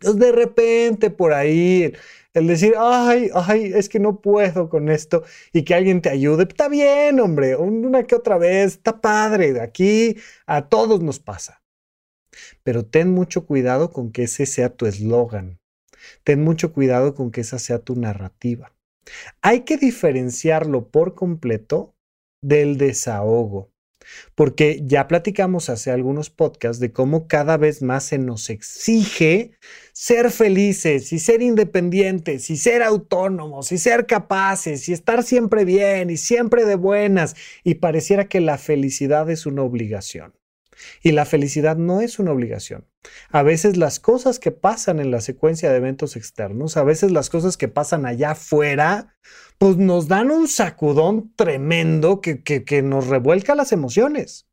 Entonces 0.00 0.20
de 0.20 0.32
repente 0.32 1.10
por 1.10 1.34
ahí 1.34 1.92
el 2.32 2.46
decir, 2.46 2.74
ay, 2.78 3.30
ay, 3.34 3.72
es 3.74 3.88
que 3.88 3.98
no 3.98 4.20
puedo 4.20 4.68
con 4.68 4.88
esto 4.88 5.24
y 5.52 5.62
que 5.62 5.74
alguien 5.74 6.00
te 6.00 6.10
ayude, 6.10 6.44
está 6.44 6.68
bien, 6.68 7.20
hombre, 7.20 7.56
una 7.56 8.04
que 8.04 8.14
otra 8.14 8.38
vez, 8.38 8.74
está 8.74 9.00
padre, 9.00 9.60
aquí 9.60 10.16
a 10.46 10.68
todos 10.68 11.02
nos 11.02 11.18
pasa. 11.18 11.62
Pero 12.62 12.86
ten 12.86 13.10
mucho 13.10 13.46
cuidado 13.46 13.90
con 13.90 14.12
que 14.12 14.22
ese 14.24 14.46
sea 14.46 14.70
tu 14.70 14.86
eslogan. 14.86 15.58
Ten 16.24 16.42
mucho 16.42 16.72
cuidado 16.72 17.14
con 17.14 17.30
que 17.30 17.42
esa 17.42 17.58
sea 17.58 17.80
tu 17.80 17.96
narrativa. 17.96 18.72
Hay 19.42 19.62
que 19.62 19.76
diferenciarlo 19.76 20.88
por 20.88 21.14
completo 21.14 21.94
del 22.42 22.78
desahogo, 22.78 23.70
porque 24.34 24.80
ya 24.84 25.08
platicamos 25.08 25.68
hace 25.68 25.90
algunos 25.90 26.30
podcasts 26.30 26.80
de 26.80 26.92
cómo 26.92 27.26
cada 27.28 27.56
vez 27.56 27.82
más 27.82 28.04
se 28.04 28.18
nos 28.18 28.50
exige 28.50 29.52
ser 29.92 30.30
felices 30.30 31.12
y 31.12 31.18
ser 31.18 31.42
independientes 31.42 32.50
y 32.50 32.56
ser 32.56 32.82
autónomos 32.82 33.72
y 33.72 33.78
ser 33.78 34.06
capaces 34.06 34.88
y 34.88 34.92
estar 34.92 35.22
siempre 35.22 35.64
bien 35.64 36.10
y 36.10 36.16
siempre 36.16 36.64
de 36.64 36.76
buenas 36.76 37.36
y 37.64 37.74
pareciera 37.74 38.28
que 38.28 38.40
la 38.40 38.58
felicidad 38.58 39.30
es 39.30 39.46
una 39.46 39.62
obligación. 39.62 40.34
Y 41.02 41.12
la 41.12 41.26
felicidad 41.26 41.76
no 41.76 42.00
es 42.00 42.18
una 42.18 42.32
obligación. 42.32 42.86
A 43.30 43.42
veces 43.42 43.76
las 43.76 44.00
cosas 44.00 44.38
que 44.38 44.50
pasan 44.50 44.98
en 44.98 45.10
la 45.10 45.20
secuencia 45.20 45.70
de 45.70 45.76
eventos 45.76 46.16
externos, 46.16 46.76
a 46.76 46.84
veces 46.84 47.10
las 47.12 47.30
cosas 47.30 47.56
que 47.56 47.68
pasan 47.68 48.06
allá 48.06 48.32
afuera, 48.32 49.16
pues 49.60 49.76
nos 49.76 50.08
dan 50.08 50.30
un 50.30 50.48
sacudón 50.48 51.34
tremendo 51.36 52.22
que, 52.22 52.42
que, 52.42 52.82
nos 52.82 53.08
revuelca 53.08 53.54
las 53.54 53.72
emociones. 53.72 54.48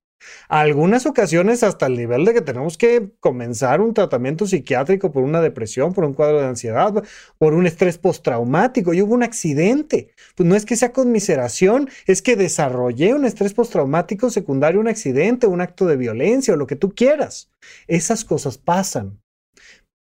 Algunas 0.50 1.06
ocasiones 1.06 1.64
hasta 1.64 1.86
el 1.86 1.96
nivel 1.96 2.26
de 2.26 2.34
que 2.34 2.42
tenemos 2.42 2.78
que 2.78 3.14
comenzar 3.22 3.80
un 3.80 3.94
tratamiento 3.94 4.46
psiquiátrico 4.46 5.14
por 5.14 5.24
una 5.24 5.40
depresión, 5.40 5.94
por 5.94 6.04
un 6.04 6.14
cuadro 6.14 6.42
de 6.42 6.48
ansiedad, 6.48 7.06
por 7.38 7.54
un 7.54 7.66
estrés 7.66 7.98
postraumático. 7.98 8.94
Y 8.94 9.02
hubo 9.02 9.14
un 9.14 9.24
accidente. 9.24 10.10
Pues 10.36 10.50
no 10.50 10.58
es 10.58 10.66
que 10.66 10.76
sea 10.76 10.92
conmiseración, 10.92 11.90
es 12.06 12.22
que 12.22 12.36
desarrollé 12.36 13.14
un 13.14 13.24
estrés 13.24 13.54
postraumático 13.54 14.30
secundario, 14.30 14.82
un 14.82 14.90
accidente, 14.90 15.48
un 15.48 15.62
acto 15.62 15.86
de 15.86 15.96
violencia 15.96 16.54
o 16.54 16.58
lo 16.58 16.68
que 16.68 16.76
tú 16.76 16.94
quieras. 16.94 17.50
Esas 17.88 18.26
cosas 18.26 18.58
pasan. 18.58 19.22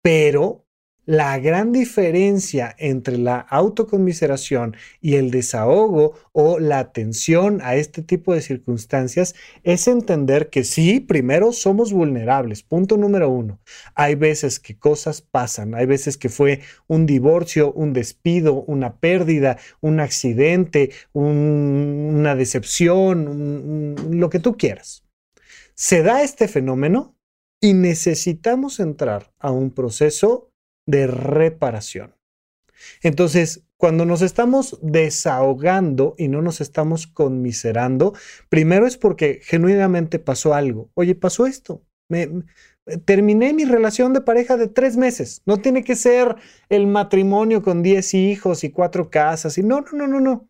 Pero 0.01 0.66
la 1.07 1.39
gran 1.39 1.71
diferencia 1.71 2.75
entre 2.77 3.17
la 3.17 3.39
autoconmiseración 3.39 4.75
y 4.99 5.15
el 5.15 5.31
desahogo 5.31 6.15
o 6.33 6.59
la 6.59 6.79
atención 6.79 7.61
a 7.63 7.75
este 7.75 8.01
tipo 8.03 8.33
de 8.33 8.41
circunstancias 8.41 9.33
es 9.63 9.87
entender 9.87 10.49
que 10.49 10.65
sí, 10.65 10.99
primero 10.99 11.53
somos 11.53 11.93
vulnerables, 11.93 12.61
punto 12.61 12.97
número 12.97 13.29
uno. 13.29 13.61
Hay 13.95 14.15
veces 14.15 14.59
que 14.59 14.77
cosas 14.77 15.21
pasan, 15.21 15.75
hay 15.75 15.85
veces 15.85 16.17
que 16.17 16.27
fue 16.27 16.59
un 16.87 17.05
divorcio, 17.05 17.71
un 17.71 17.93
despido, 17.93 18.63
una 18.63 18.97
pérdida, 18.99 19.57
un 19.79 20.01
accidente, 20.01 20.91
una 21.13 22.35
decepción, 22.35 23.95
lo 24.11 24.29
que 24.29 24.39
tú 24.39 24.57
quieras. 24.57 25.05
Se 25.73 26.03
da 26.03 26.21
este 26.21 26.49
fenómeno 26.49 27.15
y 27.61 27.73
necesitamos 27.75 28.81
entrar 28.81 29.31
a 29.39 29.51
un 29.51 29.71
proceso 29.71 30.51
de 30.87 31.05
reparación. 31.05 32.15
Entonces, 33.03 33.63
cuando 33.77 34.05
nos 34.05 34.23
estamos 34.23 34.79
desahogando 34.81 36.15
y 36.17 36.27
no 36.29 36.41
nos 36.41 36.61
estamos 36.61 37.05
conmiserando, 37.05 38.13
primero 38.49 38.87
es 38.87 38.97
porque 38.97 39.39
genuinamente 39.43 40.17
pasó 40.17 40.55
algo. 40.55 40.89
Oye, 40.95 41.13
pasó 41.13 41.45
esto. 41.45 41.83
Me, 42.09 42.29
terminé 43.05 43.53
mi 43.53 43.65
relación 43.65 44.13
de 44.13 44.21
pareja 44.21 44.57
de 44.57 44.67
tres 44.67 44.97
meses. 44.97 45.41
No 45.45 45.57
tiene 45.57 45.83
que 45.83 45.95
ser 45.95 46.35
el 46.69 46.87
matrimonio 46.87 47.61
con 47.61 47.83
diez 47.83 48.13
hijos 48.13 48.63
y 48.63 48.71
cuatro 48.71 49.09
casas. 49.09 49.57
Y 49.57 49.63
no, 49.63 49.81
no, 49.81 49.91
no, 49.93 50.07
no, 50.07 50.19
no. 50.19 50.49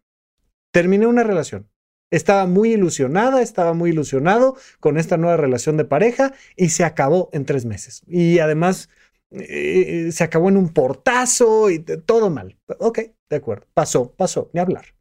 Terminé 0.72 1.08
una 1.08 1.24
relación. 1.24 1.68
Estaba 2.10 2.46
muy 2.48 2.72
ilusionada, 2.72 3.42
estaba 3.42 3.74
muy 3.74 3.90
ilusionado 3.90 4.56
con 4.80 4.98
esta 4.98 5.18
nueva 5.18 5.36
relación 5.36 5.76
de 5.76 5.84
pareja 5.84 6.34
y 6.56 6.70
se 6.70 6.86
acabó 6.86 7.30
en 7.34 7.44
tres 7.44 7.66
meses. 7.66 8.04
Y 8.08 8.40
además 8.40 8.90
eh, 9.32 10.10
se 10.12 10.24
acabó 10.24 10.50
en 10.50 10.58
un 10.58 10.70
portazo 10.70 11.70
y 11.70 11.80
todo 11.80 12.30
mal. 12.30 12.58
Ok, 12.80 13.00
de 13.30 13.36
acuerdo, 13.36 13.68
pasó, 13.74 14.14
pasó, 14.14 14.50
ni 14.54 14.60
hablar. 14.60 14.96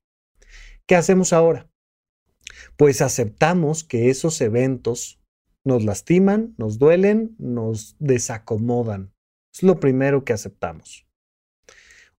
¿Qué 0.86 0.96
hacemos 0.96 1.32
ahora? 1.32 1.68
Pues 2.76 3.02
aceptamos 3.02 3.84
que 3.84 4.10
esos 4.10 4.40
eventos 4.40 5.20
nos 5.64 5.84
lastiman, 5.84 6.54
nos 6.58 6.78
duelen, 6.78 7.34
nos 7.38 7.96
desacomodan. 7.98 9.12
Es 9.52 9.62
lo 9.62 9.80
primero 9.80 10.24
que 10.24 10.32
aceptamos. 10.32 11.06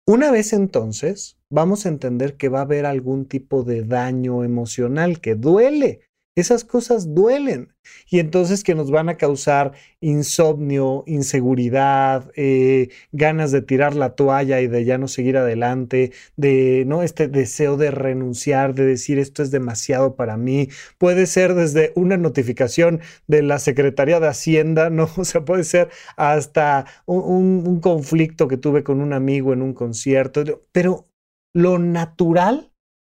Una 0.04 0.30
vez 0.30 0.52
entonces, 0.52 1.38
vamos 1.50 1.84
a 1.84 1.88
entender 1.88 2.36
que 2.36 2.48
va 2.48 2.60
a 2.60 2.62
haber 2.62 2.86
algún 2.86 3.26
tipo 3.26 3.62
de 3.62 3.82
daño 3.82 4.44
emocional 4.44 5.20
que 5.20 5.34
duele 5.34 6.00
esas 6.36 6.64
cosas 6.64 7.14
duelen. 7.14 7.72
Y 8.10 8.20
entonces 8.20 8.62
que 8.62 8.74
nos 8.74 8.90
van 8.90 9.08
a 9.08 9.16
causar 9.16 9.72
insomnio, 10.00 11.02
inseguridad, 11.06 12.30
eh, 12.36 12.90
ganas 13.12 13.52
de 13.52 13.62
tirar 13.62 13.94
la 13.96 14.14
toalla 14.14 14.60
y 14.60 14.68
de 14.68 14.84
ya 14.84 14.98
no 14.98 15.08
seguir 15.08 15.38
adelante, 15.38 16.12
de 16.36 16.84
no 16.86 17.02
este 17.02 17.28
deseo 17.28 17.76
de 17.76 17.90
renunciar, 17.90 18.74
de 18.74 18.84
decir 18.84 19.18
esto 19.18 19.42
es 19.42 19.50
demasiado 19.50 20.14
para 20.14 20.36
mí. 20.36 20.68
Puede 20.98 21.26
ser 21.26 21.54
desde 21.54 21.92
una 21.96 22.16
notificación 22.18 23.00
de 23.26 23.42
la 23.42 23.58
Secretaría 23.58 24.20
de 24.20 24.28
Hacienda, 24.28 24.90
no, 24.90 25.08
o 25.16 25.24
sea, 25.24 25.44
puede 25.44 25.64
ser 25.64 25.88
hasta 26.16 26.86
un 27.06 27.80
conflicto 27.80 28.46
que 28.48 28.58
tuve 28.58 28.84
con 28.84 29.00
un 29.00 29.12
amigo 29.12 29.52
en 29.52 29.62
un 29.62 29.72
concierto, 29.74 30.44
pero 30.72 31.06
lo 31.54 31.78
natural 31.78 32.70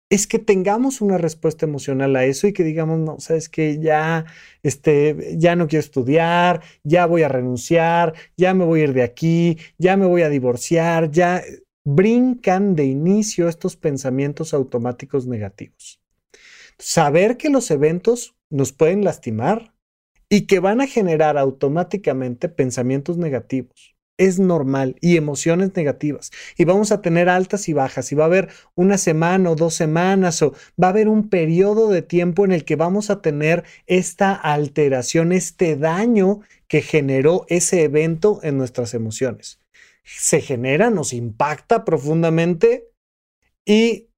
es 0.09 0.27
que 0.27 0.39
tengamos 0.39 1.01
una 1.01 1.19
respuesta 1.19 1.67
emocional 1.67 2.15
a 2.15 2.25
eso 2.25 2.47
y 2.47 2.53
que 2.53 2.63
digamos, 2.63 2.99
no, 3.01 3.19
sabes 3.19 3.49
que 3.49 3.81
ya, 3.81 4.25
este, 4.63 5.37
ya 5.37 5.57
no 5.57 5.67
quiero 5.67 5.81
estudiar, 5.81 6.63
ya 6.85 7.07
voy 7.07 7.23
a 7.23 7.29
renunciar, 7.29 8.15
ya 8.37 8.55
me 8.55 8.65
voy 8.65 8.81
a 8.81 8.85
ir 8.85 8.93
de 8.93 9.03
aquí, 9.03 9.59
ya 9.79 9.97
me 9.97 10.07
voy 10.07 10.23
a 10.23 10.29
divorciar, 10.29 11.11
ya 11.11 11.43
brincan 11.85 12.77
de 12.77 12.85
inicio 12.85 13.49
estos 13.49 13.77
pensamientos 13.77 14.55
automáticos 14.55 15.27
negativos. 15.27 16.01
Saber 16.79 17.37
que 17.37 17.51
los 17.51 17.71
eventos 17.71 18.37
nos 18.49 18.73
pueden 18.73 19.03
lastimar 19.03 19.73
y 20.29 20.43
que 20.43 20.61
van 20.61 20.81
a 20.81 20.87
generar 20.87 21.39
automáticamente 21.39 22.49
pensamientos 22.49 23.17
negativos 23.17 23.96
es 24.19 24.39
normal 24.39 24.97
y 25.01 25.17
emociones 25.17 25.75
negativas. 25.75 26.31
Y 26.57 26.64
vamos 26.64 26.93
a 26.93 27.03
tener 27.03 27.29
altas 27.29 27.69
y 27.69 27.73
bajas 27.73 28.11
y 28.12 28.14
va 28.14 28.25
a 28.25 28.27
haber 28.27 28.49
una 28.75 28.99
semana 28.99 29.51
o 29.51 29.57
dos 29.57 29.75
semanas 29.75 30.43
o 30.43 30.53
va 30.83 30.89
a 30.89 30.91
haber 30.91 31.09
un 31.09 31.29
periodo 31.29 31.89
de 31.89 32.03
tiempo 32.03 32.45
en 32.45 32.53
el 32.53 32.64
que 32.64 32.77
vamos 32.77 33.11
a 33.11 33.21
tener 33.21 33.64
esta 33.87 34.35
alteración, 34.35 35.33
este 35.33 35.77
daño 35.77 36.41
que 36.69 36.83
generó 36.83 37.45
ese 37.49 37.83
evento 37.83 38.41
en 38.43 38.59
nuestras 38.59 38.95
emociones. 38.95 39.61
Se 40.05 40.41
genera, 40.41 40.91
nos 40.91 41.12
impacta 41.12 41.85
profundamente 41.85 42.89
y 43.64 44.09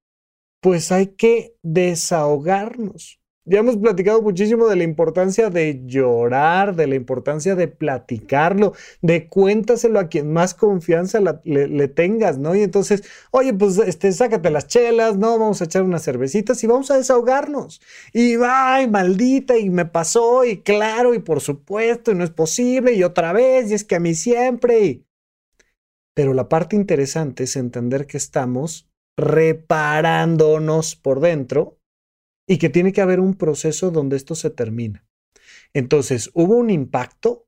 pues 0.61 0.91
hay 0.91 1.07
que 1.07 1.55
desahogarnos. 1.63 3.18
Ya 3.49 3.59
hemos 3.59 3.77
platicado 3.77 4.21
muchísimo 4.21 4.67
de 4.67 4.75
la 4.75 4.83
importancia 4.83 5.49
de 5.49 5.81
llorar, 5.87 6.75
de 6.75 6.85
la 6.85 6.93
importancia 6.93 7.55
de 7.55 7.67
platicarlo, 7.67 8.73
de 9.01 9.27
cuéntaselo 9.27 9.99
a 9.99 10.07
quien 10.07 10.31
más 10.31 10.53
confianza 10.53 11.19
le, 11.43 11.87
tengas, 11.87 12.37
¿no? 12.37 12.53
Y 12.53 12.61
entonces, 12.61 13.03
oye, 13.31 13.51
pues 13.55 13.79
este, 13.79 14.11
sácate 14.11 14.51
las 14.51 14.67
chelas, 14.67 15.17
¿no? 15.17 15.39
Vamos 15.39 15.61
a 15.61 15.63
echar 15.65 15.81
unas 15.81 16.03
cervecitas 16.03 16.63
y 16.63 16.67
vamos 16.67 16.91
a 16.91 16.97
desahogarnos. 16.97 17.81
Y, 18.13 18.35
ay, 18.39 18.87
maldita, 18.87 19.57
y 19.57 19.71
me 19.71 19.85
pasó, 19.85 20.45
y 20.45 20.61
claro, 20.61 21.15
y 21.15 21.19
por 21.19 21.41
supuesto, 21.41 22.11
y 22.11 22.15
no 22.15 22.23
es 22.23 22.29
posible, 22.29 22.93
y 22.93 23.01
otra 23.01 23.33
vez, 23.33 23.71
y 23.71 23.73
es 23.73 23.83
que 23.83 23.95
a 23.95 23.99
mí 23.99 24.13
siempre. 24.13 25.05
Pero 26.13 26.35
la 26.35 26.49
parte 26.49 26.75
interesante 26.75 27.45
es 27.45 27.55
entender 27.55 28.05
que 28.05 28.17
estamos 28.17 28.87
reparándonos 29.17 30.95
por 30.95 31.19
dentro 31.19 31.78
y 32.49 32.57
que 32.57 32.67
tiene 32.67 32.91
que 32.91 33.01
haber 33.01 33.19
un 33.19 33.35
proceso 33.35 33.91
donde 33.91 34.17
esto 34.17 34.33
se 34.33 34.49
termina. 34.49 35.05
Entonces, 35.73 36.31
hubo 36.33 36.57
un 36.57 36.71
impacto, 36.71 37.45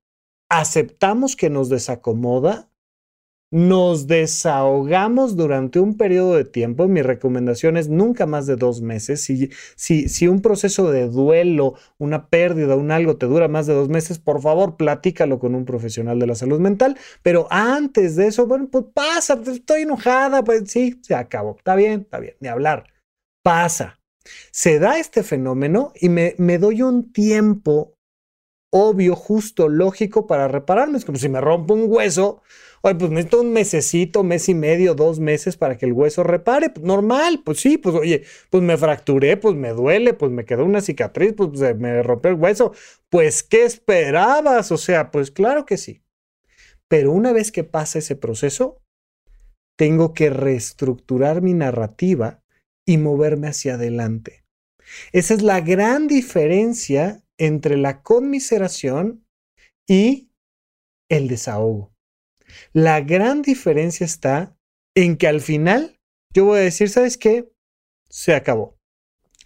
aceptamos 0.47 1.36
que 1.36 1.49
nos 1.49 1.70
desacomoda, 1.70 2.70
nos 3.49 4.06
desahogamos 4.06 5.36
durante 5.36 5.80
un 5.80 5.97
periodo 5.97 6.36
de 6.36 6.45
tiempo. 6.45 6.88
Mi 6.88 7.02
recomendación 7.02 7.78
es 7.78 7.89
nunca 7.89 8.28
más 8.28 8.45
de 8.45 8.58
dos 8.58 8.82
meses. 8.82 9.22
Si, 9.22 9.49
si, 9.76 10.08
si, 10.08 10.28
un 10.28 10.39
proceso 10.39 10.91
de 10.91 11.10
duelo, 11.10 11.74
una 11.97 12.30
pérdida, 12.30 12.76
un 12.76 12.91
algo 12.91 13.18
te 13.18 13.26
dura 13.26 13.47
más 13.47 13.66
de 13.66 13.74
dos 13.74 13.89
meses, 13.89 14.20
por 14.20 14.39
favor, 14.39 14.78
platícalo 14.78 15.39
con 15.39 15.56
un 15.56 15.66
profesional 15.66 16.20
de 16.20 16.28
la 16.28 16.36
salud 16.36 16.60
mental. 16.60 16.95
Pero 17.24 17.47
antes 17.49 18.16
de 18.16 18.28
eso, 18.28 18.45
bueno, 18.45 18.70
pues 18.72 18.86
pasa, 18.93 19.41
estoy 19.47 19.82
enojada, 19.82 20.43
pues 20.43 20.70
sí, 20.70 20.99
se 21.02 21.16
acabó. 21.16 21.56
Está 21.58 21.76
bien, 21.76 22.02
está 22.02 22.20
bien, 22.20 22.36
ni 22.39 22.49
hablar. 22.49 22.86
Pasa. 23.43 24.01
Se 24.51 24.80
da 24.80 24.99
este 24.99 25.24
fenómeno 25.24 25.93
y 25.95 26.09
me, 26.09 26.57
doy 26.59 26.82
un 26.82 27.11
tiempo 27.11 27.95
obvio, 28.74 29.15
justo, 29.15 29.67
lógico 29.67 30.28
para 30.28 30.47
repararme. 30.47 30.97
Es 30.97 31.05
como 31.05 31.17
si 31.17 31.30
me 31.30 31.41
rompo 31.41 31.74
un 31.74 31.86
hueso 31.88 32.41
Oye, 32.84 32.95
pues 32.95 33.11
necesito 33.11 33.41
un 33.41 33.53
mesecito, 33.53 34.24
mes 34.24 34.49
y 34.49 34.55
medio, 34.55 34.95
dos 34.95 35.19
meses 35.19 35.55
para 35.55 35.78
que 35.78 35.86
el 35.86 35.93
hueso 35.93 36.24
repare. 36.24 36.72
Pues 36.72 36.84
normal, 36.84 37.41
pues 37.45 37.59
sí, 37.59 37.78
pues 37.78 37.95
oye, 37.95 38.24
pues 38.49 38.63
me 38.63 38.76
fracturé, 38.76 39.38
pues 39.38 39.55
me 39.55 39.69
duele, 39.69 40.15
pues 40.15 40.32
me 40.32 40.45
quedó 40.45 40.65
una 40.65 40.82
cicatriz, 40.82 41.34
pues 41.34 41.51
me 41.78 42.01
rompió 42.01 42.32
el 42.32 42.39
hueso. 42.39 42.74
Pues, 43.09 43.43
¿qué 43.43 43.65
esperabas? 43.65 44.72
O 44.72 44.78
sea, 44.78 45.11
pues 45.11 45.30
claro 45.30 45.65
que 45.65 45.78
sí. 45.78 46.01
Pero 46.88 47.11
una 47.11 47.34
vez 47.34 47.51
que 47.51 47.63
pasa 47.63 47.99
ese 47.99 48.15
proceso, 48.15 48.82
tengo 49.78 50.13
que 50.13 50.32
reestructurar 50.32 51.41
mi 51.41 51.53
narrativa 51.53 52.41
y 52.92 52.98
moverme 52.98 53.48
hacia 53.48 53.76
adelante. 53.76 54.44
Esa 55.14 55.34
es 55.34 55.42
la 55.42 55.62
gran 55.62 56.08
diferencia 56.08 57.24
entre 57.38 57.78
la 57.78 58.02
conmiseración 58.02 59.26
y 59.88 60.30
el 61.08 61.30
desahogo. 61.30 61.94
La 62.74 63.00
gran 63.00 63.44
diferencia 63.44 64.04
está 64.04 64.58
en 64.94 65.16
que 65.16 65.30
al 65.30 65.39
final 65.39 66.02
yo 66.34 66.44
voy 66.44 66.60
a 66.60 66.64
decir, 66.64 66.89
¿sabes 66.89 67.18
qué? 67.18 67.50
Se 68.10 68.36
acabó. 68.36 68.78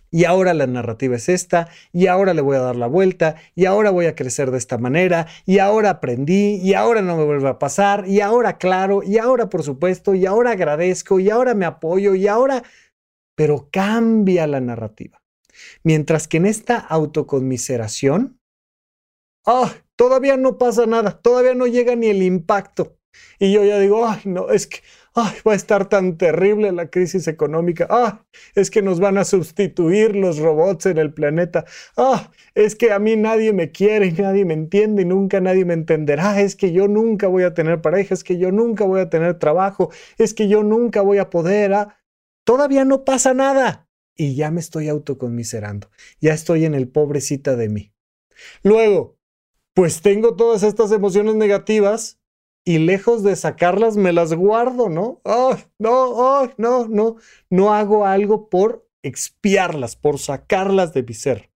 Y 0.10 0.26
ahora 0.26 0.56
la 0.56 0.66
narrativa 0.66 1.16
es 1.16 1.30
esta, 1.30 1.68
y 1.91 2.08
ahora 2.08 2.34
le 2.34 2.41
voy 2.41 2.56
a 2.56 2.62
dar 2.62 2.76
la 2.76 2.88
vuelta, 2.88 3.36
y 3.54 3.66
ahora 3.66 3.91
voy 3.91 4.08
a 4.08 4.16
crecer 4.16 4.50
de 4.50 4.58
esta 4.58 4.80
manera, 4.80 5.28
y 5.46 5.60
ahora 5.60 5.91
aprendí, 5.91 6.56
y 6.64 6.74
ahora 6.74 7.04
no 7.04 7.16
me 7.16 7.26
vuelve 7.26 7.50
a 7.50 7.60
pasar, 7.60 8.08
y 8.08 8.22
ahora 8.22 8.58
claro, 8.58 9.04
y 9.04 9.20
ahora 9.20 9.50
por 9.50 9.62
supuesto, 9.62 10.16
y 10.16 10.26
ahora 10.26 10.52
agradezco, 10.52 11.20
y 11.20 11.30
ahora 11.30 11.54
me 11.54 11.66
apoyo, 11.66 12.16
y 12.16 12.28
ahora... 12.28 12.64
Pero 13.36 13.70
cambia 13.72 14.48
la 14.48 14.62
narrativa. 14.62 15.22
Mientras 15.84 16.28
que 16.28 16.38
en 16.38 16.46
esta 16.46 16.78
autoconmiseración, 16.78 18.40
¡ah! 19.46 19.74
todavía 19.96 20.38
no 20.38 20.58
pasa 20.58 20.86
nada, 20.86 21.22
todavía 21.22 21.54
no 21.54 21.68
llega 21.68 21.96
ni 21.96 22.08
el 22.08 22.22
impacto. 22.24 22.98
Y 23.40 23.54
yo 23.54 23.64
ya 23.64 23.80
digo, 23.80 24.06
ay, 24.08 24.22
no, 24.26 24.50
es 24.50 24.68
que 24.68 24.80
ay, 25.16 25.34
va 25.48 25.54
a 25.54 25.56
estar 25.56 25.88
tan 25.90 26.18
terrible 26.18 26.72
la 26.72 26.90
crisis 26.90 27.28
económica. 27.28 27.88
Ah, 27.90 28.26
es 28.54 28.70
que 28.70 28.82
nos 28.82 29.00
van 29.00 29.18
a 29.18 29.24
sustituir 29.24 30.16
los 30.16 30.38
robots 30.40 30.86
en 30.86 30.98
el 30.98 31.14
planeta. 31.14 31.66
Ah, 31.98 32.32
es 32.54 32.76
que 32.76 32.92
a 32.92 33.00
mí 33.00 33.16
nadie 33.16 33.54
me 33.54 33.72
quiere, 33.72 34.12
nadie 34.12 34.46
me 34.46 34.54
entiende 34.54 35.04
y 35.04 35.06
nunca 35.06 35.40
nadie 35.42 35.66
me 35.66 35.74
entenderá. 35.74 36.42
Es 36.42 36.56
que 36.56 36.72
yo 36.74 36.88
nunca 36.88 37.28
voy 37.28 37.44
a 37.44 37.54
tener 37.54 37.82
pareja, 37.82 38.14
es 38.14 38.24
que 38.24 38.38
yo 38.38 38.52
nunca 38.52 38.86
voy 38.86 39.00
a 39.02 39.10
tener 39.10 39.40
trabajo, 39.40 39.90
es 40.18 40.34
que 40.34 40.48
yo 40.48 40.64
nunca 40.64 41.02
voy 41.02 41.18
a 41.18 41.30
poder. 41.30 41.74
Ah, 41.74 41.98
todavía 42.46 42.86
no 42.86 43.04
pasa 43.04 43.34
nada. 43.34 43.89
Y 44.16 44.36
ya 44.36 44.50
me 44.50 44.62
estoy 44.62 44.88
autoconmiserando. 44.88 45.89
Ya 46.22 46.34
estoy 46.34 46.64
en 46.64 46.74
el 46.74 46.88
pobrecita 46.88 47.58
de 47.58 47.68
mí. 47.68 47.93
Luego, 48.64 49.18
pues 49.74 50.02
tengo 50.02 50.38
todas 50.38 50.64
estas 50.64 50.93
emociones 50.93 51.36
negativas 51.36 52.18
y 52.64 52.80
lejos 52.80 53.24
de 53.24 53.36
sacarlas 53.36 53.98
me 53.98 54.14
las 54.14 54.34
guardo, 54.34 54.89
¿no? 54.89 55.22
Oh, 55.24 55.56
no, 55.78 56.10
oh, 56.10 56.50
no, 56.58 56.88
no, 56.88 57.18
no 57.50 57.74
hago 57.74 58.06
algo 58.06 58.50
por 58.50 58.89
expiarlas, 59.04 59.96
por 59.96 60.18
sacarlas 60.18 60.93
de 60.93 61.04
mi 61.04 61.14
ser. 61.14 61.52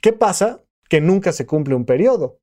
¿Qué 0.00 0.12
pasa? 0.12 0.64
Que 0.88 1.00
nunca 1.00 1.32
se 1.32 1.44
cumple 1.44 1.74
un 1.74 1.84
periodo, 1.84 2.40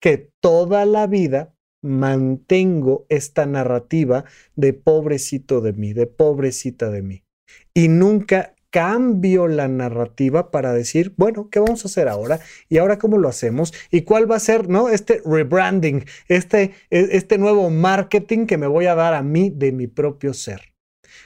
que 0.00 0.30
toda 0.40 0.84
la 0.84 1.06
vida 1.06 1.56
mantengo 1.82 3.06
esta 3.08 3.46
narrativa 3.46 4.24
de 4.56 4.72
pobrecito 4.72 5.60
de 5.60 5.72
mí, 5.72 5.92
de 5.92 6.06
pobrecita 6.06 6.90
de 6.90 7.02
mí. 7.02 7.24
Y 7.74 7.88
nunca 7.88 8.54
cambio 8.70 9.48
la 9.48 9.68
narrativa 9.68 10.50
para 10.50 10.72
decir, 10.72 11.14
bueno, 11.16 11.50
¿qué 11.50 11.58
vamos 11.58 11.84
a 11.84 11.88
hacer 11.88 12.08
ahora? 12.08 12.40
¿Y 12.68 12.78
ahora 12.78 12.98
cómo 12.98 13.18
lo 13.18 13.28
hacemos? 13.28 13.74
¿Y 13.90 14.02
cuál 14.02 14.30
va 14.30 14.36
a 14.36 14.40
ser, 14.40 14.68
no? 14.68 14.88
Este 14.88 15.20
rebranding, 15.24 16.04
este, 16.28 16.72
e, 16.90 17.08
este 17.12 17.38
nuevo 17.38 17.68
marketing 17.70 18.46
que 18.46 18.58
me 18.58 18.66
voy 18.66 18.86
a 18.86 18.94
dar 18.94 19.14
a 19.14 19.22
mí 19.22 19.50
de 19.50 19.72
mi 19.72 19.86
propio 19.86 20.34
ser. 20.34 20.69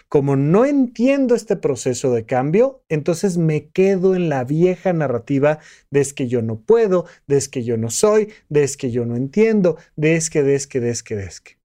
Como 0.09 0.37
no 0.37 0.65
entiendo 0.65 1.35
este 1.35 1.57
proceso 1.57 2.13
de 2.13 2.25
cambio, 2.25 2.83
entonces 2.89 3.39
me 3.39 3.69
quedo 3.69 4.15
en 4.15 4.29
la 4.29 4.45
vieja 4.45 4.93
narrativa 4.93 5.59
de 5.91 6.01
es 6.01 6.13
que 6.13 6.29
yo 6.29 6.43
no 6.43 6.61
puedo, 6.61 7.07
de 7.27 7.37
es 7.37 7.49
que 7.49 7.65
yo 7.65 7.77
no 7.77 7.91
soy, 7.91 8.33
de 8.49 8.65
es 8.65 8.77
que 8.77 8.91
yo 8.91 9.07
no 9.07 9.17
entiendo, 9.17 9.77
de 9.97 10.17
es 10.17 10.31
que, 10.31 10.43
de 10.43 10.55
es 10.55 10.67
que, 10.67 10.81
de 10.81 10.91
es 10.91 11.03
que, 11.03 11.17
de 11.17 11.25
es 11.25 11.41
que. 11.41 11.65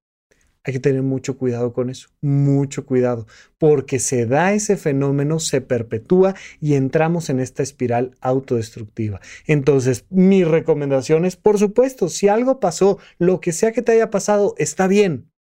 Hay 0.63 0.74
que 0.74 0.80
tener 0.80 1.03
mucho 1.03 1.38
cuidado 1.38 1.72
con 1.72 1.89
eso, 1.89 2.09
mucho 2.22 2.86
cuidado, 2.86 3.28
porque 3.57 3.97
se 3.97 4.26
da 4.26 4.53
ese 4.53 4.76
fenómeno, 4.76 5.39
se 5.39 5.61
perpetúa 5.61 6.36
y 6.59 6.74
entramos 6.74 7.30
en 7.30 7.39
esta 7.39 7.63
espiral 7.63 8.15
autodestructiva. 8.20 9.22
Entonces, 9.47 10.05
mi 10.09 10.43
recomendación 10.43 11.26
es, 11.26 11.38
por 11.38 11.57
supuesto, 11.57 12.09
si 12.09 12.28
algo 12.28 12.59
pasó, 12.59 12.99
lo 13.17 13.39
que 13.39 13.53
sea 13.53 13.72
que 13.72 13.82
te 13.82 13.93
haya 13.93 14.09
pasado, 14.09 14.53
está 14.57 14.88
bien, 14.88 15.32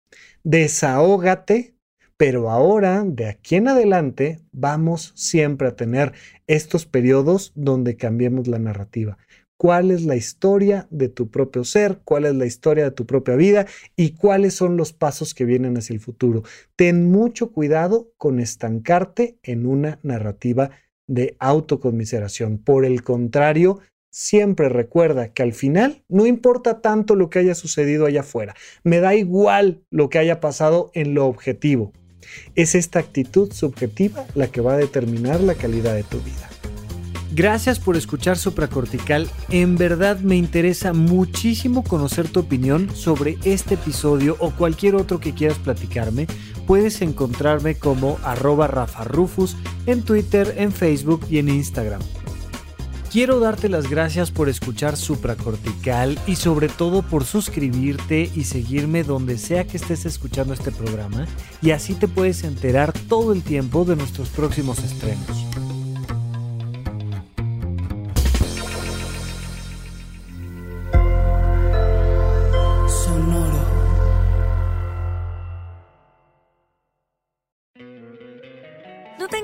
desahógate, 0.43 1.75
pero 2.19 2.51
ahora, 2.51 3.05
de 3.05 3.27
aquí 3.27 3.55
en 3.55 3.69
adelante, 3.69 4.41
vamos 4.51 5.13
siempre 5.15 5.69
a 5.69 5.77
tener 5.77 6.11
estos 6.47 6.85
periodos 6.85 7.53
donde 7.55 7.95
cambiemos 7.95 8.49
la 8.49 8.59
narrativa 8.59 9.17
cuál 9.59 9.91
es 9.91 10.05
la 10.05 10.15
historia 10.15 10.87
de 10.89 11.09
tu 11.09 11.29
propio 11.29 11.65
ser, 11.65 11.99
cuál 12.05 12.23
es 12.23 12.33
la 12.33 12.45
historia 12.45 12.85
de 12.85 12.91
tu 12.91 13.05
propia 13.05 13.35
vida 13.35 13.67
y 13.97 14.11
cuáles 14.11 14.53
son 14.53 14.77
los 14.77 14.93
pasos 14.93 15.33
que 15.33 15.43
vienen 15.43 15.75
hacia 15.75 15.93
el 15.93 15.99
futuro. 15.99 16.43
Ten 16.77 17.11
mucho 17.11 17.51
cuidado 17.51 18.09
con 18.15 18.39
estancarte 18.39 19.37
en 19.43 19.65
una 19.65 19.99
narrativa 20.01 20.71
de 21.07 21.35
autoconmiseración. 21.39 22.57
Por 22.57 22.85
el 22.85 23.03
contrario, 23.03 23.79
siempre 24.09 24.69
recuerda 24.69 25.33
que 25.33 25.43
al 25.43 25.51
final 25.51 26.05
no 26.07 26.25
importa 26.25 26.79
tanto 26.79 27.15
lo 27.15 27.29
que 27.29 27.39
haya 27.39 27.53
sucedido 27.53 28.05
allá 28.05 28.21
afuera, 28.21 28.55
me 28.85 29.01
da 29.01 29.13
igual 29.13 29.83
lo 29.89 30.09
que 30.09 30.19
haya 30.19 30.39
pasado 30.39 30.89
en 30.93 31.13
lo 31.13 31.25
objetivo. 31.25 31.91
Es 32.55 32.75
esta 32.75 32.99
actitud 32.99 33.51
subjetiva 33.51 34.25
la 34.35 34.47
que 34.47 34.61
va 34.61 34.73
a 34.73 34.77
determinar 34.77 35.39
la 35.41 35.55
calidad 35.55 35.95
de 35.95 36.03
tu 36.03 36.19
vida. 36.19 36.49
Gracias 37.31 37.79
por 37.79 37.95
escuchar 37.95 38.37
Supracortical. 38.37 39.29
En 39.49 39.77
verdad 39.77 40.19
me 40.19 40.35
interesa 40.35 40.93
muchísimo 40.93 41.83
conocer 41.83 42.27
tu 42.27 42.39
opinión 42.39 42.93
sobre 42.95 43.37
este 43.43 43.75
episodio 43.75 44.35
o 44.39 44.51
cualquier 44.51 44.95
otro 44.95 45.19
que 45.19 45.33
quieras 45.33 45.59
platicarme. 45.59 46.27
Puedes 46.65 47.01
encontrarme 47.01 47.75
como 47.75 48.17
arroba 48.23 48.67
rafarufus 48.67 49.55
en 49.85 50.01
Twitter, 50.01 50.55
en 50.57 50.71
Facebook 50.71 51.25
y 51.29 51.37
en 51.37 51.49
Instagram. 51.49 52.01
Quiero 53.11 53.39
darte 53.39 53.69
las 53.69 53.89
gracias 53.89 54.29
por 54.29 54.49
escuchar 54.49 54.95
Supracortical 54.95 56.19
y 56.27 56.35
sobre 56.35 56.69
todo 56.69 57.01
por 57.01 57.25
suscribirte 57.25 58.29
y 58.35 58.43
seguirme 58.43 59.03
donde 59.03 59.39
sea 59.39 59.65
que 59.65 59.77
estés 59.77 60.05
escuchando 60.05 60.53
este 60.53 60.71
programa 60.71 61.25
y 61.61 61.71
así 61.71 61.95
te 61.95 62.07
puedes 62.07 62.43
enterar 62.43 62.93
todo 62.93 63.33
el 63.33 63.41
tiempo 63.41 63.83
de 63.83 63.95
nuestros 63.95 64.29
próximos 64.29 64.77
estrenos. 64.79 65.45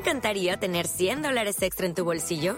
encantaría 0.06 0.58
tener 0.58 0.88
100 0.88 1.24
dólares 1.24 1.62
extra 1.62 1.88
en 1.88 1.96
tu 1.96 2.06
bolsillo? 2.06 2.58